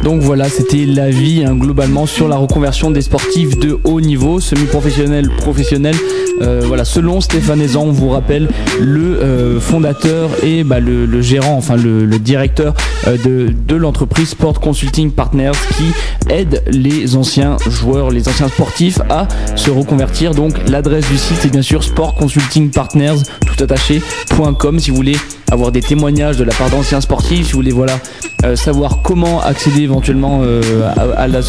Donc 0.02 0.20
voilà, 0.20 0.48
c'était 0.48 0.84
l'avis 0.84 1.44
hein, 1.44 1.54
globalement 1.54 2.06
sur 2.06 2.26
la 2.26 2.36
reconversion 2.36 2.90
des 2.90 3.02
sportifs 3.02 3.56
de 3.58 3.78
haut 3.84 4.00
niveau, 4.00 4.40
semi-professionnel, 4.40 5.30
professionnel. 5.38 5.94
Euh, 6.40 6.62
voilà, 6.66 6.84
selon 6.84 7.20
Stéphane 7.20 7.60
Ezan, 7.60 7.84
on 7.84 7.92
vous 7.92 8.08
rappelle, 8.08 8.48
le 8.80 9.00
euh, 9.00 9.60
fondateur 9.60 10.30
et 10.42 10.64
bah, 10.64 10.80
le, 10.80 11.20
gérant, 11.20 11.56
enfin 11.56 11.76
le, 11.76 12.06
directeur 12.18 12.74
euh, 13.06 13.16
de, 13.24 13.52
de 13.52 13.76
l'entreprise 13.76 14.30
Sport 14.30 14.60
Consulting 14.60 15.12
Partners 15.12 15.52
qui 15.76 16.32
aide 16.32 16.64
les 16.66 17.14
anciens 17.14 17.56
joueurs, 17.68 18.10
les 18.10 18.28
anciens 18.28 18.48
sportifs 18.48 18.98
à 19.08 19.28
se 19.54 19.70
reconvertir. 19.70 20.34
Donc 20.34 20.54
l'adresse 20.68 21.08
du 21.08 21.16
site 21.16 21.44
est 21.44 21.50
bien 21.50 21.62
sûr 21.62 21.84
Sport 21.84 22.16
Consulting 22.16 22.70
Partners, 22.70 23.22
tout 23.46 23.62
attaché.com 23.62 24.80
si 24.80 24.90
vous 24.90 24.96
voulez 24.96 25.16
avoir 25.52 25.70
des 25.70 25.82
témoignages 25.82 26.38
de 26.38 26.44
la 26.44 26.54
part 26.54 26.70
d'anciens 26.70 27.00
sportifs, 27.00 27.46
si 27.46 27.52
vous 27.52 27.58
voulez 27.58 27.72
voilà, 27.72 27.98
euh, 28.44 28.56
savoir 28.56 29.02
comment 29.02 29.40
accéder 29.40 29.86
éventuellement 29.92 30.40
euh, 30.42 30.60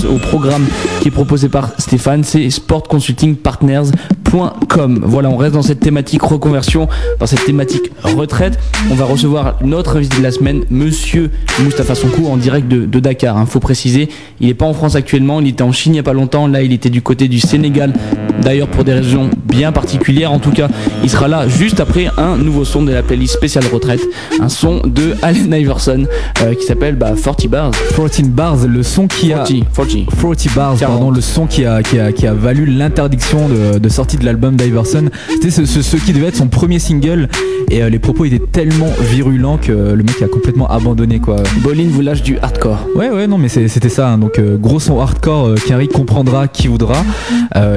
au 0.09 0.17
programme 0.17 0.65
qui 1.01 1.07
est 1.07 1.11
proposé 1.11 1.47
par 1.49 1.69
Stéphane, 1.77 2.23
c'est 2.23 2.49
sportconsultingpartners.com. 2.49 5.01
Voilà, 5.03 5.29
on 5.29 5.37
reste 5.37 5.53
dans 5.53 5.61
cette 5.61 5.79
thématique 5.79 6.23
reconversion, 6.23 6.89
dans 7.19 7.25
cette 7.25 7.45
thématique 7.45 7.91
retraite. 8.03 8.59
On 8.91 8.95
va 8.95 9.05
recevoir 9.05 9.55
notre 9.63 9.95
invité 9.97 10.17
de 10.17 10.23
la 10.23 10.31
semaine, 10.31 10.63
monsieur 10.69 11.31
Moustapha 11.63 11.95
Sonkou, 11.95 12.27
en 12.27 12.35
direct 12.37 12.67
de, 12.67 12.99
Dakar. 12.99 13.37
Il 13.37 13.41
hein. 13.41 13.45
faut 13.45 13.59
préciser, 13.59 14.09
il 14.39 14.47
n'est 14.47 14.53
pas 14.53 14.65
en 14.65 14.73
France 14.73 14.95
actuellement, 14.95 15.39
il 15.39 15.47
était 15.47 15.63
en 15.63 15.71
Chine 15.71 15.93
il 15.93 15.95
n'y 15.95 15.99
a 15.99 16.03
pas 16.03 16.13
longtemps, 16.13 16.47
là 16.47 16.61
il 16.63 16.73
était 16.73 16.89
du 16.89 17.01
côté 17.01 17.27
du 17.27 17.39
Sénégal, 17.39 17.93
d'ailleurs 18.41 18.67
pour 18.67 18.83
des 18.83 18.93
raisons 18.93 19.29
bien 19.45 19.71
particulières. 19.71 20.31
En 20.31 20.39
tout 20.39 20.51
cas, 20.51 20.67
il 21.03 21.09
sera 21.09 21.27
là 21.27 21.47
juste 21.47 21.79
après 21.79 22.09
un 22.17 22.37
nouveau 22.37 22.65
son 22.65 22.81
de 22.83 22.91
la 22.91 23.03
playlist 23.03 23.35
spéciale 23.35 23.65
retraite 23.71 24.01
un 24.39 24.49
son 24.49 24.81
de 24.85 25.15
Allen 25.21 25.53
Iverson 25.53 26.05
euh, 26.41 26.55
qui 26.55 26.65
s'appelle 26.65 26.95
bah, 26.95 27.13
40 27.21 27.47
Bars. 27.47 27.71
14 27.95 28.21
Bars, 28.33 28.65
le 28.67 28.83
son 28.83 29.07
qui 29.07 29.31
a 29.31 29.43
40, 29.43 29.65
40. 29.75 30.47
Bars, 30.55 30.75
pardon, 30.77 31.11
le 31.11 31.21
son 31.21 31.45
qui 31.45 31.65
a, 31.65 31.83
qui 31.83 31.99
a, 31.99 32.11
qui 32.11 32.25
a 32.25 32.33
valu 32.33 32.65
l'interdiction 32.65 33.47
de, 33.47 33.89
sortie 33.89 34.17
de 34.17 34.25
l'album 34.25 34.55
d'Iverson. 34.55 35.09
C'était 35.29 35.51
ce, 35.51 35.95
qui 35.97 36.13
devait 36.13 36.27
être 36.27 36.35
son 36.35 36.47
premier 36.47 36.79
single 36.79 37.29
et 37.69 37.83
euh, 37.83 37.89
les 37.89 37.99
propos 37.99 38.25
étaient 38.25 38.39
tellement 38.39 38.89
virulents 39.01 39.57
que 39.57 39.71
le 39.71 40.03
mec 40.03 40.21
a 40.21 40.27
complètement 40.27 40.69
abandonné 40.69 41.19
quoi. 41.19 41.37
Bolin 41.61 41.87
vous 41.89 42.01
lâche 42.01 42.23
du 42.23 42.37
hardcore. 42.39 42.87
Ouais 42.95 43.09
ouais 43.09 43.27
non 43.27 43.37
mais 43.37 43.49
c'était 43.49 43.89
ça 43.89 44.09
hein. 44.09 44.17
donc 44.17 44.39
euh, 44.39 44.57
gros 44.57 44.79
son 44.79 44.99
hardcore 44.99 45.55
Carrie 45.67 45.87
comprendra 45.87 46.47
qui 46.47 46.67
voudra 46.67 47.03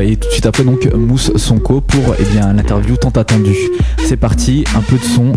et 0.01 0.17
tout 0.17 0.29
de 0.29 0.33
suite 0.33 0.47
après 0.47 0.65
donc 0.65 0.89
Mousse 0.95 1.33
Sonko 1.37 1.81
pour 1.81 2.15
eh 2.19 2.25
bien 2.33 2.53
l'interview 2.53 2.97
tant 2.97 3.11
attendue. 3.11 3.57
C'est 4.05 4.17
parti, 4.17 4.65
un 4.77 4.81
peu 4.81 4.97
de 4.97 5.03
son, 5.03 5.33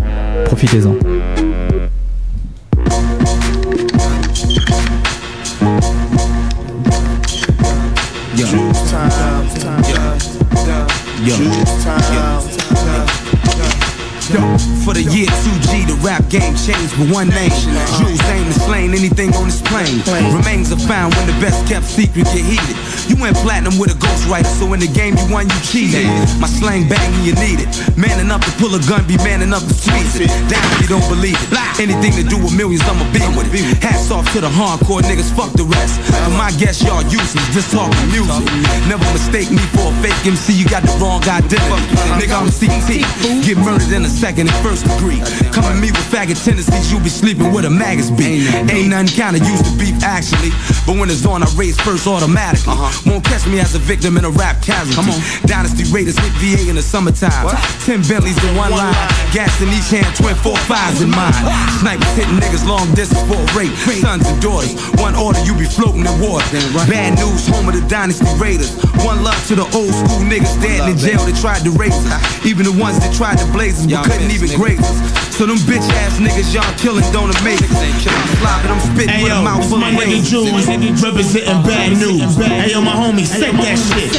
Profitez-en. 8.40 9.50
For 14.84 14.94
the 14.94 15.02
year 15.02 15.26
2G, 15.26 15.86
the 15.86 15.98
rap 16.02 16.22
game 16.30 16.54
changed 16.56 16.96
with 16.96 17.12
one 17.12 17.28
name. 17.28 17.50
Jules 17.98 18.22
aim 18.30 18.46
to 18.46 18.52
slain 18.60 18.94
anything 18.94 19.34
on 19.34 19.46
this 19.46 19.60
plane. 19.62 20.00
Remains 20.32 20.72
are 20.72 20.78
found 20.88 21.14
when 21.16 21.26
the 21.26 21.36
best 21.42 21.66
kept 21.68 21.84
secret 21.84 22.24
get 22.26 22.44
heated. 22.46 22.76
You 23.10 23.18
went 23.18 23.34
platinum 23.42 23.74
with 23.74 23.90
a 23.90 23.98
ghostwriter, 23.98 24.46
so 24.46 24.70
in 24.70 24.78
the 24.78 24.86
game 24.86 25.18
you 25.18 25.26
won, 25.34 25.50
you 25.50 25.58
cheated. 25.66 26.06
My 26.38 26.46
slang 26.46 26.86
banging, 26.86 27.26
you 27.26 27.34
need 27.42 27.58
it. 27.58 27.66
Man 27.98 28.22
enough 28.22 28.46
to 28.46 28.52
pull 28.62 28.70
a 28.78 28.80
gun, 28.86 29.02
be 29.10 29.18
man 29.26 29.42
enough 29.42 29.66
to 29.66 29.74
squeeze 29.74 30.14
it. 30.14 30.30
If 30.30 30.78
you 30.78 30.86
don't 30.86 31.02
believe 31.10 31.34
it. 31.34 31.50
Anything 31.82 32.14
to 32.14 32.22
do 32.22 32.38
with 32.38 32.54
millions, 32.54 32.86
I'ma 32.86 33.02
be 33.10 33.18
with 33.34 33.50
it. 33.50 33.82
Hats 33.82 34.14
off 34.14 34.30
to 34.34 34.40
the 34.40 34.46
hardcore 34.46 35.02
niggas, 35.02 35.34
fuck 35.34 35.50
the 35.58 35.66
rest. 35.66 35.98
For 36.22 36.30
my 36.38 36.54
guess, 36.54 36.86
y'all 36.86 37.02
useless, 37.02 37.42
just 37.50 37.74
talking 37.74 37.98
music. 38.14 38.46
Never 38.86 39.02
mistake 39.10 39.50
me 39.50 39.58
for 39.74 39.90
a 39.90 39.94
fake 39.98 40.14
MC, 40.22 40.54
you 40.54 40.70
got 40.70 40.86
the 40.86 40.94
wrong 41.02 41.18
identity. 41.26 41.58
Nigga, 42.14 42.38
I'm 42.38 42.46
CT. 42.46 43.02
Get 43.42 43.58
murdered 43.58 43.90
in 43.90 44.06
a 44.06 44.12
second 44.12 44.46
in 44.46 44.54
first 44.62 44.86
degree. 44.86 45.18
Come 45.50 45.66
at 45.66 45.82
me 45.82 45.90
with 45.90 46.06
faggot 46.14 46.38
tendencies, 46.38 46.92
you 46.92 47.02
be 47.02 47.10
sleeping 47.10 47.50
with 47.50 47.66
a 47.66 47.70
maggots 47.70 48.14
be. 48.14 48.46
Ain't 48.70 48.94
nothing 48.94 49.10
kinda 49.10 49.42
used 49.42 49.66
to 49.66 49.72
beef 49.74 49.98
actually. 50.06 50.54
But 50.86 50.94
when 50.94 51.10
it's 51.10 51.26
on, 51.26 51.42
I 51.42 51.50
raise 51.58 51.74
first 51.80 52.06
automatically. 52.06 52.78
Won't 53.06 53.24
catch 53.24 53.46
me 53.46 53.60
as 53.60 53.74
a 53.74 53.78
victim 53.78 54.16
in 54.16 54.24
a 54.24 54.30
rap 54.30 54.62
casualty. 54.62 54.94
Come 54.94 55.10
on. 55.10 55.20
Dynasty 55.46 55.84
Raiders 55.92 56.18
hit 56.18 56.32
VA 56.40 56.68
in 56.68 56.76
the 56.76 56.82
summertime. 56.82 57.44
What? 57.44 57.58
Ten 57.84 58.02
Bentleys 58.04 58.36
in 58.44 58.56
one 58.56 58.72
line. 58.72 58.94
Gas 59.32 59.54
in 59.60 59.68
each 59.70 59.88
hand, 59.90 60.08
twin 60.16 60.34
four 60.36 60.56
fives 60.68 61.00
in 61.02 61.10
mine. 61.10 61.32
Snipers 61.80 62.12
hitting 62.16 62.36
niggas 62.36 62.66
long 62.66 62.86
distance 62.94 63.22
for 63.28 63.38
a 63.38 63.46
rape. 63.56 63.72
Sons 64.00 64.26
and 64.26 64.40
daughters. 64.42 64.74
One 65.00 65.14
order, 65.14 65.40
you 65.44 65.54
be 65.56 65.64
floating 65.64 66.04
in 66.04 66.16
water. 66.20 66.44
Bad 66.88 67.18
news, 67.18 67.46
home 67.48 67.68
of 67.68 67.74
the 67.74 67.84
Dynasty 67.88 68.26
Raiders. 68.36 68.76
One 69.04 69.22
love 69.24 69.40
to 69.48 69.54
the 69.54 69.66
old 69.72 69.94
school 69.94 70.20
niggas 70.26 70.60
dead 70.60 70.88
in 70.88 70.96
jail 70.96 71.24
that 71.24 71.36
tried 71.40 71.62
to 71.64 71.70
raise 71.72 71.96
us. 72.06 72.46
Even 72.46 72.64
the 72.64 72.76
ones 72.76 72.98
that 73.00 73.14
tried 73.14 73.38
to 73.38 73.46
blaze 73.52 73.80
us 73.80 73.86
but 73.86 74.04
couldn't 74.06 74.30
even 74.30 74.50
graze 74.58 74.80
us. 74.80 75.29
So 75.40 75.46
them 75.48 75.56
bitch 75.64 75.88
ass 76.04 76.20
niggas 76.20 76.52
y'all 76.52 76.68
killing 76.76 77.00
don't 77.16 77.32
amaze. 77.40 77.64
Slopping, 77.64 78.76
I'm 78.76 78.80
spitting 78.92 79.24
with 79.24 79.32
a 79.32 79.40
mouth 79.40 79.64
full 79.72 79.80
of 79.80 79.96
rage. 79.96 80.28
Representing 81.00 81.64
bad 81.64 81.96
news. 81.96 82.36
Hey 82.36 82.76
yo, 82.76 82.84
my 82.84 82.92
homie, 82.92 83.24
say 83.24 83.48
that 83.48 83.80
shit. 83.80 84.12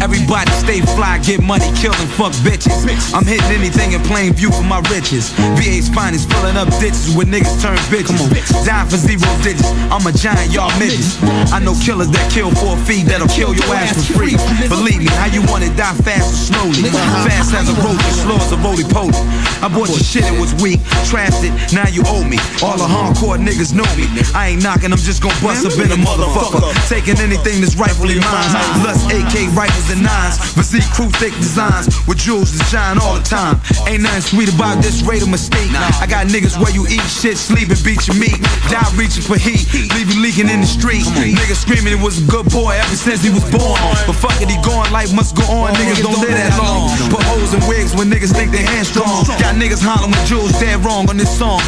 Everybody 0.00 0.48
stay 0.56 0.80
fly, 0.96 1.20
get 1.20 1.44
money, 1.44 1.68
killing 1.76 2.08
fuck 2.16 2.32
bitches. 2.40 2.72
I'm 3.12 3.28
hitting 3.28 3.44
anything 3.52 3.92
in 3.92 4.00
plain 4.08 4.32
view 4.32 4.48
for 4.48 4.64
my 4.64 4.80
riches. 4.88 5.36
VA's 5.60 5.92
finest 5.92 6.32
filling 6.32 6.56
up 6.56 6.72
ditches 6.80 7.12
when 7.12 7.28
niggas 7.28 7.60
turn 7.60 7.76
bitches. 7.92 8.16
Dying 8.64 8.88
for 8.88 8.96
zero 8.96 9.28
digits. 9.44 9.68
I'm 9.92 10.00
a 10.08 10.16
giant, 10.16 10.48
y'all 10.48 10.72
midgets. 10.80 11.20
I 11.52 11.60
know 11.60 11.76
killers 11.76 12.08
that 12.16 12.24
kill 12.32 12.48
for 12.56 12.72
a 12.72 12.80
fee 12.88 13.04
that'll 13.04 13.28
kill 13.28 13.52
your 13.52 13.68
ass 13.76 14.00
for 14.00 14.24
free. 14.24 14.32
Believe 14.72 15.04
me, 15.04 15.12
how 15.20 15.28
you 15.28 15.44
want 15.44 15.68
it, 15.68 15.76
die 15.76 15.92
fast 16.00 16.32
or 16.32 16.56
slowly. 16.56 16.88
Fast 17.28 17.52
as 17.52 17.68
a 17.68 17.76
roach, 17.84 18.00
slow 18.16 18.40
as 18.40 18.48
a 18.48 18.56
roly 18.64 18.88
poly. 18.88 19.12
I 19.60 19.68
bought 19.68 19.92
your 19.92 20.00
shit, 20.00 20.24
it 20.24 20.37
was 20.38 20.54
weak. 20.62 20.80
Trashed 21.10 21.42
it, 21.44 21.52
now 21.74 21.86
you 21.90 22.02
owe 22.06 22.24
me. 22.24 22.38
All 22.62 22.78
the 22.78 22.86
hardcore 22.86 23.38
niggas 23.38 23.74
know 23.74 23.86
me. 23.98 24.06
I 24.34 24.54
ain't 24.54 24.62
knocking, 24.62 24.94
I'm 24.94 25.02
just 25.02 25.22
gonna 25.22 25.36
bust 25.42 25.66
up 25.66 25.74
in 25.76 25.90
a 25.92 25.98
motherfucker. 25.98 26.62
Taking 26.88 27.18
anything 27.18 27.60
that's 27.60 27.76
rightfully 27.76 28.18
mine. 28.22 28.50
Less 28.86 29.04
AK 29.10 29.50
rifles 29.54 29.90
and 29.90 30.02
nines. 30.02 30.38
Physique 30.54 30.88
crew 30.94 31.10
thick 31.18 31.34
designs 31.42 31.90
with 32.06 32.18
jewels 32.18 32.54
that 32.56 32.64
shine 32.70 32.98
all 33.02 33.18
the 33.18 33.26
time. 33.26 33.58
Ain't 33.90 34.02
nothing 34.02 34.22
sweet 34.22 34.50
about 34.54 34.82
this 34.82 35.02
rate 35.02 35.22
of 35.22 35.28
mistake. 35.28 35.70
I 35.74 36.06
got 36.06 36.26
niggas 36.30 36.56
where 36.60 36.70
you 36.70 36.86
eat 36.86 37.04
shit, 37.10 37.36
sleep 37.36 37.68
and 37.68 37.80
beat 37.82 38.06
your 38.06 38.16
meat. 38.16 38.38
Die 38.70 38.90
reaching 38.94 39.24
for 39.26 39.36
heat, 39.36 39.66
leave 39.94 40.08
you 40.12 40.22
leaking 40.22 40.48
in 40.48 40.62
the 40.62 40.70
street. 40.70 41.02
Niggas 41.18 41.66
screaming 41.66 41.96
he 41.96 42.00
was 42.00 42.22
a 42.22 42.26
good 42.30 42.46
boy 42.50 42.78
ever 42.78 42.96
since 42.96 43.22
he 43.22 43.30
was 43.30 43.44
born. 43.50 43.78
But 44.06 44.16
fuck 44.16 44.36
it, 44.40 44.48
he 44.48 44.58
gone, 44.62 44.90
life 44.92 45.12
must 45.12 45.34
go 45.34 45.44
on. 45.50 45.74
Niggas 45.74 46.02
don't 46.04 46.20
live 46.20 46.36
that 46.36 46.54
long. 46.60 46.92
Put 47.10 47.24
hoes 47.24 47.54
in 47.54 47.62
wigs 47.66 47.96
when 47.96 48.10
niggas 48.10 48.32
think 48.34 48.52
they 48.52 48.62
hands 48.62 48.88
strong. 48.88 49.24
Got 49.40 49.56
niggas 49.56 49.82
hollering 49.82 50.12
with 50.12 50.27
jewels 50.28 50.52
dead 50.60 50.84
wrong 50.84 51.08
on 51.08 51.16
this 51.16 51.38
song. 51.38 51.60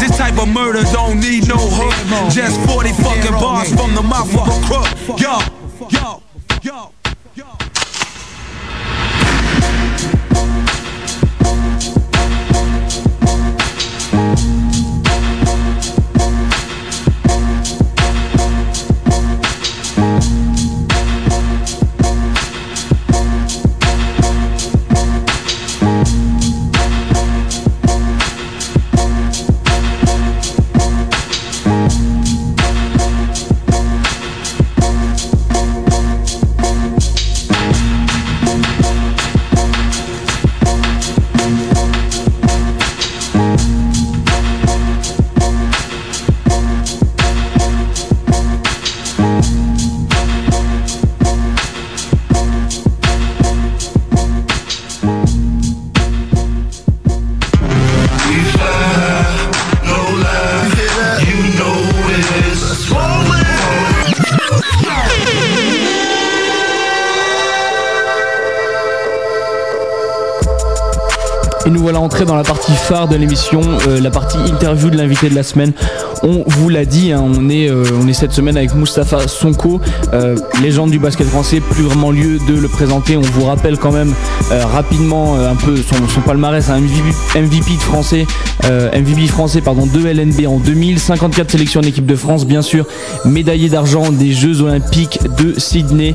This 0.00 0.16
type 0.16 0.38
of 0.40 0.48
murder 0.48 0.82
don't 0.90 1.20
need 1.20 1.46
no 1.46 1.56
hook. 1.58 1.92
Just 2.32 2.58
40 2.66 2.92
fucking 2.92 3.32
bars 3.32 3.68
from 3.68 3.94
the 3.94 4.02
mouth 4.02 4.32
of 4.34 4.48
a 4.48 4.56
crook. 4.66 5.20
Yo. 5.20 5.38
Yo, 5.90 6.22
de 72.88 73.16
l'émission, 73.16 73.60
euh, 73.86 74.00
la 74.00 74.10
partie 74.10 74.38
interview 74.38 74.88
de 74.88 74.96
l'invité 74.96 75.28
de 75.28 75.34
la 75.34 75.42
semaine. 75.42 75.74
On 76.22 76.44
vous 76.46 76.68
l'a 76.68 76.84
dit, 76.84 77.12
hein, 77.12 77.22
on, 77.24 77.48
est, 77.48 77.68
euh, 77.68 77.84
on 78.00 78.08
est 78.08 78.12
cette 78.12 78.32
semaine 78.32 78.56
avec 78.56 78.74
Mustapha 78.74 79.28
Sonko, 79.28 79.80
euh, 80.12 80.36
légende 80.62 80.90
du 80.90 80.98
basket 80.98 81.26
français, 81.26 81.60
plus 81.60 81.82
vraiment 81.82 82.10
lieu 82.10 82.38
de 82.48 82.54
le 82.54 82.68
présenter. 82.68 83.16
On 83.16 83.22
vous 83.22 83.44
rappelle 83.44 83.78
quand 83.78 83.92
même 83.92 84.14
rapidement 84.50 85.36
un 85.36 85.54
peu 85.54 85.76
son, 85.76 86.20
palmarès, 86.20 86.70
un 86.70 86.80
MVP, 86.80 87.74
de 87.74 87.80
français, 87.80 88.26
MVP 88.64 89.26
français 89.26 89.60
pardon, 89.60 89.86
de 89.86 90.06
LNB 90.06 90.46
en 90.46 90.58
2000, 90.58 90.98
54 90.98 91.50
sélections 91.50 91.80
en 91.80 91.84
équipe 91.84 92.06
de 92.06 92.16
France, 92.16 92.46
bien 92.46 92.62
sûr, 92.62 92.86
médaillé 93.24 93.68
d'argent 93.68 94.10
des 94.10 94.32
Jeux 94.32 94.62
Olympiques 94.62 95.20
de 95.38 95.58
Sydney 95.58 96.14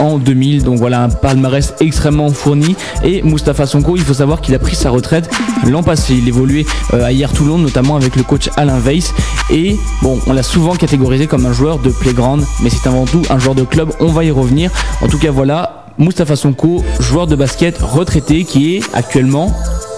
en 0.00 0.18
2000. 0.18 0.64
Donc 0.64 0.78
voilà 0.78 1.02
un 1.02 1.08
palmarès 1.08 1.74
extrêmement 1.80 2.30
fourni. 2.30 2.76
Et 3.04 3.22
Mustapha 3.22 3.66
Sonko, 3.66 3.96
il 3.96 4.02
faut 4.02 4.14
savoir 4.14 4.40
qu'il 4.40 4.54
a 4.54 4.58
pris 4.58 4.76
sa 4.76 4.90
retraite 4.90 5.30
l'an 5.66 5.82
passé. 5.82 6.14
Il 6.14 6.28
évoluait 6.28 6.66
euh, 6.94 7.04
à 7.04 7.12
hier 7.12 7.32
Toulon, 7.32 7.58
notamment 7.58 7.96
avec 7.96 8.16
le 8.16 8.22
coach 8.22 8.50
Alain 8.56 8.78
Weiss. 8.78 9.12
Et 9.50 9.76
bon, 10.02 10.18
on 10.26 10.32
l'a 10.32 10.42
souvent 10.42 10.74
catégorisé 10.74 11.26
comme 11.26 11.46
un 11.46 11.52
joueur 11.52 11.78
de 11.78 11.90
playground, 11.90 12.44
mais 12.62 12.70
c'est 12.70 12.86
avant 12.86 13.06
tout 13.06 13.22
un 13.30 13.38
joueur 13.38 13.54
de 13.54 13.64
club. 13.64 13.90
On 14.00 14.08
va 14.08 14.24
y 14.24 14.30
revenir. 14.30 14.70
En 15.00 15.08
tout 15.08 15.18
cas, 15.18 15.30
voilà, 15.30 15.86
Moustapha 15.98 16.36
Sonko, 16.36 16.84
joueur 17.00 17.26
de 17.26 17.34
basket 17.34 17.78
retraité 17.78 18.44
qui 18.44 18.76
est 18.76 18.82
actuellement 18.94 19.52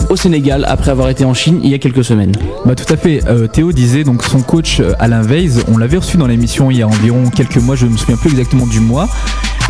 au 0.09 0.17
Sénégal 0.17 0.65
après 0.67 0.91
avoir 0.91 1.11
été 1.11 1.25
en 1.25 1.35
Chine 1.35 1.61
il 1.63 1.71
y 1.71 1.75
a 1.75 1.79
quelques 1.79 2.05
semaines. 2.05 2.33
Bah 2.65 2.75
tout 2.75 2.91
à 2.93 2.97
fait. 2.97 3.23
Euh, 3.29 3.47
Théo 3.47 3.73
disait 3.73 4.03
donc 4.03 4.25
son 4.25 4.41
coach 4.41 4.81
euh, 4.81 4.93
Alain 4.99 5.23
Weiss, 5.23 5.59
on 5.69 5.77
l'avait 5.77 5.99
reçu 5.99 6.17
dans 6.17 6.27
l'émission 6.27 6.71
il 6.71 6.79
y 6.79 6.83
a 6.83 6.89
environ 6.89 7.29
quelques 7.31 7.59
mois, 7.59 7.77
je 7.77 7.87
ne 7.87 7.93
me 7.93 7.97
souviens 7.99 8.17
plus 8.17 8.31
exactement 8.31 8.67
du 8.67 8.81
mois. 8.81 9.09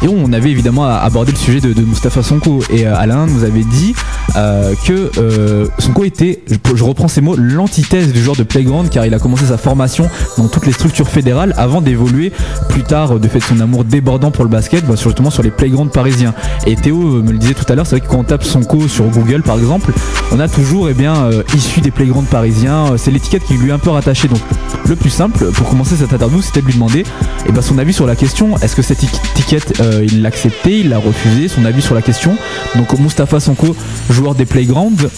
Et 0.02 0.08
on 0.08 0.32
avait 0.32 0.50
évidemment 0.50 0.86
abordé 0.86 1.32
le 1.32 1.36
sujet 1.36 1.60
de, 1.60 1.72
de 1.72 1.82
Mustapha 1.82 2.22
Sonko. 2.22 2.60
Et 2.70 2.86
euh, 2.86 2.96
Alain 2.96 3.26
nous 3.26 3.44
avait 3.44 3.64
dit 3.64 3.94
euh, 4.36 4.74
que 4.86 5.10
euh, 5.18 5.66
Sonko 5.78 6.04
était, 6.04 6.42
je, 6.74 6.84
reprends 6.84 7.08
ces 7.08 7.20
mots, 7.20 7.36
l'antithèse 7.36 8.12
du 8.12 8.22
joueur 8.22 8.36
de 8.36 8.42
playground 8.42 8.88
car 8.88 9.04
il 9.04 9.12
a 9.12 9.18
commencé 9.18 9.44
sa 9.46 9.58
formation 9.58 10.08
dans 10.38 10.48
toutes 10.48 10.66
les 10.66 10.72
structures 10.72 11.08
fédérales 11.08 11.54
avant 11.58 11.82
d'évoluer 11.82 12.32
plus 12.68 12.82
tard 12.82 13.18
de 13.18 13.28
fait 13.28 13.40
son 13.40 13.60
amour 13.60 13.84
débordant 13.84 14.30
pour 14.30 14.44
le 14.44 14.50
basket, 14.50 14.86
bah, 14.86 14.94
justement 14.96 15.30
sur 15.30 15.42
les 15.42 15.50
playgrounds 15.50 15.92
parisiens. 15.92 16.34
Et 16.66 16.76
Théo 16.76 16.96
me 16.96 17.32
le 17.32 17.38
disait 17.38 17.54
tout 17.54 17.70
à 17.70 17.74
l'heure, 17.74 17.86
c'est 17.86 17.96
vrai 17.98 18.06
que 18.06 18.10
quand 18.10 18.20
on 18.20 18.24
tape 18.24 18.44
Sonko 18.44 18.88
sur 18.88 19.04
Google 19.06 19.42
par 19.42 19.58
exemple, 19.58 19.92
on 20.32 20.40
a 20.40 20.48
toujours 20.48 20.88
eh 20.88 20.94
bien, 20.94 21.30
issu 21.54 21.80
des 21.80 21.90
playgrounds 21.90 22.28
parisiens. 22.30 22.96
C'est 22.96 23.10
l'étiquette 23.10 23.44
qui 23.44 23.54
lui 23.54 23.70
est 23.70 23.72
un 23.72 23.78
peu 23.78 23.90
rattachée. 23.90 24.28
Donc 24.28 24.40
le 24.88 24.96
plus 24.96 25.10
simple 25.10 25.50
pour 25.52 25.68
commencer 25.68 25.96
cette 25.96 26.12
interview, 26.12 26.40
c'était 26.40 26.62
de 26.62 26.66
lui 26.66 26.74
demander 26.74 27.04
eh 27.46 27.52
ben, 27.52 27.62
son 27.62 27.78
avis 27.78 27.92
sur 27.92 28.06
la 28.06 28.16
question. 28.16 28.56
Est-ce 28.58 28.76
que 28.76 28.82
cette 28.82 29.02
étiquette 29.02 29.80
euh, 29.90 30.04
il 30.04 30.22
l'a 30.22 30.28
accepté, 30.28 30.80
il 30.80 30.90
l'a 30.90 30.98
refusé, 30.98 31.48
son 31.48 31.64
avis 31.64 31.82
sur 31.82 31.94
la 31.94 32.02
question. 32.02 32.36
Donc 32.76 32.98
Mustapha 32.98 33.40
Sonko, 33.40 33.76
joueur 34.10 34.34
des 34.34 34.46
playgrounds 34.46 35.08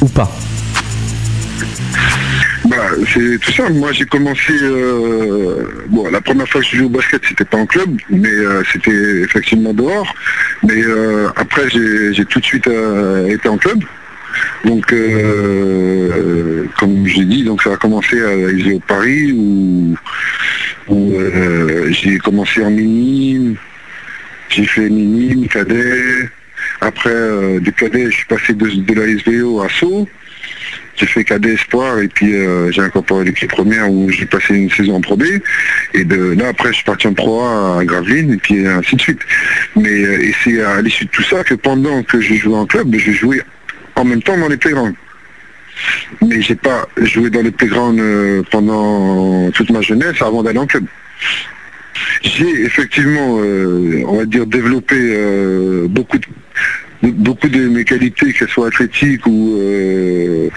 ou 0.00 0.06
pas? 0.06 0.30
Bah, 2.66 2.76
c'est 3.12 3.38
tout 3.40 3.52
ça. 3.52 3.68
Moi, 3.68 3.92
j'ai 3.92 4.06
commencé. 4.06 4.52
Euh, 4.62 5.64
la 6.10 6.20
première 6.20 6.48
fois 6.48 6.60
que 6.60 6.66
je 6.66 6.76
joué 6.76 6.86
au 6.86 6.88
basket, 6.88 7.20
c'était 7.28 7.44
pas 7.44 7.58
en 7.58 7.66
club, 7.66 7.90
mais 8.08 8.28
euh, 8.28 8.62
c'était 8.72 9.22
effectivement 9.24 9.74
dehors. 9.74 10.14
Mais 10.62 10.80
après, 11.36 11.68
j'ai 11.68 12.24
tout 12.24 12.40
de 12.40 12.44
suite 12.44 12.70
été 13.28 13.48
en 13.48 13.58
club. 13.58 13.82
Donc, 14.64 14.94
comme 16.78 17.06
j'ai 17.06 17.24
dit, 17.24 17.44
donc 17.44 17.62
ça 17.62 17.72
a 17.72 17.76
commencé 17.76 18.22
à 18.22 18.74
au 18.74 18.78
Paris 18.80 19.32
où, 19.32 19.96
où 20.88 21.12
j'ai 21.90 22.18
commencé 22.18 22.62
en 22.62 22.70
mini, 22.70 23.56
j'ai 24.52 24.66
fait 24.66 24.88
minime, 24.88 25.48
cadet. 25.48 26.28
Après, 26.80 27.10
euh, 27.10 27.60
du 27.60 27.72
cadet, 27.72 28.10
je 28.10 28.16
suis 28.16 28.26
passé 28.26 28.52
de, 28.52 28.94
la 28.94 29.18
SVO 29.18 29.62
à 29.62 29.68
Sceaux. 29.68 30.08
J'ai 30.96 31.06
fait 31.06 31.24
cadet 31.24 31.54
espoir 31.54 32.00
et 32.00 32.08
puis 32.08 32.34
euh, 32.34 32.70
j'ai 32.70 32.82
incorporé 32.82 33.24
l'équipe 33.24 33.50
première 33.50 33.90
où 33.90 34.10
j'ai 34.10 34.26
passé 34.26 34.54
une 34.54 34.70
saison 34.70 34.96
en 34.96 35.00
Pro 35.00 35.16
B. 35.16 35.24
Et 35.94 36.04
là 36.04 36.48
après 36.48 36.68
je 36.68 36.74
suis 36.74 36.84
parti 36.84 37.06
en 37.06 37.14
Pro 37.14 37.40
A 37.40 37.78
à 37.78 37.84
Gravelines 37.84 38.34
et 38.34 38.36
puis 38.36 38.66
ainsi 38.66 38.96
de 38.96 39.00
suite. 39.00 39.20
Mais 39.74 39.88
euh, 39.88 40.30
c'est 40.44 40.60
à 40.60 40.82
l'issue 40.82 41.06
de 41.06 41.10
tout 41.10 41.22
ça 41.22 41.42
que 41.44 41.54
pendant 41.54 42.02
que 42.02 42.20
je 42.20 42.34
jouais 42.34 42.56
en 42.56 42.66
club, 42.66 42.94
je 42.94 43.10
jouais 43.10 43.42
en 43.96 44.04
même 44.04 44.22
temps 44.22 44.36
dans 44.36 44.48
les 44.48 44.58
playgrounds. 44.58 44.94
Mais 46.20 46.42
j'ai 46.42 46.56
pas 46.56 46.86
joué 47.00 47.30
dans 47.30 47.42
les 47.42 47.50
playgrounds 47.50 48.44
pendant 48.50 49.50
toute 49.52 49.70
ma 49.70 49.80
jeunesse 49.80 50.20
avant 50.20 50.42
d'aller 50.42 50.58
en 50.58 50.66
club. 50.66 50.84
J'ai 52.22 52.64
effectivement, 52.64 53.38
euh, 53.40 54.04
on 54.06 54.18
va 54.18 54.24
dire, 54.24 54.46
développé 54.46 54.96
euh, 54.96 55.88
beaucoup 55.88 56.18
de 57.48 57.68
mes 57.68 57.84
qualités, 57.84 58.32
qu'elles 58.32 58.48
soient 58.48 58.68
athlétiques 58.68 59.26
ou, 59.26 59.58
euh, 59.60 60.48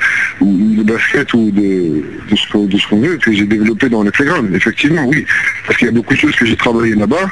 de 0.42 0.84
basket 0.84 1.34
ou 1.34 1.50
de, 1.52 2.04
ce 2.36 2.88
qu'on 2.88 3.00
veut, 3.00 3.18
que 3.18 3.32
j'ai 3.32 3.46
développé 3.46 3.90
dans 3.90 4.04
les 4.04 4.12
playgrounds. 4.12 4.54
Effectivement, 4.54 5.06
oui. 5.08 5.26
Parce 5.66 5.80
qu'il 5.80 5.88
y 5.88 5.90
a 5.90 5.94
beaucoup 5.94 6.14
de 6.14 6.20
choses 6.20 6.36
que 6.36 6.46
j'ai 6.46 6.56
travaillé 6.56 6.94
là-bas 6.94 7.32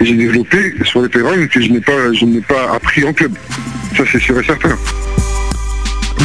et 0.00 0.04
j'ai 0.04 0.14
développé 0.14 0.74
sur 0.84 1.02
les 1.02 1.08
playgrounds 1.08 1.48
que 1.48 1.60
je 1.60 1.70
n'ai 1.70 1.80
pas, 1.80 2.10
pas 2.48 2.74
appris 2.74 3.04
en 3.04 3.12
club. 3.12 3.32
Ça, 3.96 4.04
c'est 4.10 4.20
sûr 4.20 4.38
et 4.38 4.44
certain. 4.44 4.76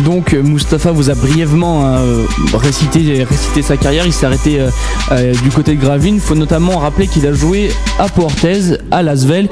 Donc 0.04 0.34
Mustapha 0.34 0.92
vous 0.92 1.10
a 1.10 1.16
brièvement 1.16 1.86
euh, 1.86 2.24
récité, 2.54 3.26
sa 3.62 3.78
carrière, 3.78 4.06
il 4.06 4.14
s'est 4.14 4.26
arrêté 4.26 4.60
euh, 4.60 4.70
euh, 5.12 5.34
du 5.44 5.50
côté 5.50 5.76
de 5.76 5.82
Gravine. 5.82 6.16
Il 6.16 6.22
faut 6.22 6.36
notamment 6.36 6.78
rappeler 6.78 7.08
qu'il 7.08 7.26
a 7.28 7.34
joué 7.34 7.72
à 7.98 8.10
Portez, 8.10 8.78
à 8.92 9.04
Lasvel 9.04 9.50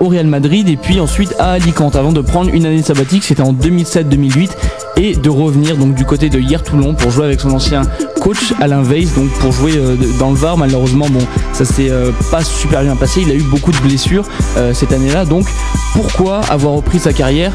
au 0.00 0.08
Real 0.08 0.26
Madrid 0.26 0.68
et 0.68 0.76
puis 0.76 1.00
ensuite 1.00 1.34
à 1.40 1.52
Alicante 1.52 1.96
avant 1.96 2.12
de 2.12 2.20
prendre 2.20 2.50
une 2.54 2.66
année 2.66 2.82
sabbatique, 2.82 3.24
c'était 3.24 3.42
en 3.42 3.52
2007-2008 3.52 4.50
et 4.96 5.14
de 5.14 5.28
revenir 5.28 5.76
donc 5.76 5.94
du 5.94 6.04
côté 6.04 6.28
de 6.28 6.38
Hier 6.38 6.62
Toulon 6.62 6.94
pour 6.94 7.10
jouer 7.10 7.26
avec 7.26 7.40
son 7.40 7.50
ancien 7.50 7.82
coach 8.20 8.52
Alain 8.60 8.82
Weiss 8.82 9.14
donc 9.14 9.28
pour 9.40 9.52
jouer 9.52 9.72
euh, 9.76 9.96
dans 10.18 10.30
le 10.30 10.36
Var. 10.36 10.56
Malheureusement 10.56 11.08
bon 11.08 11.24
ça 11.52 11.64
s'est 11.64 11.90
euh, 11.90 12.10
pas 12.30 12.42
super 12.42 12.82
bien 12.82 12.96
passé. 12.96 13.22
Il 13.22 13.30
a 13.30 13.34
eu 13.34 13.42
beaucoup 13.42 13.72
de 13.72 13.78
blessures 13.78 14.24
euh, 14.56 14.72
cette 14.72 14.92
année-là. 14.92 15.24
Donc 15.24 15.46
pourquoi 15.92 16.40
avoir 16.48 16.74
repris 16.74 16.98
sa 16.98 17.12
carrière 17.12 17.52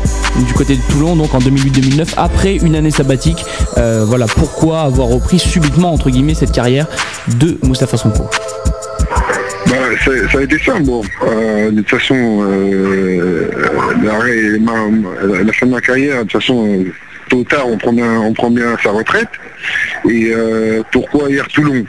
du 0.47 0.53
côté 0.53 0.75
de 0.75 0.81
Toulon 0.91 1.15
donc 1.15 1.33
en 1.33 1.39
2008-2009 1.39 2.13
après 2.17 2.55
une 2.55 2.75
année 2.75 2.91
sabbatique 2.91 3.45
voilà 3.75 4.25
pourquoi 4.25 4.81
avoir 4.81 5.07
repris 5.07 5.37
subitement 5.39 5.93
entre 5.93 6.09
guillemets 6.09 6.33
cette 6.33 6.51
carrière 6.51 6.87
de 7.39 7.57
Moustapha 7.63 7.97
Sonko? 7.97 8.29
Bah, 9.67 9.75
ça, 10.03 10.39
a 10.39 10.41
été 10.41 10.57
ça, 10.59 10.79
bon. 10.79 11.01
De 11.01 11.81
toute 11.81 11.89
façon, 11.89 12.15
euh, 12.41 13.47
la 14.03 15.53
fin 15.53 15.65
de 15.65 15.71
ma 15.71 15.81
carrière, 15.81 16.17
de 16.17 16.21
toute 16.23 16.41
façon, 16.41 16.83
tôt 17.31 17.37
ou 17.37 17.43
tard, 17.45 17.67
on 17.67 17.77
prend 18.33 18.51
bien, 18.51 18.77
sa 18.83 18.91
retraite. 18.91 19.29
Et 20.09 20.33
pourquoi 20.91 21.29
hier 21.29 21.47
Toulon 21.47 21.85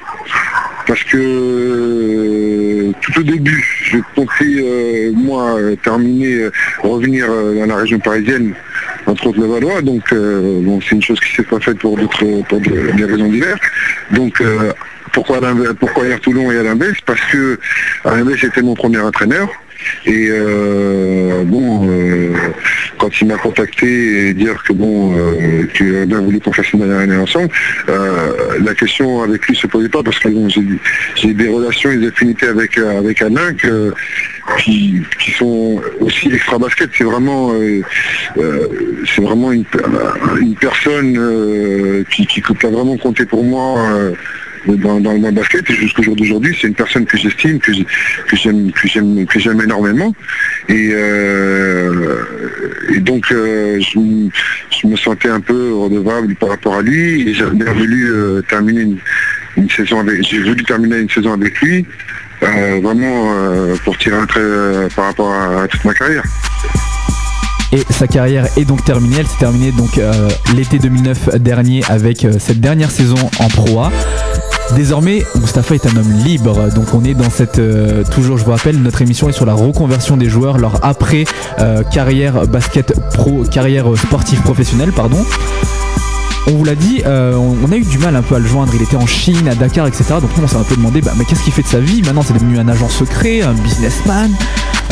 Parce 0.86 1.03
que 1.05 2.93
tout 3.01 3.20
au 3.20 3.22
début, 3.22 3.64
je 3.84 3.99
comptais, 4.14 5.11
moi, 5.14 5.57
terminer, 5.82 6.49
revenir 6.82 7.26
dans 7.28 7.66
la 7.66 7.76
région 7.76 7.99
parisienne 7.99 8.55
entre 9.07 9.26
autres 9.26 9.40
le 9.40 9.47
Valois. 9.47 9.82
Donc 9.82 10.03
c'est 10.09 10.95
une 10.95 11.03
chose 11.03 11.18
qui 11.20 11.34
s'est 11.34 11.43
pas 11.43 11.59
faite 11.61 11.78
pour 11.78 11.99
pour 12.49 12.61
des 12.61 13.05
raisons 13.05 13.28
diverses. 13.28 13.61
Donc 14.12 14.43
pourquoi, 15.12 15.40
pourquoi 15.78 16.07
Air 16.07 16.20
Toulon 16.20 16.53
et 16.53 16.59
Alain 16.59 16.76
Bess 16.76 16.97
Parce 17.05 17.20
que 17.32 17.59
Alain 18.05 18.24
Bess 18.24 18.45
était 18.45 18.62
mon 18.62 18.74
premier 18.74 19.01
entraîneur. 19.01 19.49
Et 20.07 20.28
euh, 20.30 21.45
bon, 21.45 21.89
euh, 21.89 22.33
quand 22.99 23.20
il 23.20 23.28
m'a 23.28 23.37
contacté 23.37 24.28
et 24.28 24.35
dire 24.35 24.62
que 24.64 24.72
bon, 24.72 25.16
euh, 25.16 26.07
bien 26.07 26.20
voulu 26.20 26.41
qu'on 26.41 26.53
fasse 26.53 26.72
une 26.72 26.80
dernière 26.80 26.99
année 26.99 27.16
ensemble, 27.16 27.49
la 27.89 28.74
question 28.74 29.22
avec 29.22 29.47
lui 29.47 29.57
se 29.57 29.66
posait 29.66 29.89
pas 29.89 30.03
parce 30.03 30.18
que 30.18 30.28
bon, 30.28 30.49
j'ai 30.49 31.35
des 31.35 31.49
relations 31.49 31.91
et 31.91 31.97
des 31.99 32.09
affinités 32.09 32.47
avec 32.47 32.78
avec 32.78 33.22
Alain 33.22 33.55
qui, 34.59 35.03
sont 35.39 35.80
aussi 36.01 36.33
extra 36.33 36.59
basket. 36.59 36.91
C'est 36.97 37.05
vraiment 37.05 37.53
c'est 38.37 39.22
vraiment 39.22 39.53
une, 39.53 39.64
personne 40.61 42.05
qui, 42.11 42.26
qui, 42.26 42.43
a 42.43 42.68
vraiment 42.68 42.97
compté 42.97 43.24
pour 43.24 43.45
moi 43.45 43.78
dans, 44.66 44.98
le 44.98 45.30
basket 45.30 45.68
et 45.70 45.74
jusqu'au 45.74 46.02
jour 46.02 46.16
d'aujourd'hui, 46.16 46.56
c'est 46.60 46.68
une 46.68 46.74
personne 46.74 47.04
que 47.04 47.16
j'estime, 47.16 47.58
que 47.58 47.72
j'aime, 49.38 49.60
énormément. 49.60 50.14
Et, 50.68 50.90
euh, 50.92 52.22
donc 53.00 53.32
euh, 53.32 53.80
je, 53.80 54.86
me 54.86 54.96
sentais 54.96 55.28
un 55.28 55.40
peu 55.40 55.74
redevable 55.74 56.34
par 56.36 56.50
rapport 56.50 56.74
à 56.74 56.82
lui 56.82 57.28
et 57.28 57.34
bien 57.54 57.72
voulu 57.72 58.10
euh, 58.10 58.42
terminer 58.48 58.96
une, 59.56 59.70
saison 59.70 60.00
avec 60.00 60.22
j'ai 60.22 60.40
voulu 60.40 60.62
terminer 60.64 60.98
une 60.98 61.10
saison 61.10 61.32
avec 61.32 61.60
lui. 61.60 61.84
vraiment 62.40 63.34
pour 63.84 63.96
tirer 63.98 64.16
un 64.16 64.26
trait 64.26 64.40
par 64.94 65.06
rapport 65.06 65.32
à, 65.32 65.66
toute 65.68 65.84
ma 65.84 65.94
carrière. 65.94 66.24
Et 67.72 67.80
sa 67.90 68.06
carrière 68.06 68.46
est 68.58 68.64
donc 68.66 68.84
terminée. 68.84 69.16
Elle 69.20 69.26
s'est 69.26 69.38
terminée 69.38 69.72
donc 69.72 69.98
l'été 70.54 70.78
2009 70.78 71.38
dernier 71.38 71.82
avec 71.88 72.26
cette 72.38 72.60
dernière 72.60 72.90
saison 72.90 73.30
en 73.38 73.48
Pro 73.48 73.82
Désormais, 74.76 75.22
Mustapha 75.40 75.74
est 75.74 75.86
un 75.86 75.96
homme 75.96 76.12
libre, 76.24 76.70
donc 76.74 76.94
on 76.94 77.04
est 77.04 77.14
dans 77.14 77.28
cette, 77.28 77.58
euh, 77.58 78.04
toujours 78.04 78.38
je 78.38 78.44
vous 78.44 78.52
rappelle, 78.52 78.78
notre 78.78 79.02
émission 79.02 79.28
est 79.28 79.32
sur 79.32 79.44
la 79.44 79.52
reconversion 79.52 80.16
des 80.16 80.30
joueurs, 80.30 80.56
leur 80.56 80.82
après 80.82 81.24
euh, 81.58 81.82
carrière 81.82 82.46
basket 82.46 82.94
pro, 83.10 83.44
carrière 83.44 83.86
sportive 83.96 84.40
professionnelle, 84.40 84.92
pardon. 84.92 85.18
On 86.48 86.52
vous 86.52 86.64
l'a 86.64 86.74
dit, 86.74 87.02
euh, 87.06 87.36
on 87.36 87.70
a 87.70 87.76
eu 87.76 87.84
du 87.84 87.98
mal 87.98 88.16
un 88.16 88.22
peu 88.22 88.34
à 88.34 88.38
le 88.40 88.46
joindre. 88.46 88.72
Il 88.74 88.82
était 88.82 88.96
en 88.96 89.06
Chine, 89.06 89.46
à 89.46 89.54
Dakar, 89.54 89.86
etc. 89.86 90.04
Donc 90.20 90.30
nous, 90.36 90.42
on 90.42 90.48
s'est 90.48 90.56
un 90.56 90.64
peu 90.64 90.74
demandé, 90.74 91.00
bah, 91.00 91.12
mais 91.16 91.24
qu'est-ce 91.24 91.44
qu'il 91.44 91.52
fait 91.52 91.62
de 91.62 91.68
sa 91.68 91.78
vie? 91.78 92.02
Maintenant, 92.02 92.22
c'est 92.26 92.34
devenu 92.34 92.58
un 92.58 92.66
agent 92.66 92.88
secret, 92.88 93.42
un 93.42 93.52
businessman. 93.52 94.32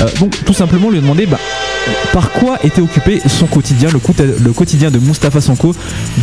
Euh, 0.01 0.07
donc 0.18 0.44
tout 0.44 0.53
simplement, 0.53 0.90
lui 0.90 1.01
demander, 1.01 1.26
bah, 1.26 1.38
par 2.12 2.30
quoi 2.32 2.59
était 2.64 2.80
occupé 2.80 3.20
son 3.26 3.46
quotidien, 3.46 3.88
le, 3.92 4.53
quotidien 4.53 4.90
de 4.90 4.98
Mustapha 4.98 5.40
Sonko 5.40 5.74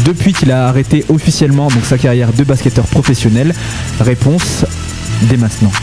depuis 0.05 0.33
qu'il 0.33 0.51
a 0.51 0.67
arrêté 0.67 1.05
officiellement 1.09 1.67
donc 1.67 1.85
sa 1.85 1.97
carrière 1.97 2.33
de 2.33 2.43
basketteur 2.43 2.85
professionnel? 2.85 3.53
Réponse 3.99 4.65
dès 5.23 5.37
maintenant. 5.37 5.71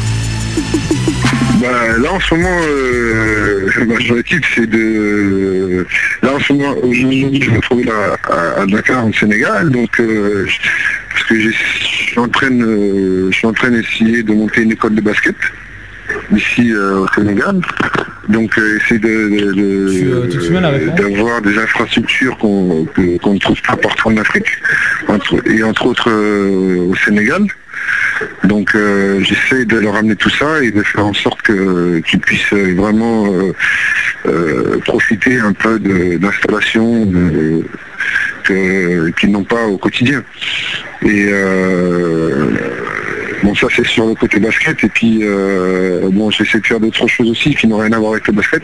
Bah, 1.61 1.97
là 1.99 2.13
en 2.13 2.21
ce 2.21 2.35
moment, 2.35 2.59
euh, 2.69 3.71
ma 3.87 3.95
c'est 4.55 4.67
de. 4.67 5.87
Là 6.21 6.35
en 6.35 6.41
ce 6.41 6.53
moment, 6.53 6.75
je 6.91 7.07
me 7.07 7.61
trouve 7.61 7.85
à, 7.89 8.67
Dakar, 8.67 9.07
au 9.07 9.13
Sénégal, 9.13 9.71
donc 9.71 10.01
euh, 10.01 10.47
parce 11.11 11.25
que 11.25 11.41
je 11.41 11.51
suis 11.51 12.19
en 12.19 12.29
train, 12.29 12.51
je 12.51 13.31
suis 13.31 13.47
en 13.47 13.53
train 13.53 13.71
d'essayer 13.71 14.25
de 14.25 14.33
monter 14.33 14.63
une 14.63 14.73
école 14.73 14.97
de 14.97 15.01
basket 15.01 15.37
ici 16.35 16.73
euh, 16.73 17.01
au 17.01 17.09
Sénégal. 17.09 17.61
Donc 18.29 18.57
euh, 18.59 18.79
essayer 18.79 19.01
de, 19.01 20.91
d'avoir 20.97 21.43
des 21.43 21.59
infrastructures 21.59 22.37
qu'on 22.39 22.87
ne 22.97 23.39
trouve 23.39 23.63
pas 23.63 23.77
partout 23.77 24.09
en 24.09 24.17
Afrique, 24.17 24.49
et 25.47 25.63
entre 25.63 25.87
autres 25.87 26.11
au 26.11 26.95
Sénégal. 26.97 27.47
Donc 28.45 28.75
euh, 28.75 29.21
j'essaie 29.23 29.65
de 29.65 29.79
leur 29.79 29.97
amener 29.97 30.17
tout 30.17 30.31
ça 30.31 30.63
et 30.63 30.71
de 30.71 30.83
faire 30.83 31.07
en 31.07 31.15
sorte 31.15 31.43
qu'ils 31.43 32.21
puissent 32.21 32.53
vraiment 32.53 33.27
euh, 33.27 33.53
euh, 34.27 34.79
profiter 34.81 35.39
un 35.39 35.53
peu 35.53 35.79
d'installations 35.79 37.11
qu'ils 38.47 39.31
n'ont 39.31 39.45
pas 39.45 39.65
au 39.65 39.79
quotidien. 39.79 40.23
Et 41.03 41.29
bon 43.45 43.55
ça 43.55 43.69
c'est 43.77 43.87
sur 43.87 44.07
le 44.07 44.15
côté 44.15 44.41
basket 44.41 44.83
et 44.83 44.89
puis 44.89 45.23
bon 46.11 46.31
j'essaie 46.31 46.59
de 46.59 46.67
faire 46.67 46.81
d'autres 46.81 47.07
choses 47.07 47.31
aussi 47.31 47.55
qui 47.55 47.67
n'ont 47.69 47.79
rien 47.79 47.93
à 47.93 47.99
voir 47.99 48.13
avec 48.13 48.27
le 48.27 48.33
basket. 48.33 48.63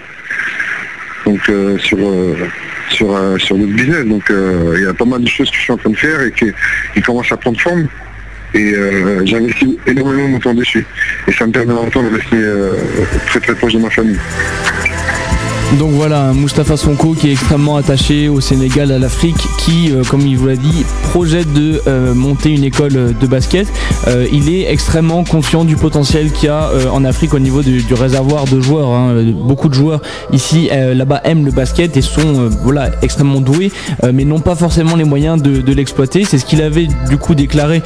Donc 1.27 1.41
sur 1.79 1.99
sur, 2.89 3.41
sur 3.41 3.57
le 3.57 3.67
business. 3.67 4.05
Donc 4.07 4.25
il 4.31 4.83
y 4.83 4.87
a 4.87 4.95
pas 4.95 5.05
mal 5.05 5.23
de 5.23 5.29
choses 5.29 5.51
que 5.51 5.57
je 5.57 5.63
suis 5.63 5.73
en 5.73 5.77
train 5.77 5.91
de 5.91 5.97
faire 5.97 6.21
et 6.23 6.33
qui 6.33 7.03
commencent 7.03 7.31
à 7.31 7.37
prendre 7.37 7.61
forme 7.61 7.87
et 8.55 8.75
euh, 8.75 9.25
j'investis 9.25 9.77
énormément 9.87 10.29
mon 10.29 10.39
temps 10.39 10.55
dessus. 10.55 10.85
Et 11.29 11.33
ça 11.33 11.47
me 11.47 11.53
permet 11.53 11.73
en 11.73 11.89
temps 11.89 12.03
de 12.03 12.15
rester 12.15 12.37
euh, 12.37 12.73
très 13.27 13.41
très 13.41 13.55
proche 13.55 13.75
de 13.75 13.79
ma 13.79 13.91
famille. 13.91 14.19
Donc 15.79 15.93
voilà, 15.93 16.33
Mustapha 16.33 16.77
Sonko 16.77 17.15
qui 17.15 17.29
est 17.29 17.33
extrêmement 17.33 17.77
attaché 17.77 18.29
au 18.29 18.41
Sénégal, 18.41 18.91
à 18.91 18.99
l'Afrique, 18.99 19.37
qui, 19.59 19.93
euh, 19.93 20.03
comme 20.03 20.23
il 20.23 20.37
vous 20.37 20.49
l'a 20.49 20.57
dit, 20.57 20.85
projette 21.11 21.53
de 21.53 21.81
euh, 21.87 22.13
monter 22.13 22.51
une 22.51 22.65
école 22.65 23.15
de 23.15 23.27
basket. 23.27 23.69
Euh, 24.09 24.27
il 24.33 24.53
est 24.53 24.71
extrêmement 24.71 25.23
conscient 25.23 25.65
du 25.65 25.77
potentiel 25.77 26.33
qu'il 26.33 26.49
y 26.49 26.49
a 26.49 26.71
en 26.93 27.05
Afrique 27.05 27.35
au 27.35 27.39
niveau 27.39 27.63
du, 27.63 27.85
réservoir 27.95 28.47
de 28.47 28.61
joueurs. 28.61 28.91
Hein. 28.91 29.23
Beaucoup 29.33 29.69
de 29.69 29.75
joueurs 29.75 30.01
ici, 30.33 30.69
là-bas, 30.71 31.21
aiment 31.25 31.45
le 31.45 31.53
basket 31.53 31.97
et 31.97 32.03
sont 32.03 32.49
voilà 32.63 32.91
extrêmement 33.03 33.41
doués, 33.41 33.71
mais 34.13 34.25
n'ont 34.25 34.41
pas 34.41 34.55
forcément 34.55 34.97
les 34.97 35.05
moyens 35.05 35.41
de, 35.41 35.61
de 35.61 35.73
l'exploiter. 35.73 36.25
C'est 36.25 36.39
ce 36.39 36.45
qu'il 36.45 36.63
avait 36.63 36.89
du 37.09 37.17
coup 37.19 37.35
déclaré 37.35 37.83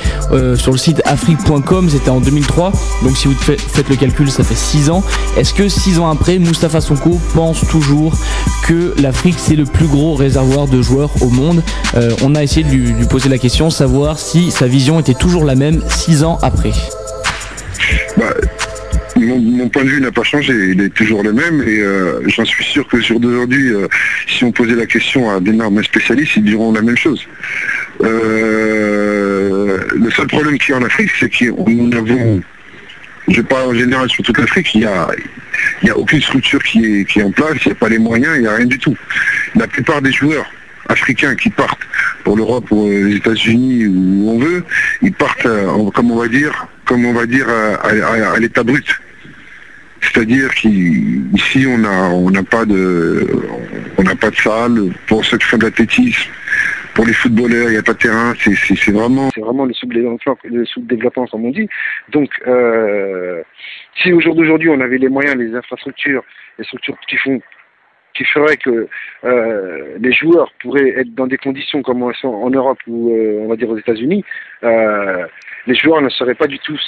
sur 0.57 0.73
le 0.73 0.79
site 0.79 1.03
afrique.com, 1.05 1.89
c'était 1.91 2.11
en 2.11 2.21
2003. 2.21 2.73
Donc 3.03 3.17
si 3.17 3.29
vous 3.29 3.35
faites 3.35 3.89
le 3.89 3.97
calcul, 3.97 4.31
ça 4.31 4.45
fait 4.45 4.55
6 4.55 4.91
ans. 4.91 5.03
Est-ce 5.37 5.53
que 5.55 5.69
6 5.69 5.99
ans 5.99 6.09
après, 6.09 6.39
Mustapha 6.39 6.81
Sonko 6.81 7.19
pense 7.35 7.65
toujours 7.75 8.17
que 8.69 8.95
l'Afrique 9.03 9.35
c'est 9.37 9.57
le 9.57 9.65
plus 9.65 9.89
gros 9.89 10.15
réservoir 10.15 10.69
de 10.69 10.81
joueurs 10.81 11.11
au 11.23 11.29
monde. 11.29 11.61
Euh, 11.97 12.13
on 12.23 12.37
a 12.37 12.45
essayé 12.45 12.65
de 12.65 12.71
lui, 12.71 12.93
poser 13.11 13.29
la 13.29 13.39
question, 13.39 13.69
savoir 13.69 14.21
si 14.21 14.53
sa 14.53 14.69
vision 14.69 15.01
était 15.01 15.15
toujours 15.15 15.45
la 15.45 15.57
même 15.57 15.83
six 15.89 16.23
ans 16.23 16.39
après. 16.43 16.71
Bah, 18.17 18.33
mon, 19.17 19.69
point 19.69 19.83
de 19.83 19.89
vue 19.89 20.01
n'a 20.01 20.13
pas 20.13 20.23
changé, 20.23 20.55
il 20.71 20.81
est 20.83 20.95
toujours 20.95 21.25
le 21.25 21.33
même 21.33 21.63
et 21.63 21.81
euh, 21.81 22.21
j'en 22.29 22.45
suis 22.45 22.65
sûr 22.65 22.87
que 22.87 23.01
sur 23.01 23.19
d'aujourd'hui, 23.19 23.73
euh, 23.73 23.89
si 24.29 24.45
on 24.45 24.53
posait 24.53 24.77
la 24.77 24.87
question 24.87 25.29
à 25.31 25.41
d'énormes 25.41 25.83
spécialistes, 25.83 26.37
ils 26.37 26.45
diront 26.45 26.73
la 26.73 26.83
même 26.83 26.97
chose. 26.97 27.27
le 28.01 28.07
seul 30.17 30.29
problème 30.29 30.59
qu'il 30.59 30.75
y 30.75 30.77
a 30.77 30.81
en 30.81 30.85
Afrique, 30.85 31.11
c'est 31.19 31.29
qu'on 31.29 31.91
avons 31.91 32.41
je 33.29 33.41
parle 33.41 33.71
en 33.71 33.75
général 33.75 34.09
sur 34.09 34.23
toute 34.25 34.39
l'Afrique, 34.39 34.75
il 34.75 34.81
n'y 34.81 34.87
a, 34.87 35.09
il 35.83 35.91
a 35.91 35.97
aucune 35.97 36.21
structure 36.21 36.63
qui 36.63 36.85
est, 36.85 37.05
qui 37.05 37.21
est 37.21 37.23
en 37.23 37.31
place, 37.31 37.57
il 37.65 37.69
n'y 37.69 37.73
a 37.73 37.77
pas 37.77 37.89
les 37.89 37.99
moyens, 37.99 38.37
il 38.37 38.43
n'y 38.43 38.49
a 38.49 38.55
rien 38.55 38.67
du 38.67 38.79
tout. 38.79 38.97
La 39.55 39.67
plupart 39.67 40.03
des 40.03 40.13
joueurs 40.13 40.47
africains 40.89 41.35
qui 41.35 41.51
partent 41.51 41.81
pour 42.25 42.37
l'Europe 42.37 42.67
ou 42.71 42.89
les 42.89 43.17
États-Unis 43.17 43.87
où 43.87 44.31
on 44.31 44.39
veut, 44.39 44.65
ils 45.03 45.13
partent, 45.13 45.47
euh, 45.47 45.91
comme 45.95 46.11
on 46.11 46.17
va 46.17 46.29
dire, 46.29 46.67
comme 46.85 47.05
on 47.05 47.13
va 47.13 47.27
dire, 47.27 47.47
à, 47.49 48.39
l'état 48.39 48.63
brut. 48.63 48.87
C'est-à-dire 50.01 50.51
qu'ici 50.55 51.67
on 51.67 51.79
n'a 51.79 52.11
on 52.11 52.31
pas 52.45 52.67
de 52.67 53.27
on 53.97 54.03
n'a 54.03 54.15
pas 54.15 54.31
de 54.31 54.37
salle 54.37 54.93
pour 55.07 55.25
ceux 55.25 55.39
qui 55.39 55.47
font 55.47 55.57
de 55.57 55.65
l'athlétisme, 55.65 56.31
pour 56.95 57.05
les 57.05 57.13
footballeurs, 57.13 57.69
il 57.69 57.73
n'y 57.73 57.77
a 57.77 57.83
pas 57.83 57.93
de 57.93 57.99
terrain, 57.99 58.33
c'est 58.39 58.91
vraiment... 58.93 59.29
C'est 59.35 59.41
vraiment 59.41 59.67
le 59.67 59.75
sous-développement, 59.75 61.27
comme 61.27 61.45
on 61.45 61.51
dit. 61.51 61.69
Donc, 62.11 62.31
euh, 62.47 63.43
si 64.01 64.13
au 64.13 64.21
jour 64.21 64.35
d'aujourd'hui, 64.35 64.69
on 64.69 64.81
avait 64.81 64.99
les 64.99 65.09
moyens, 65.09 65.37
les 65.37 65.55
infrastructures, 65.55 66.23
les 66.59 66.65
structures 66.65 66.97
qui 67.09 67.17
font 67.17 67.41
qui 68.17 68.25
feraient 68.27 68.57
que 68.57 68.87
euh, 69.25 69.97
les 69.99 70.13
joueurs 70.13 70.53
pourraient 70.63 70.91
être 71.01 71.13
dans 71.17 71.27
des 71.27 71.37
conditions 71.37 71.83
comme 71.83 72.01
elles 72.05 72.15
sont 72.15 72.29
en 72.29 72.49
Europe 72.49 72.79
ou 72.87 73.11
euh, 73.11 73.41
on 73.41 73.49
va 73.49 73.57
dire 73.57 73.69
aux 73.69 73.77
États-Unis, 73.77 74.25
les 74.63 75.75
joueurs 75.75 76.01
ne 76.01 76.09
seraient 76.11 76.37
pas 76.37 76.47
du 76.47 76.61
tout 76.61 76.79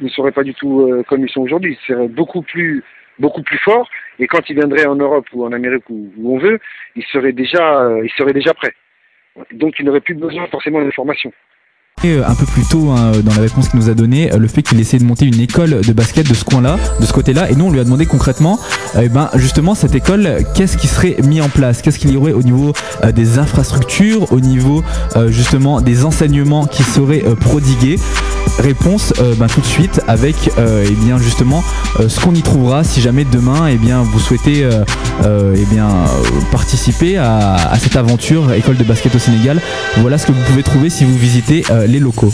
ne 0.00 0.08
seraient 0.08 0.32
pas 0.32 0.42
du 0.42 0.54
tout 0.54 1.04
comme 1.06 1.20
ils 1.20 1.28
sont 1.28 1.42
aujourd'hui. 1.42 1.76
Ils 1.78 1.86
seraient 1.86 2.08
beaucoup 2.08 2.40
plus 2.40 2.82
beaucoup 3.18 3.42
plus 3.42 3.58
forts 3.58 3.90
et 4.18 4.26
quand 4.26 4.48
ils 4.48 4.56
viendraient 4.56 4.86
en 4.86 4.96
Europe 4.96 5.26
ou 5.34 5.44
en 5.44 5.52
Amérique 5.52 5.84
ou 5.90 6.10
où 6.16 6.34
on 6.34 6.38
veut, 6.38 6.58
ils 6.96 7.04
seraient 7.12 7.32
déjà 7.32 7.86
ils 8.02 8.12
seraient 8.16 8.32
déjà 8.32 8.54
prêts. 8.54 8.72
Donc 9.52 9.78
il 9.78 9.84
n'aurait 9.84 10.00
plus 10.00 10.14
besoin 10.14 10.46
forcément 10.46 10.82
d'informations. 10.82 11.30
Euh, 11.30 11.53
un 12.04 12.34
peu 12.34 12.44
plus 12.44 12.64
tôt 12.64 12.90
hein, 12.90 13.12
dans 13.24 13.34
la 13.34 13.40
réponse 13.40 13.68
qu'il 13.68 13.80
nous 13.80 13.88
a 13.88 13.94
donné 13.94 14.30
euh, 14.30 14.36
le 14.36 14.46
fait 14.46 14.62
qu'il 14.62 14.78
essaie 14.78 14.98
de 14.98 15.04
monter 15.04 15.24
une 15.24 15.40
école 15.40 15.80
de 15.80 15.92
basket 15.92 16.28
de 16.28 16.34
ce 16.34 16.44
coin-là, 16.44 16.76
de 17.00 17.06
ce 17.06 17.12
côté-là, 17.12 17.50
et 17.50 17.54
nous 17.54 17.64
on 17.66 17.70
lui 17.70 17.80
a 17.80 17.84
demandé 17.84 18.04
concrètement, 18.04 18.58
eh 19.00 19.08
ben 19.08 19.30
justement 19.36 19.74
cette 19.74 19.94
école, 19.94 20.44
qu'est-ce 20.54 20.76
qui 20.76 20.86
serait 20.86 21.16
mis 21.24 21.40
en 21.40 21.48
place, 21.48 21.80
qu'est-ce 21.80 21.98
qu'il 21.98 22.12
y 22.12 22.16
aurait 22.16 22.32
au 22.32 22.42
niveau 22.42 22.74
euh, 23.04 23.12
des 23.12 23.38
infrastructures, 23.38 24.30
au 24.32 24.40
niveau 24.40 24.82
justement 25.28 25.80
des 25.80 26.04
enseignements 26.04 26.66
qui 26.66 26.82
seraient 26.82 27.22
prodigués? 27.40 27.98
Réponse 28.58 29.12
ben, 29.38 29.46
tout 29.46 29.60
de 29.60 29.66
suite 29.66 30.00
avec 30.06 30.36
eh 30.58 30.90
bien 30.90 31.18
justement 31.18 31.64
ce 32.06 32.20
qu'on 32.20 32.34
y 32.34 32.42
trouvera 32.42 32.84
si 32.84 33.00
jamais 33.00 33.24
demain 33.24 33.66
eh 33.68 33.76
bien 33.76 34.02
vous 34.02 34.20
souhaitez 34.20 34.68
eh 35.24 35.64
bien 35.72 35.88
participer 36.52 37.16
à, 37.16 37.72
cette 37.80 37.96
aventure 37.96 38.52
école 38.52 38.76
de 38.76 38.84
basket 38.84 39.14
au 39.14 39.18
Sénégal. 39.18 39.60
Voilà 39.98 40.18
ce 40.18 40.26
que 40.26 40.32
vous 40.32 40.42
pouvez 40.46 40.62
trouver 40.62 40.90
si 40.90 41.04
vous 41.04 41.16
visitez 41.16 41.64
les 41.86 42.00
locaux 42.00 42.32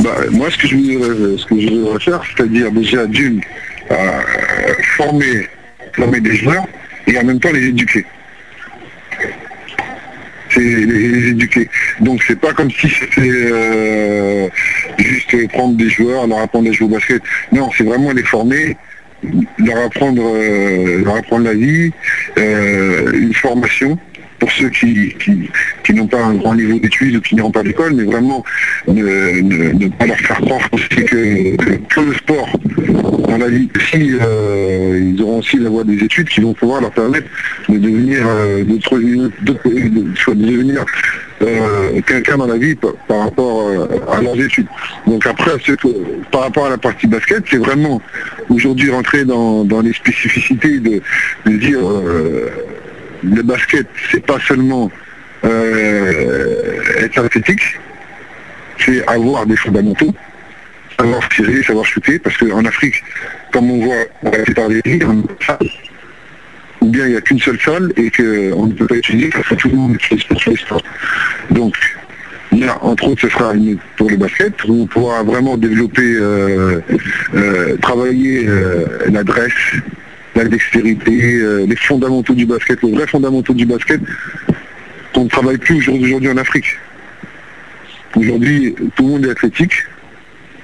bah, 0.00 0.16
Moi, 0.30 0.50
ce 0.50 0.58
que 0.58 0.68
je 0.68 0.76
voudrais, 0.76 1.38
ce 1.38 1.46
que 1.46 1.60
je 1.60 1.98
faire, 1.98 2.22
c'est-à-dire 2.24 2.70
déjà 2.72 3.06
d'une, 3.06 3.40
euh, 3.90 4.22
former, 4.96 5.48
former 5.94 6.20
des 6.20 6.36
joueurs 6.36 6.66
et 7.06 7.18
en 7.18 7.24
même 7.24 7.40
temps 7.40 7.52
les 7.52 7.68
éduquer. 7.68 8.04
C'est 10.50 10.60
les, 10.60 11.28
éduquer. 11.28 11.68
Donc 12.00 12.22
c'est 12.26 12.38
pas 12.38 12.52
comme 12.52 12.70
si 12.70 12.88
c'était 12.88 13.20
euh, 13.20 14.48
juste 14.98 15.48
prendre 15.48 15.76
des 15.76 15.88
joueurs, 15.88 16.26
leur 16.26 16.40
apprendre 16.40 16.68
à 16.68 16.72
jouer 16.72 16.86
au 16.86 16.90
basket. 16.90 17.22
Non, 17.52 17.70
c'est 17.76 17.84
vraiment 17.84 18.12
les 18.12 18.22
former, 18.22 18.76
leur 19.58 19.84
apprendre, 19.84 20.22
euh, 20.24 21.02
leur 21.04 21.16
apprendre 21.16 21.44
la 21.44 21.54
vie, 21.54 21.90
une 22.36 23.34
formation 23.34 23.98
pour 24.38 24.50
ceux 24.52 24.68
qui, 24.70 25.14
qui, 25.84 25.94
n'ont 25.94 26.06
pas 26.06 26.22
un 26.22 26.34
grand 26.34 26.54
niveau 26.54 26.78
d'études 26.78 27.16
ou 27.16 27.20
qui 27.20 27.34
n'iront 27.34 27.50
pas 27.50 27.60
à 27.60 27.64
l'école, 27.64 27.94
mais 27.94 28.04
vraiment 28.04 28.44
ne, 28.86 29.88
pas 29.88 30.06
leur 30.06 30.18
faire 30.18 30.40
croire 30.40 30.70
que, 30.70 31.56
que, 31.76 32.00
le 32.00 32.14
sport 32.14 32.48
dans 33.28 33.38
la 33.38 33.48
vie, 33.48 33.68
si 33.90 34.16
euh, 34.20 35.12
ils 35.12 35.22
auront 35.22 35.38
aussi 35.38 35.58
la 35.58 35.70
voie 35.70 35.84
des 35.84 36.02
études 36.02 36.28
qui 36.28 36.40
vont 36.40 36.54
pouvoir 36.54 36.80
leur 36.80 36.92
permettre 36.92 37.26
de 37.68 37.78
devenir, 37.78 38.24
euh, 38.26 38.64
de, 38.64 40.34
devenir 40.34 40.84
euh, 41.42 42.00
quelqu'un 42.06 42.38
dans 42.38 42.46
la 42.46 42.56
vie 42.56 42.74
par, 42.74 43.18
rapport 43.18 43.70
à 44.10 44.22
leurs 44.22 44.40
études. 44.40 44.66
Donc 45.06 45.26
après, 45.26 45.52
par 46.30 46.42
rapport 46.42 46.66
à 46.66 46.70
la 46.70 46.78
partie 46.78 47.06
basket, 47.06 47.44
c'est 47.50 47.58
vraiment 47.58 48.00
aujourd'hui 48.48 48.90
rentrer 48.90 49.24
dans, 49.24 49.80
les 49.82 49.92
spécificités 49.92 50.78
de 50.78 51.00
dire 51.46 51.80
le 53.22 53.42
basket, 53.42 53.86
c'est 54.10 54.24
pas 54.24 54.38
seulement 54.40 54.90
euh, 55.44 56.80
être 56.98 57.18
athlétique, 57.18 57.62
c'est 58.78 59.06
avoir 59.06 59.46
des 59.46 59.56
fondamentaux, 59.56 60.14
savoir 60.98 61.28
tirer, 61.28 61.62
savoir 61.62 61.84
shooter, 61.84 62.18
parce 62.18 62.36
qu'en 62.36 62.64
Afrique, 62.64 63.02
comme 63.52 63.70
on 63.70 63.84
voit, 63.84 64.04
va 64.22 64.30
par 64.54 64.68
des 64.68 64.82
ou 66.80 66.90
bien 66.90 67.06
il 67.06 67.10
n'y 67.10 67.16
a 67.16 67.20
qu'une 67.20 67.40
seule 67.40 67.58
salle 67.60 67.92
et 67.96 68.08
qu'on 68.10 68.66
ne 68.66 68.72
peut 68.72 68.86
pas 68.86 68.94
utiliser 68.94 69.30
parce 69.30 69.48
que 69.48 69.54
tout 69.56 69.68
le 69.68 69.74
monde 69.74 69.94
utilise 69.94 70.22
pour 70.24 70.40
les 70.46 70.56
sports. 70.56 70.82
Donc, 71.50 71.74
entre 72.80 73.08
autres, 73.08 73.22
ce 73.22 73.28
sera 73.28 73.52
pour 73.96 74.10
le 74.10 74.16
basket, 74.16 74.64
où 74.64 74.82
on 74.82 74.86
pourra 74.86 75.22
vraiment 75.22 75.56
développer, 75.56 76.14
euh, 76.14 76.80
euh, 77.34 77.76
travailler 77.78 78.48
l'adresse, 79.10 79.52
la 80.42 80.48
dextérité, 80.48 81.42
les 81.66 81.76
fondamentaux 81.76 82.34
du 82.34 82.46
basket, 82.46 82.82
les 82.82 82.92
vrais 82.92 83.06
fondamentaux 83.06 83.54
du 83.54 83.66
basket, 83.66 84.00
qu'on 85.12 85.24
ne 85.24 85.28
travaille 85.28 85.58
plus 85.58 85.88
aujourd'hui 85.88 86.28
en 86.28 86.36
Afrique. 86.36 86.66
Aujourd'hui, 88.16 88.74
tout 88.96 89.02
le 89.04 89.08
monde 89.08 89.26
est 89.26 89.30
athlétique, 89.30 89.72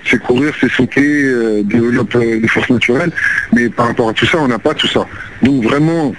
c'est 0.07 0.21
courir, 0.21 0.53
c'est 0.61 0.71
sauter, 0.71 1.63
développer 1.65 2.39
des 2.39 2.49
forces 2.49 2.71
naturelles, 2.71 3.13
mais 3.53 3.69
par 3.69 3.89
rapport 3.89 4.09
à 4.11 4.13
tout 4.13 4.27
ça, 4.27 4.39
on 4.39 4.49
n'a 4.49 4.59
pas 4.59 4.75
tout 4.75 4.89
ça. 4.89 5.07
Donc 5.43 5.65
vraiment, 5.65 6.15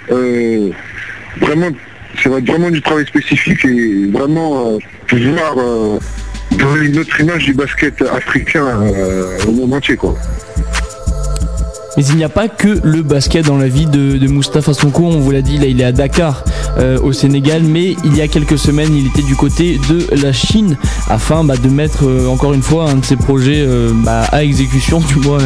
vraiment 1.40 1.70
ça 2.22 2.30
va 2.30 2.38
être 2.38 2.46
vraiment 2.46 2.70
du 2.70 2.82
travail 2.82 3.06
spécifique 3.06 3.64
et 3.64 4.06
vraiment 4.06 4.74
euh, 4.74 4.78
pouvoir 5.06 5.54
euh, 5.58 5.98
donner 6.52 6.86
une 6.86 6.98
autre 6.98 7.20
image 7.20 7.44
du 7.44 7.54
basket 7.54 8.02
africain 8.02 8.66
euh, 8.66 9.38
au 9.46 9.52
monde 9.52 9.74
entier. 9.74 9.96
Quoi. 9.96 10.16
Mais 11.96 12.04
il 12.04 12.16
n'y 12.16 12.24
a 12.24 12.28
pas 12.28 12.48
que 12.48 12.78
le 12.82 13.02
basket 13.02 13.46
dans 13.46 13.56
la 13.56 13.68
vie 13.68 13.86
de, 13.86 14.18
de 14.18 14.28
Moustapha 14.28 14.74
Sonko, 14.74 15.04
on 15.04 15.18
vous 15.18 15.30
l'a 15.30 15.40
dit, 15.40 15.56
là 15.56 15.66
il 15.66 15.80
est 15.80 15.84
à 15.84 15.92
Dakar 15.92 16.44
euh, 16.78 16.98
au 17.00 17.12
Sénégal, 17.12 17.62
mais 17.62 17.96
il 18.04 18.14
y 18.14 18.20
a 18.20 18.28
quelques 18.28 18.58
semaines 18.58 18.94
il 18.94 19.06
était 19.06 19.22
du 19.22 19.34
côté 19.34 19.80
de 19.88 20.06
la 20.22 20.32
Chine 20.32 20.76
afin 21.08 21.42
bah, 21.42 21.54
de 21.56 21.68
mettre 21.70 22.04
euh, 22.04 22.28
encore 22.28 22.52
une 22.52 22.60
fois 22.60 22.90
un 22.90 22.96
de 22.96 23.04
ses 23.04 23.16
projets 23.16 23.64
euh, 23.66 23.92
bah, 23.94 24.24
à 24.30 24.44
exécution, 24.44 25.00
du 25.08 25.16
moins 25.16 25.38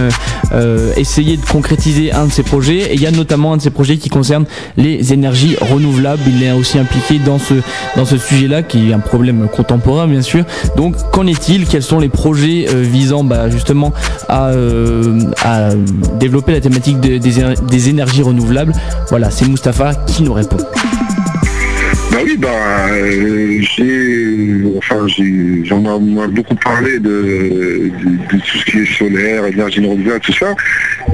essayer 0.96 1.36
de 1.36 1.46
concrétiser 1.46 2.10
un 2.12 2.26
de 2.26 2.32
ses 2.32 2.42
projets. 2.42 2.92
Et 2.92 2.94
il 2.94 3.00
y 3.00 3.06
a 3.06 3.12
notamment 3.12 3.52
un 3.52 3.56
de 3.56 3.62
ses 3.62 3.70
projets 3.70 3.98
qui 3.98 4.08
concerne 4.08 4.46
les 4.76 5.12
énergies 5.12 5.56
renouvelables. 5.60 6.22
Il 6.26 6.42
est 6.42 6.50
aussi 6.50 6.78
impliqué 6.78 7.20
dans 7.24 7.38
ce, 7.38 7.54
dans 7.96 8.04
ce 8.04 8.18
sujet-là 8.18 8.64
qui 8.64 8.90
est 8.90 8.92
un 8.92 8.98
problème 8.98 9.46
contemporain 9.54 10.08
bien 10.08 10.22
sûr. 10.22 10.44
Donc 10.76 10.96
qu'en 11.12 11.28
est-il? 11.28 11.66
Quels 11.66 11.84
sont 11.84 12.00
les 12.00 12.08
projets 12.08 12.66
visant 12.74 13.22
bah, 13.22 13.48
justement 13.48 13.92
à, 14.28 14.50
à 15.44 15.70
développer 16.18 16.39
la 16.48 16.60
thématique 16.60 17.00
des, 17.00 17.88
énergies 17.88 18.22
renouvelables. 18.22 18.72
Voilà, 19.08 19.30
c'est 19.30 19.48
Mustapha 19.48 19.94
qui 20.06 20.22
nous 20.22 20.32
répond. 20.32 20.58
Bah 22.10 22.18
oui, 22.24 22.36
bah, 22.36 22.48
euh, 22.90 23.60
j'ai, 23.60 24.64
enfin, 24.76 25.06
j'en 25.64 26.24
ai, 26.24 26.28
beaucoup 26.28 26.56
parlé 26.56 26.98
de, 26.98 27.90
tout 28.28 28.58
ce 28.58 28.64
qui 28.64 28.78
est 28.78 28.98
solaire, 28.98 29.46
énergie 29.46 29.80
renouvelable, 29.80 30.20
tout 30.20 30.32
ça. 30.32 30.54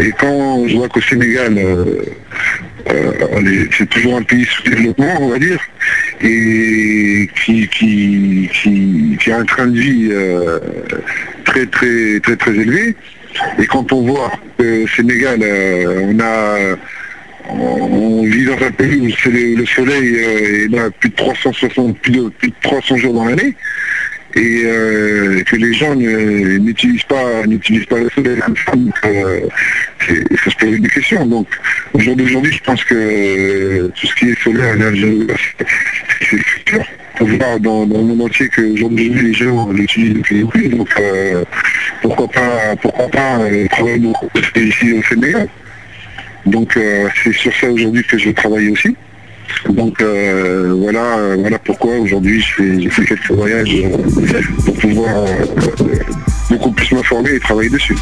Et 0.00 0.10
quand 0.18 0.66
je 0.66 0.76
vois 0.76 0.88
qu'au 0.88 1.02
Sénégal, 1.02 1.58
euh, 1.58 2.02
euh, 2.90 3.64
c'est 3.76 3.88
toujours 3.90 4.16
un 4.16 4.22
pays 4.22 4.46
sous-développement, 4.46 5.18
on 5.20 5.28
va 5.28 5.38
dire, 5.38 5.60
et 6.22 7.28
qui, 7.44 7.68
qui, 7.68 9.30
a 9.30 9.36
un 9.36 9.44
train 9.44 9.66
de 9.66 9.78
vie 9.78 10.10
très, 11.44 11.66
très, 11.66 12.20
très, 12.20 12.36
très 12.36 12.52
élevé, 12.52 12.96
et 13.58 13.66
quand 13.66 13.92
on 13.92 14.02
voit 14.02 14.32
que 14.58 14.86
Sénégal, 14.88 15.40
euh, 15.42 16.12
on 16.12 16.20
a 16.20 16.76
on 17.48 18.24
vit 18.24 18.44
dans 18.44 18.60
un 18.60 18.72
pays 18.72 19.00
où 19.00 19.06
le, 19.06 19.66
soleil 19.66 20.16
euh, 20.16 20.64
est 20.64 20.68
là 20.68 20.90
plus 20.90 21.10
de 21.10 21.14
360, 21.14 21.98
plus 21.98 22.12
de, 22.12 22.32
300 22.62 22.96
jours 22.96 23.14
dans 23.14 23.24
l'année, 23.24 23.54
et 24.34 24.62
euh, 24.64 25.42
que 25.44 25.54
les 25.54 25.72
gens 25.72 25.94
n'utilisent 25.94 27.04
pas, 27.04 27.42
pas 27.88 27.98
le 27.98 28.10
soleil 28.10 28.40
donc 28.74 28.94
ça 30.42 30.50
se 30.50 30.56
pose 30.56 30.80
des 30.80 30.88
questions. 30.88 31.24
Donc 31.24 31.46
aujourd'hui, 31.94 32.52
je 32.52 32.62
pense 32.62 32.82
que 32.84 33.86
tout 33.88 34.06
ce 34.06 34.14
qui 34.16 34.30
est 34.30 34.42
solaire, 34.42 34.74
c'est 34.78 36.36
le 36.36 36.42
futur 36.42 36.84
voir 37.24 37.58
dans, 37.60 37.80
le 37.80 37.86
monde 37.86 38.20
entier 38.22 38.48
qu'aujourd'hui 38.48 39.08
les 39.10 39.32
gens 39.32 39.68
l'utilisent 39.70 40.14
depuis 40.14 40.44
plus, 40.44 40.68
donc 40.68 40.88
euh, 40.98 41.44
pourquoi 42.02 42.28
pas 42.28 42.76
pourquoi 42.80 43.08
pas 43.08 43.38
euh, 43.40 43.66
travailler 43.68 44.12
ici 44.56 44.92
au 44.92 45.02
Sénégal. 45.02 45.48
Donc 46.44 46.76
euh, 46.76 47.08
c'est 47.22 47.32
sur 47.32 47.52
ça 47.54 47.70
aujourd'hui 47.70 48.04
que 48.04 48.18
je 48.18 48.30
travaille 48.30 48.70
aussi. 48.70 48.96
Donc 49.70 50.02
voilà, 50.02 51.34
voilà 51.38 51.58
pourquoi 51.58 51.96
aujourd'hui 51.96 52.44
j'ai 52.58 52.90
fait 52.90 53.04
quelques 53.04 53.30
voyages 53.30 53.82
pour 54.64 54.74
pouvoir 54.74 55.24
beaucoup 56.50 56.72
plus 56.72 56.92
m'informer 56.92 57.30
et 57.34 57.40
travailler 57.40 57.70
dessus. 57.70 57.96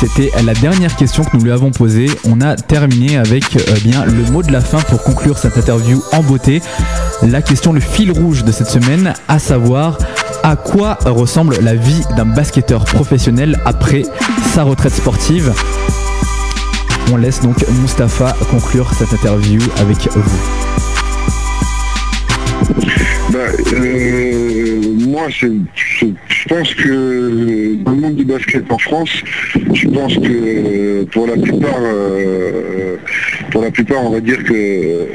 C'était 0.00 0.30
la 0.44 0.54
dernière 0.54 0.94
question 0.94 1.24
que 1.24 1.36
nous 1.36 1.42
lui 1.42 1.50
avons 1.50 1.72
posée. 1.72 2.06
On 2.24 2.40
a 2.40 2.54
terminé 2.54 3.16
avec 3.16 3.56
euh, 3.56 3.74
bien 3.82 4.04
le 4.04 4.22
mot 4.30 4.44
de 4.44 4.52
la 4.52 4.60
fin 4.60 4.78
pour 4.78 5.02
conclure 5.02 5.38
cette 5.38 5.56
interview 5.56 6.00
en 6.12 6.22
beauté. 6.22 6.62
La 7.22 7.42
question, 7.42 7.72
le 7.72 7.80
fil 7.80 8.12
rouge 8.12 8.44
de 8.44 8.52
cette 8.52 8.68
semaine, 8.68 9.12
à 9.26 9.40
savoir 9.40 9.98
à 10.44 10.54
quoi 10.54 10.98
ressemble 11.04 11.56
la 11.62 11.74
vie 11.74 12.04
d'un 12.16 12.26
basketteur 12.26 12.84
professionnel 12.84 13.58
après 13.64 14.04
sa 14.54 14.62
retraite 14.62 14.94
sportive? 14.94 15.52
On 17.10 17.16
laisse 17.16 17.40
donc 17.40 17.56
Mustapha 17.82 18.36
conclure 18.52 18.94
cette 18.94 19.12
interview 19.12 19.60
avec 19.78 20.08
vous. 20.14 20.38
Bah, 23.32 23.38
euh, 23.72 24.47
moi, 25.18 25.28
je, 25.30 26.06
pense 26.48 26.74
que 26.74 27.74
dans 27.82 27.90
le 27.92 27.96
monde 27.96 28.16
du 28.16 28.24
basket 28.24 28.70
en 28.70 28.78
France, 28.78 29.10
je 29.74 29.88
pense 29.88 30.14
que 30.14 31.04
pour 31.04 31.26
la 31.26 31.36
plupart, 31.36 31.80
euh, 31.80 32.96
pour 33.50 33.62
la 33.62 33.70
plupart, 33.70 34.04
on 34.04 34.10
va 34.10 34.20
dire 34.20 34.42
que 34.44 35.08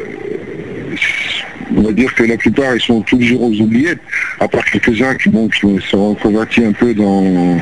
on 1.75 1.81
va 1.81 1.91
dire 1.91 2.13
que 2.13 2.23
la 2.23 2.37
plupart 2.37 2.75
ils 2.75 2.81
sont 2.81 3.01
toujours 3.01 3.43
aux 3.43 3.53
oubliettes, 3.53 4.01
à 4.39 4.47
part 4.47 4.65
quelques-uns 4.65 5.15
qui, 5.15 5.29
bon, 5.29 5.47
qui 5.47 5.61
sont 5.89 6.15
convertis 6.15 6.65
un 6.65 6.73
peu 6.73 6.93
dans, 6.93 7.57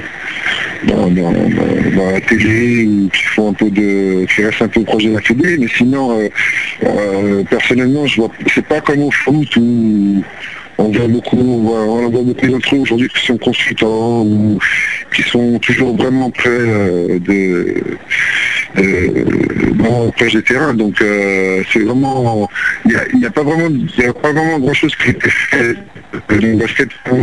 dans, 0.88 2.12
la 2.12 2.22
télé 2.22 2.86
ou 2.86 3.10
qui 3.10 3.24
font 3.24 3.50
un 3.50 3.54
peu 3.54 3.70
de. 3.70 4.26
qui 4.26 4.44
restent 4.44 4.64
un 4.64 4.68
peu 4.68 4.84
proche 4.84 5.06
de 5.06 5.14
la 5.14 5.22
télé, 5.22 5.58
mais 5.60 5.68
sinon 5.68 6.20
euh, 6.20 6.30
euh, 6.84 7.44
personnellement 7.50 8.06
je 8.08 8.18
vois 8.18 8.32
c'est 8.54 8.66
pas 8.66 8.82
comme 8.82 9.04
au 9.04 9.12
foot 9.12 9.56
où 9.58 10.24
on 10.78 10.90
voit 10.92 11.08
beaucoup, 11.08 11.38
on 11.38 12.10
voit, 12.10 12.24
beaucoup 12.24 12.48
d'entre 12.48 12.76
eux 12.76 12.80
aujourd'hui 12.80 13.10
qui 13.10 13.26
sont 13.26 13.38
consultants 13.38 14.22
ou 14.22 14.60
qui 15.14 15.22
sont 15.24 15.60
toujours 15.60 15.96
vraiment 15.96 16.30
près 16.32 16.50
euh, 16.50 17.20
de 17.20 17.76
euh, 18.78 20.12
près 20.16 20.30
des 20.30 20.42
terrains. 20.42 20.74
Donc 20.74 21.02
euh, 21.02 21.64
c'est 21.72 21.80
vraiment, 21.80 22.50
il 22.86 23.20
n'y 23.20 23.26
a, 23.26 23.32
pas 23.32 23.44
vraiment, 23.44 23.68
a 23.68 24.14
pas 24.14 24.32
vraiment 24.32 24.60
grand 24.60 24.74
chose 24.74 24.96
qui 24.96 25.10
a 25.10 25.12
été 25.12 25.30
fait 25.30 25.76
dans 26.30 26.58
basket 26.58 26.90
pour 27.06 27.18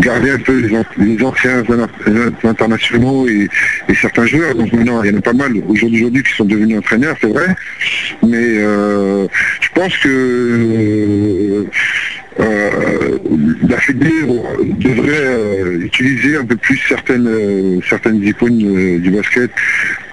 garder 0.00 0.30
un 0.30 0.38
peu 0.38 0.84
les, 0.98 1.22
anciens 1.24 1.62
internationaux 2.44 3.28
et, 3.28 3.48
certains 4.00 4.26
joueurs. 4.26 4.54
Donc 4.54 4.72
maintenant, 4.72 5.02
il 5.02 5.12
y 5.12 5.14
en 5.14 5.18
a 5.18 5.22
pas 5.22 5.32
mal 5.32 5.52
aujourd'hui 5.68 6.22
qui 6.22 6.32
sont 6.34 6.44
devenus 6.44 6.78
entraîneurs, 6.78 7.16
c'est 7.20 7.28
vrai. 7.28 7.54
Mais 8.22 8.56
je 8.56 9.28
pense 9.78 9.96
que 9.98 11.66
euh, 12.40 13.18
la 13.68 13.76
Fédé 13.78 14.10
devrait 14.80 15.12
euh, 15.12 15.80
utiliser 15.82 16.36
un 16.36 16.44
peu 16.44 16.56
plus 16.56 16.78
certaines, 16.88 17.28
euh, 17.28 17.80
certaines 17.88 18.22
icônes 18.24 18.98
du 18.98 19.10
basket, 19.10 19.52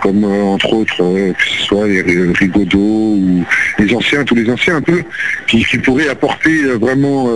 comme 0.03 0.23
entre 0.23 0.71
autres 0.71 0.97
que 0.97 1.43
ce 1.43 1.63
soit 1.63 1.87
les 1.87 2.31
Rigaudot 2.33 2.77
ou 2.77 3.43
les 3.79 3.95
anciens, 3.95 4.23
tous 4.23 4.35
les 4.35 4.47
anciens 4.51 4.75
un 4.75 4.81
peu, 4.81 5.01
qui, 5.47 5.65
pourraient 5.79 6.09
apporter 6.09 6.63
vraiment 6.79 7.27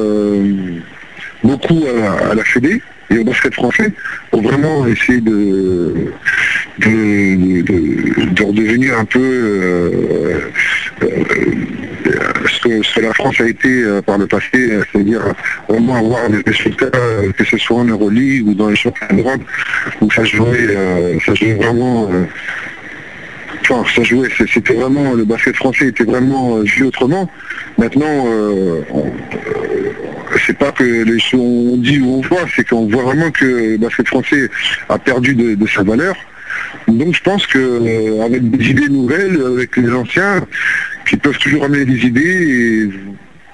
beaucoup 1.44 1.84
à, 2.32 2.36
la 2.36 2.44
Fédé 2.44 2.82
et 3.10 3.18
au 3.18 3.24
basket 3.24 3.56
français 3.56 3.92
pour 4.30 4.44
vraiment 4.44 4.86
essayer 4.86 5.20
de, 5.22 6.14
de, 6.80 8.44
redevenir 8.44 9.00
un 9.00 9.06
peu 9.06 10.40
ce 12.48 12.60
que, 12.60 13.02
la 13.02 13.14
France 13.14 13.40
a 13.40 13.48
été 13.48 13.84
euh, 13.84 14.02
par 14.02 14.18
le 14.18 14.28
passé, 14.28 14.48
euh, 14.56 14.84
c'est-à-dire 14.92 15.22
vraiment 15.68 15.96
avoir 15.96 16.30
des 16.30 16.42
résultats, 16.46 16.90
euh, 16.96 17.32
que 17.32 17.44
ce 17.44 17.58
soit 17.58 17.78
en 17.78 17.86
Euroleague 17.86 18.48
ou 18.48 18.54
dans 18.54 18.70
les 18.70 18.76
championnats 18.76 19.14
d'Europe, 19.14 19.42
où 20.02 20.12
ça 20.12 20.24
jouait, 20.24 20.78
ça 21.26 21.34
jouait 21.34 21.54
vraiment 21.54 22.10
ça 23.68 24.02
jouait, 24.02 24.30
c'était 24.52 24.74
vraiment, 24.74 25.14
le 25.14 25.26
basket 25.26 25.56
français 25.56 25.90
était 25.90 26.04
vraiment 26.04 26.58
vu 26.62 26.86
autrement. 26.86 27.30
Maintenant, 27.78 28.26
c'est 30.48 30.58
pas 30.58 30.72
que 30.72 30.84
les 30.84 31.20
choses 31.20 31.40
on 31.40 31.78
dit 31.78 32.00
ou 32.00 32.16
on 32.16 32.22
voit, 32.22 32.46
c'est 32.56 32.68
qu'on 32.68 32.88
voit 32.88 33.04
vraiment 33.04 33.30
que 33.30 33.46
le 33.46 33.78
basket 33.78 34.08
français 34.08 34.50
a 34.90 34.98
perdu 34.98 35.36
de 35.36 35.68
sa 35.68 35.84
valeur. 35.84 36.16
Donc 36.88 37.16
je 37.16 37.22
pense 37.22 37.46
qu'avec 37.48 38.50
des 38.50 38.70
idées 38.72 38.90
nouvelles, 38.90 39.40
avec 39.54 39.76
les 39.78 39.92
anciens, 39.92 40.46
qui 41.08 41.18
peuvent 41.18 41.38
toujours 41.38 41.66
amener 41.66 41.86
des 41.86 42.06
idées 42.06 42.90
et 42.90 42.90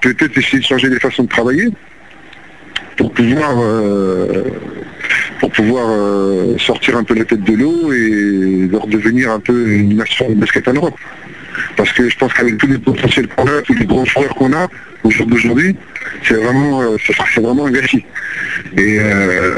peut-être 0.00 0.36
essayer 0.38 0.58
de 0.58 0.64
changer 0.64 0.88
les 0.88 1.00
façons 1.00 1.24
de 1.24 1.28
travailler. 1.28 1.68
pour 2.96 3.12
pouvoir 3.12 3.54
euh, 3.58 4.44
pour 5.40 5.50
pouvoir 5.50 5.86
euh, 5.90 6.56
sortir 6.58 6.96
un 6.96 7.04
peu 7.04 7.14
la 7.14 7.24
tête 7.24 7.44
de 7.44 7.52
l'eau 7.52 7.92
et 7.92 8.68
de 8.68 8.76
redevenir 8.76 9.30
un 9.30 9.40
peu 9.40 9.68
une 9.68 9.96
nation 9.96 10.28
de 10.30 10.34
basket 10.34 10.66
en 10.68 10.72
Europe. 10.74 10.98
Parce 11.76 11.92
que 11.92 12.08
je 12.08 12.16
pense 12.16 12.32
qu'avec 12.32 12.56
tous 12.58 12.66
les 12.66 12.78
potentiels 12.78 13.28
qu'on 13.28 13.46
a, 13.46 13.62
tous 13.62 13.74
les 13.74 13.84
grands 13.84 14.04
joueurs 14.04 14.34
qu'on 14.34 14.52
a 14.52 14.68
au 15.06 15.10
jour 15.10 15.26
d'aujourd'hui, 15.26 15.76
c'est 16.22 16.34
vraiment, 16.34 16.82
euh, 16.82 16.96
c'est 17.06 17.40
vraiment 17.40 17.66
un 17.66 17.70
gâchis. 17.70 18.04
Et 18.76 18.98
euh, 19.00 19.54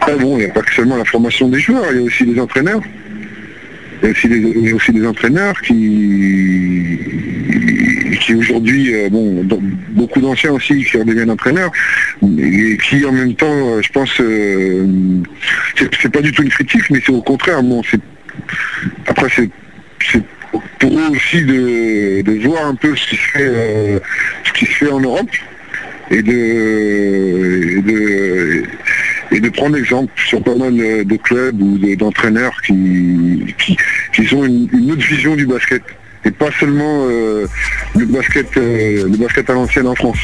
après, 0.00 0.16
bon, 0.16 0.38
il 0.38 0.44
n'y 0.44 0.50
a 0.50 0.52
pas 0.52 0.62
que 0.62 0.72
seulement 0.72 0.96
la 0.96 1.04
formation 1.04 1.48
des 1.48 1.58
joueurs, 1.58 1.84
il 1.90 1.96
y 1.96 2.00
a 2.00 2.02
aussi 2.02 2.24
les 2.24 2.40
entraîneurs. 2.40 2.80
Il 4.02 4.06
y 4.06 4.70
a 4.70 4.74
aussi 4.74 4.92
des, 4.92 5.06
entraîneurs 5.06 5.60
qui, 5.62 6.98
qui 8.20 8.34
aujourd'hui, 8.34 8.94
euh, 8.94 9.08
bon, 9.08 9.42
beaucoup 9.90 10.20
d'anciens 10.20 10.52
aussi 10.52 10.84
qui 10.84 10.98
redeviennent 10.98 11.30
entraîneurs, 11.30 11.72
et 12.38 12.76
qui 12.76 13.04
en 13.06 13.12
même 13.12 13.34
temps, 13.34 13.46
euh, 13.46 13.80
je 13.82 13.90
pense, 13.90 14.20
euh, 14.20 14.86
c'est 15.76 16.12
pas 16.12 16.20
du 16.20 16.30
tout 16.32 16.42
une 16.42 16.50
critique, 16.50 16.90
mais 16.90 17.00
c'est 17.04 17.12
au 17.12 17.22
contraire, 17.22 17.62
bon, 17.62 17.82
c'est 17.90 18.00
après 19.06 19.28
c'est 19.34 20.22
pour 20.78 20.98
eux 20.98 21.10
aussi 21.10 21.42
de, 21.44 22.22
de 22.22 22.46
voir 22.46 22.66
un 22.66 22.74
peu 22.74 22.94
ce 22.96 23.06
qui 23.08 23.16
se 23.16 23.30
fait, 23.32 23.38
euh, 23.42 23.98
ce 24.44 24.52
qui 24.52 24.66
se 24.66 24.72
fait 24.72 24.90
en 24.90 25.00
Europe 25.00 25.30
et 26.10 26.22
de, 26.22 27.78
et 27.78 27.82
de, 27.82 28.62
et 29.32 29.40
de 29.40 29.48
prendre 29.50 29.76
exemple 29.76 30.12
sur 30.26 30.42
pas 30.42 30.54
mal 30.54 30.74
de 30.74 31.16
clubs 31.16 31.60
ou 31.60 31.78
de- 31.78 31.94
d'entraîneurs 31.96 32.60
qui, 32.64 33.54
qui, 33.58 33.76
qui 34.12 34.34
ont 34.34 34.44
une, 34.44 34.90
autre 34.92 35.06
vision 35.06 35.34
du 35.34 35.46
basket 35.46 35.82
et 36.24 36.30
pas 36.30 36.50
seulement 36.58 37.06
euh, 37.08 37.46
basket 37.94 38.56
euh, 38.56 39.04
le 39.10 39.16
basket 39.16 39.48
à 39.50 39.54
l'ancienne 39.54 39.86
en 39.86 39.94
France. 39.94 40.18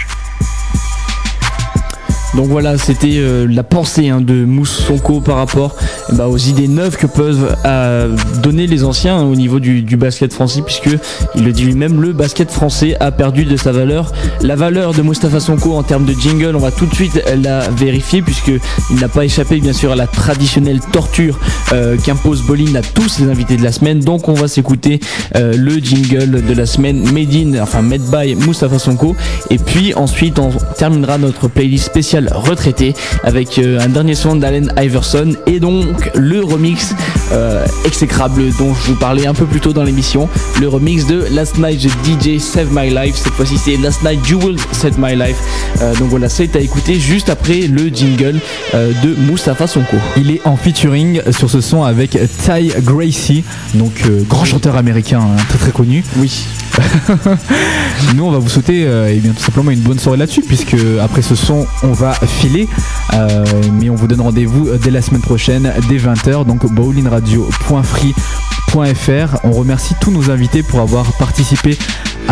Donc 2.35 2.49
voilà, 2.49 2.79
c'était 2.79 3.19
euh, 3.19 3.47
la 3.47 3.63
pensée 3.63 4.09
hein, 4.09 4.23
de 4.23 4.47
Mousse 4.47 4.85
Sonko 4.87 5.21
par 5.21 5.37
rapport 5.37 5.77
eh 6.11 6.17
ben, 6.17 6.27
aux 6.27 6.39
idées 6.39 6.67
neuves 6.67 6.97
que 6.97 7.07
peuvent 7.07 7.55
euh, 7.67 8.17
donner 8.43 8.67
les 8.67 8.85
anciens 8.85 9.19
hein, 9.19 9.25
au 9.25 9.35
niveau 9.35 9.61
du, 9.61 9.83
basket 9.99 10.33
français, 10.33 10.63
puisque 10.63 10.89
il 11.35 11.45
le 11.45 11.53
dit 11.53 11.65
lui-même, 11.65 12.01
le 12.01 12.15
basket 12.15 12.51
français 12.51 12.97
a 13.01 13.13
perdu 13.13 13.45
de 13.45 13.57
sa 13.59 13.71
valeur. 13.71 14.13
La 14.41 14.57
valeur 14.57 14.95
de 14.95 15.03
Mustapha 15.03 15.41
Sonko 15.41 15.75
en 15.75 15.83
termes 15.83 16.07
de 16.07 16.15
jingle, 16.15 16.57
on 16.57 16.59
va 16.59 16.71
tout 16.71 16.87
de 16.87 16.95
suite 16.95 17.23
la 17.43 17.69
vérifier, 17.69 18.23
puisque 18.23 18.53
il 18.91 18.97
n'a 18.99 19.09
pas 19.09 19.27
échappé 19.27 19.61
bien 19.61 19.75
sûr 19.75 19.93
à 19.93 19.97
la 19.97 20.07
traditionnelle 20.07 20.81
torture 20.91 21.39
euh, 21.73 21.99
qu'impose 22.03 22.43
Bolin 22.43 22.75
à 22.77 22.83
tous 22.83 23.09
ses 23.11 23.25
invités 23.25 23.59
de 23.59 23.63
la 23.63 23.73
semaine. 23.73 24.01
Donc 24.01 24.29
on 24.29 24.35
va 24.35 24.49
s'écouter 24.49 25.01
le 25.35 25.79
jingle 25.79 26.43
de 26.43 26.55
la 26.55 26.65
semaine 26.65 27.03
Made 27.13 27.35
in, 27.35 27.63
enfin 27.63 27.83
Made 27.83 28.03
by 28.11 28.35
Mustapha 28.35 28.79
Sonko, 28.79 29.15
et 29.51 29.59
puis 29.59 29.95
ensuite 29.95 30.39
on 30.39 30.51
terminera 30.79 31.19
notre 31.19 31.49
playlist 31.49 31.85
spéciale 31.85 32.22
retraité 32.31 32.95
avec 33.25 33.59
euh, 33.59 33.81
un 33.81 33.89
dernier 33.89 34.15
son 34.15 34.37
d'Allen 34.37 34.73
Iverson 34.79 35.35
et 35.47 35.61
donc 35.61 36.11
le 36.15 36.43
remix 36.43 36.95
euh, 37.33 37.65
exécrable 37.85 38.43
dont 38.59 38.75
je 38.75 38.93
vous 38.93 38.97
parlais 38.97 39.27
un 39.27 39.35
peu 39.35 39.47
plus 39.47 39.61
tôt 39.61 39.73
dans 39.73 39.83
l'émission, 39.85 40.29
le 40.61 40.69
remix 40.69 41.07
de 41.07 41.27
Last 41.33 41.59
Night 41.59 41.81
the 41.81 41.91
DJ 42.05 42.39
Save 42.39 42.69
My 42.71 42.91
Life. 42.91 43.17
Cette 43.17 43.33
fois-ci 43.33 43.59
c'est 43.59 43.77
Last 43.77 44.03
Night 44.03 44.27
You 44.29 44.39
Will 44.39 44.57
Save 44.73 44.99
My 44.99 45.15
Life. 45.15 45.37
Euh, 45.81 45.95
donc 45.97 46.09
voilà, 46.09 46.29
c'est 46.29 46.55
à 46.57 46.61
écouter 46.61 46.99
juste 46.99 47.29
après 47.29 47.67
le 47.67 47.89
jingle 47.89 48.41
euh, 48.75 48.93
de 49.03 49.15
Mustafa 49.15 49.67
Sonko. 49.67 49.97
Il 50.17 50.31
est 50.31 50.47
en 50.47 50.57
featuring 50.57 51.21
sur 51.31 51.51
ce 51.51 51.61
son 51.61 51.83
avec 51.83 52.11
Ty 52.11 52.73
Gracie, 52.83 53.45
donc 53.75 53.93
euh, 54.07 54.23
grand 54.29 54.45
chanteur 54.45 54.77
américain 54.77 55.21
hein, 55.21 55.37
très 55.49 55.59
très 55.59 55.73
connu. 55.73 56.05
Oui. 56.17 56.47
Nous, 58.15 58.25
on 58.25 58.31
va 58.31 58.39
vous 58.39 58.49
souhaiter 58.49 58.87
euh, 58.87 59.13
eh 59.13 59.19
bien, 59.19 59.33
tout 59.33 59.43
simplement 59.43 59.71
une 59.71 59.81
bonne 59.81 59.99
soirée 59.99 60.19
là-dessus, 60.19 60.43
puisque 60.43 60.77
après 61.01 61.23
ce 61.23 61.35
son, 61.35 61.67
on 61.83 61.93
va 61.93 62.13
filer. 62.15 62.69
Euh, 63.15 63.45
mais 63.73 63.91
on 63.91 63.95
vous 63.95 64.07
donne 64.07 64.21
rendez-vous 64.21 64.77
dès 64.79 64.91
la 64.91 65.03
semaine 65.03 65.23
prochaine, 65.23 65.73
dès 65.89 65.97
20h, 65.97 66.47
donc 66.47 66.71
bowlingradio.free.fr. 66.73 69.37
On 69.45 69.53
remercie 69.53 69.95
tous 70.01 70.11
nos 70.11 70.31
invités 70.31 70.63
pour 70.63 70.81
avoir 70.81 71.13
participé 71.15 71.77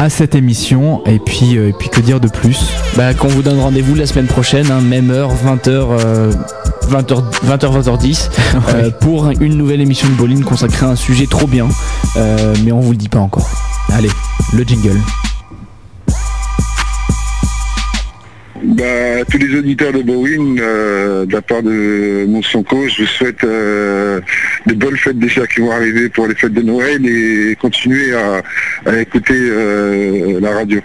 à 0.01 0.09
cette 0.09 0.35
émission. 0.35 1.03
Et 1.05 1.19
puis, 1.19 1.59
euh, 1.59 1.69
et 1.69 1.73
puis 1.75 1.91
que 1.91 2.01
dire 2.01 2.21
de 2.21 2.29
plus? 2.29 2.59
Bah, 2.97 3.13
qu'on 3.13 3.29
vous 3.29 3.43
donne 3.43 3.61
rendez-vous 3.61 3.95
la 3.95 4.07
semaine 4.07 4.27
prochaine, 4.27 4.71
hein, 4.71 4.81
même 4.81 5.11
heure, 5.11 5.31
20h. 5.35 6.33
20h, 6.91 7.23
20h, 7.47 7.83
20h10 7.83 8.31
euh, 8.75 8.91
pour 8.91 9.31
une 9.41 9.55
nouvelle 9.55 9.81
émission 9.81 10.09
de 10.09 10.15
bowling 10.15 10.43
consacrée 10.43 10.87
à 10.87 10.89
un 10.89 10.97
sujet 10.97 11.27
trop 11.27 11.47
bien, 11.47 11.69
euh, 12.17 12.55
mais 12.65 12.73
on 12.73 12.81
vous 12.81 12.93
le 12.93 12.97
dit 12.97 13.09
pas 13.09 13.21
encore. 13.21 13.49
Allez, 13.93 14.11
le 14.53 14.65
jingle. 14.65 14.99
Bah, 18.63 19.25
tous 19.31 19.39
les 19.39 19.59
auditeurs 19.59 19.93
de 19.93 20.03
Bowen, 20.03 20.59
euh, 20.61 21.25
de 21.25 21.33
la 21.33 21.41
part 21.41 21.63
de 21.63 22.27
mon 22.29 22.43
Sonko, 22.43 22.89
je 22.89 23.03
vous 23.03 23.09
souhaite 23.09 23.43
euh, 23.43 24.21
de 24.67 24.75
bonnes 24.75 24.99
fêtes 24.99 25.19
déjà 25.19 25.47
qui 25.47 25.61
vont 25.61 25.71
arriver 25.71 26.11
pour 26.11 26.27
les 26.27 26.35
fêtes 26.35 26.53
de 26.53 26.61
Noël 26.61 27.05
et 27.07 27.57
continuer 27.57 28.15
à, 28.15 29.01
écouter 29.01 29.35
euh, 29.35 30.41
la 30.41 30.51
radio. 30.51 30.81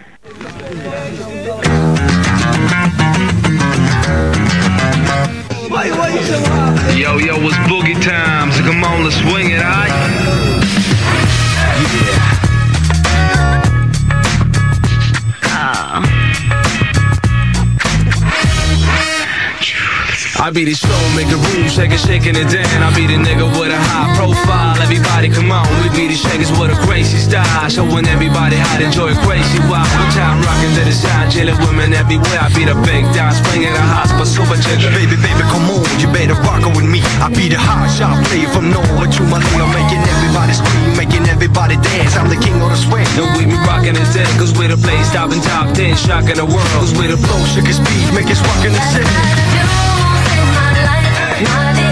I 20.45 20.53
be 20.53 20.61
the 20.61 20.77
show, 20.77 20.93
make 21.17 21.25
a 21.33 21.41
room, 21.41 21.65
shaking, 21.65 21.97
shaking 21.97 22.37
it 22.37 22.45
down. 22.53 22.85
I 22.85 22.93
be 22.93 23.09
the 23.09 23.17
nigga 23.17 23.49
with 23.57 23.73
a 23.73 23.81
high 23.81 24.13
profile. 24.13 24.77
Everybody, 24.77 25.33
come 25.33 25.49
on, 25.49 25.65
we 25.81 25.89
be 25.97 26.05
the 26.05 26.13
shakers 26.13 26.53
with 26.53 26.69
a 26.69 26.77
crazy 26.85 27.17
style. 27.17 27.49
Showing 27.65 28.05
everybody 28.05 28.61
how 28.61 28.77
to 28.77 28.85
enjoy 28.85 29.17
crazy 29.25 29.57
wild. 29.65 29.89
One 29.89 30.13
time 30.13 30.37
rocking 30.45 30.69
to 30.77 30.85
the 30.85 30.93
side, 30.93 31.33
chilling 31.33 31.57
women 31.65 31.97
everywhere. 31.97 32.37
I 32.37 32.53
be 32.53 32.61
the 32.61 32.77
big 32.85 33.09
down, 33.17 33.33
swinging 33.33 33.73
the 33.73 33.81
hot, 33.81 34.05
but 34.21 34.29
super 34.29 34.53
chicken. 34.61 34.93
Baby, 34.93 35.17
baby, 35.17 35.41
come 35.49 35.65
on, 35.65 35.81
you 35.97 36.05
better 36.13 36.37
rock 36.45 36.61
with 36.77 36.85
me. 36.85 37.01
I 37.25 37.33
be 37.33 37.49
the 37.49 37.57
hot 37.57 37.89
shot 37.89 38.13
player 38.29 38.45
from 38.53 38.69
Norway 38.69 39.09
to 39.17 39.21
Manila, 39.25 39.65
making 39.73 40.05
everybody 40.05 40.53
scream, 40.53 40.93
making 40.93 41.25
everybody 41.25 41.81
dance. 41.81 42.13
I'm 42.13 42.29
the 42.29 42.37
king 42.37 42.61
of 42.61 42.69
the 42.69 42.77
swing. 42.77 43.09
And 43.17 43.33
we 43.33 43.49
be 43.49 43.57
rocking 43.65 43.97
it 43.97 44.09
dead, 44.13 44.29
cause 44.37 44.53
we're 44.53 44.69
the 44.69 44.77
place 44.77 45.09
stopping 45.09 45.41
top 45.41 45.73
10, 45.73 45.97
shocking 45.97 46.37
the 46.37 46.45
world. 46.45 46.69
Cause 46.77 46.93
we 46.93 47.09
the 47.09 47.17
flow, 47.17 47.41
shake 47.49 47.65
his 47.65 47.81
speed, 47.81 48.13
make 48.13 48.29
us 48.29 48.37
rock 48.45 48.61
in 48.61 48.77
the 48.77 48.83
city. 48.93 49.84
Come 51.43 51.84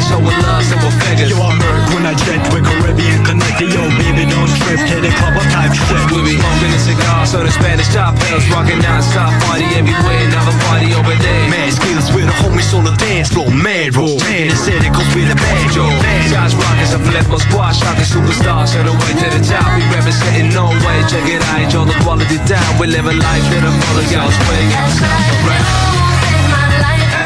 man, 0.00 0.08
nigga 0.08 0.08
showing 0.08 0.38
love, 0.42 0.64
simple 0.64 0.90
figures. 1.04 1.30
Yo, 1.30 1.36
I 1.40 1.52
heard 1.56 1.94
when 1.94 2.06
I 2.06 2.14
jet 2.14 2.40
with 2.52 2.64
Caribbean 2.64 3.24
connected. 3.24 3.72
Yo, 3.72 3.82
baby, 3.98 4.24
don't 4.28 4.48
trip, 4.64 4.80
hit 4.80 5.02
the 5.02 5.12
club 5.20 5.36
up 5.36 5.46
type 5.52 5.72
shit. 5.74 6.00
We 6.12 6.22
be 6.24 6.34
smoking 6.38 6.72
a 6.72 6.80
cigar, 6.80 7.26
so 7.26 7.42
the 7.42 7.50
Spanish 7.50 7.88
top 7.92 8.16
bells, 8.20 8.46
rocking 8.50 8.80
non-stop, 8.80 9.32
party 9.44 9.66
everywhere, 9.76 10.20
another 10.28 10.56
party 10.68 10.94
over 10.94 11.14
there. 11.14 11.50
Mad 11.50 11.72
skills 11.72 12.08
with 12.12 12.26
the 12.26 12.36
homies 12.40 12.72
on 12.72 12.84
the 12.84 12.94
dance 12.96 13.28
floor. 13.28 13.50
Mad 13.50 13.96
roll, 13.96 14.18
tan 14.18 14.48
and 14.50 14.58
said 14.58 14.80
it 14.80 14.92
goes 14.92 15.08
with 15.14 15.28
the 15.28 15.36
bad 15.36 15.68
yo. 15.74 15.86
Josh 16.30 16.54
Rockets, 16.56 16.94
a 16.96 17.00
flip 17.00 17.26
squad, 17.40 17.72
shocking 17.76 18.08
superstars, 18.08 18.72
on 18.78 18.86
the 18.86 18.94
way 18.94 19.12
to 19.20 19.26
the 19.30 19.42
top. 19.44 19.66
We 19.76 19.84
representing 19.92 20.50
no 20.54 20.70
way, 20.86 20.98
check 21.10 21.26
it 21.28 21.42
out, 21.52 21.60
enjoy 21.60 21.84
the 21.84 21.96
quality 22.04 22.38
down. 22.46 22.68
We 22.78 22.86
living 22.88 23.18
life 23.18 23.46
in 23.52 23.64
a 23.64 23.70
full 23.70 23.98
of 24.00 24.06
y'all 24.12 24.30
swing 24.30 24.70
outside 24.74 25.28
around. 25.44 26.00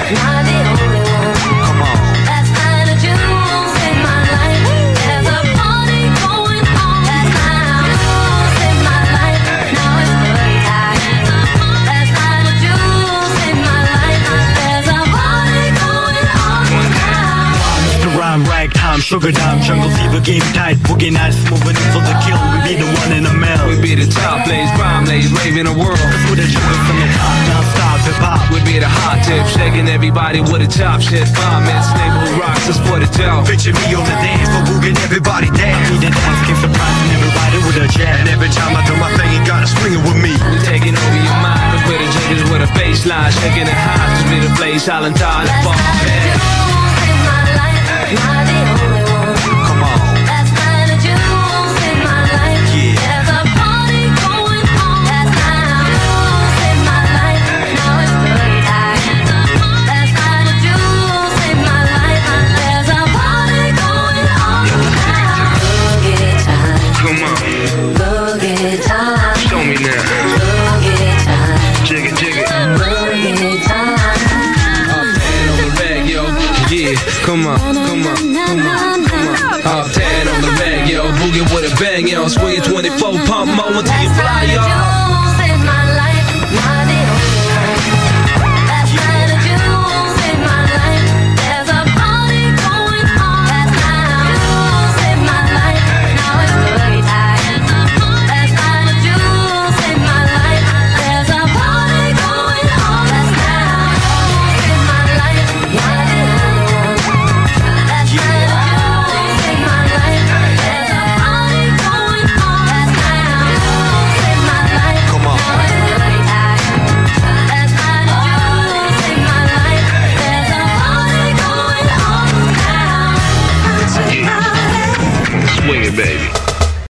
Come 0.05 0.43
sugar 19.05 19.29
dime, 19.29 19.61
jungle 19.61 19.93
fever, 20.01 20.17
game 20.25 20.41
tight, 20.57 20.81
boogie 20.89 21.13
nights, 21.13 21.37
moving 21.53 21.77
in 21.77 21.89
for 21.93 22.01
the 22.01 22.17
kill. 22.25 22.41
We 22.57 22.73
be 22.73 22.75
the 22.81 22.89
one 22.89 23.13
in 23.13 23.29
the 23.29 23.37
mill. 23.37 23.61
We 23.69 23.77
be 23.77 23.93
the 24.01 24.09
top 24.09 24.49
lays, 24.49 24.73
rhyme 24.81 25.05
lays, 25.05 25.29
raving 25.29 25.69
the 25.69 25.77
world. 25.77 26.01
With 26.33 26.41
a 26.41 26.49
sugar 26.49 26.79
from 26.89 26.97
the 26.97 27.09
top, 27.13 27.37
non-stop 27.53 28.01
hip 28.01 28.17
hop. 28.25 28.41
We 28.49 28.65
be 28.65 28.81
the 28.81 28.89
hot 28.89 29.21
tip, 29.21 29.45
shaking 29.53 29.93
everybody 29.93 30.41
with 30.41 30.65
a 30.65 30.71
top 30.73 31.05
shit. 31.05 31.29
Bomb 31.37 31.69
and 31.69 31.85
neighborhood 32.01 32.41
rocks, 32.41 32.65
us 32.65 32.81
for 32.81 32.97
the 32.97 33.05
dough. 33.13 33.45
Picture 33.45 33.77
me 33.77 33.93
on 33.93 34.09
the 34.09 34.17
dance 34.25 34.49
floor, 34.49 34.65
booging 34.73 34.97
everybody 35.05 35.53
dance. 35.53 35.85
Me 35.93 36.01
the 36.01 36.09
dance 36.09 36.41
keep 36.49 36.57
surprising 36.57 37.11
everybody 37.13 37.59
with 37.61 37.85
a 37.85 37.89
jam. 37.93 38.25
And 38.25 38.33
every 38.33 38.49
time 38.57 38.73
I 38.73 38.81
do 38.89 38.97
my 38.97 39.13
thing, 39.21 39.29
you 39.37 39.45
gotta 39.45 39.69
swing 39.69 40.01
it 40.01 40.03
with 40.09 40.17
me. 40.17 40.33
We 40.49 40.57
taking 40.65 40.97
over 40.97 41.21
your 41.21 41.39
mind, 41.45 41.61
cause 41.77 41.85
we're 41.93 42.01
the 42.01 42.09
jiggers 42.09 42.43
with 42.49 42.65
a 42.65 42.71
baseline, 42.73 43.29
shaking 43.37 43.69
it 43.69 43.77
high, 43.85 44.17
cause 44.17 44.25
be 44.33 44.41
the 44.41 44.53
place, 44.57 44.89
silent 44.89 45.21
time, 45.21 45.45
the 45.45 45.55
fall. 45.61 45.77
Come 48.15 48.93
come 77.25 77.47
on, 77.47 77.59
come 77.59 78.07
on, 78.07 78.16
come 78.16 78.61
on, 78.61 79.05
come 79.05 79.29
on. 79.29 79.61
Uptown 79.64 80.29
on 80.29 80.41
the 80.43 80.51
rag, 80.61 80.89
yo. 80.89 81.03
Boogie 81.18 81.43
with 81.55 81.72
a 81.72 81.75
bang, 81.81 82.07
yo. 82.07 82.29
Swing 82.29 82.61
24 82.61 83.12
pump 83.25 83.51
mo 83.57 83.64
until 83.79 84.03
you 84.03 84.11
fly, 84.14 84.45
yo. 84.53 84.54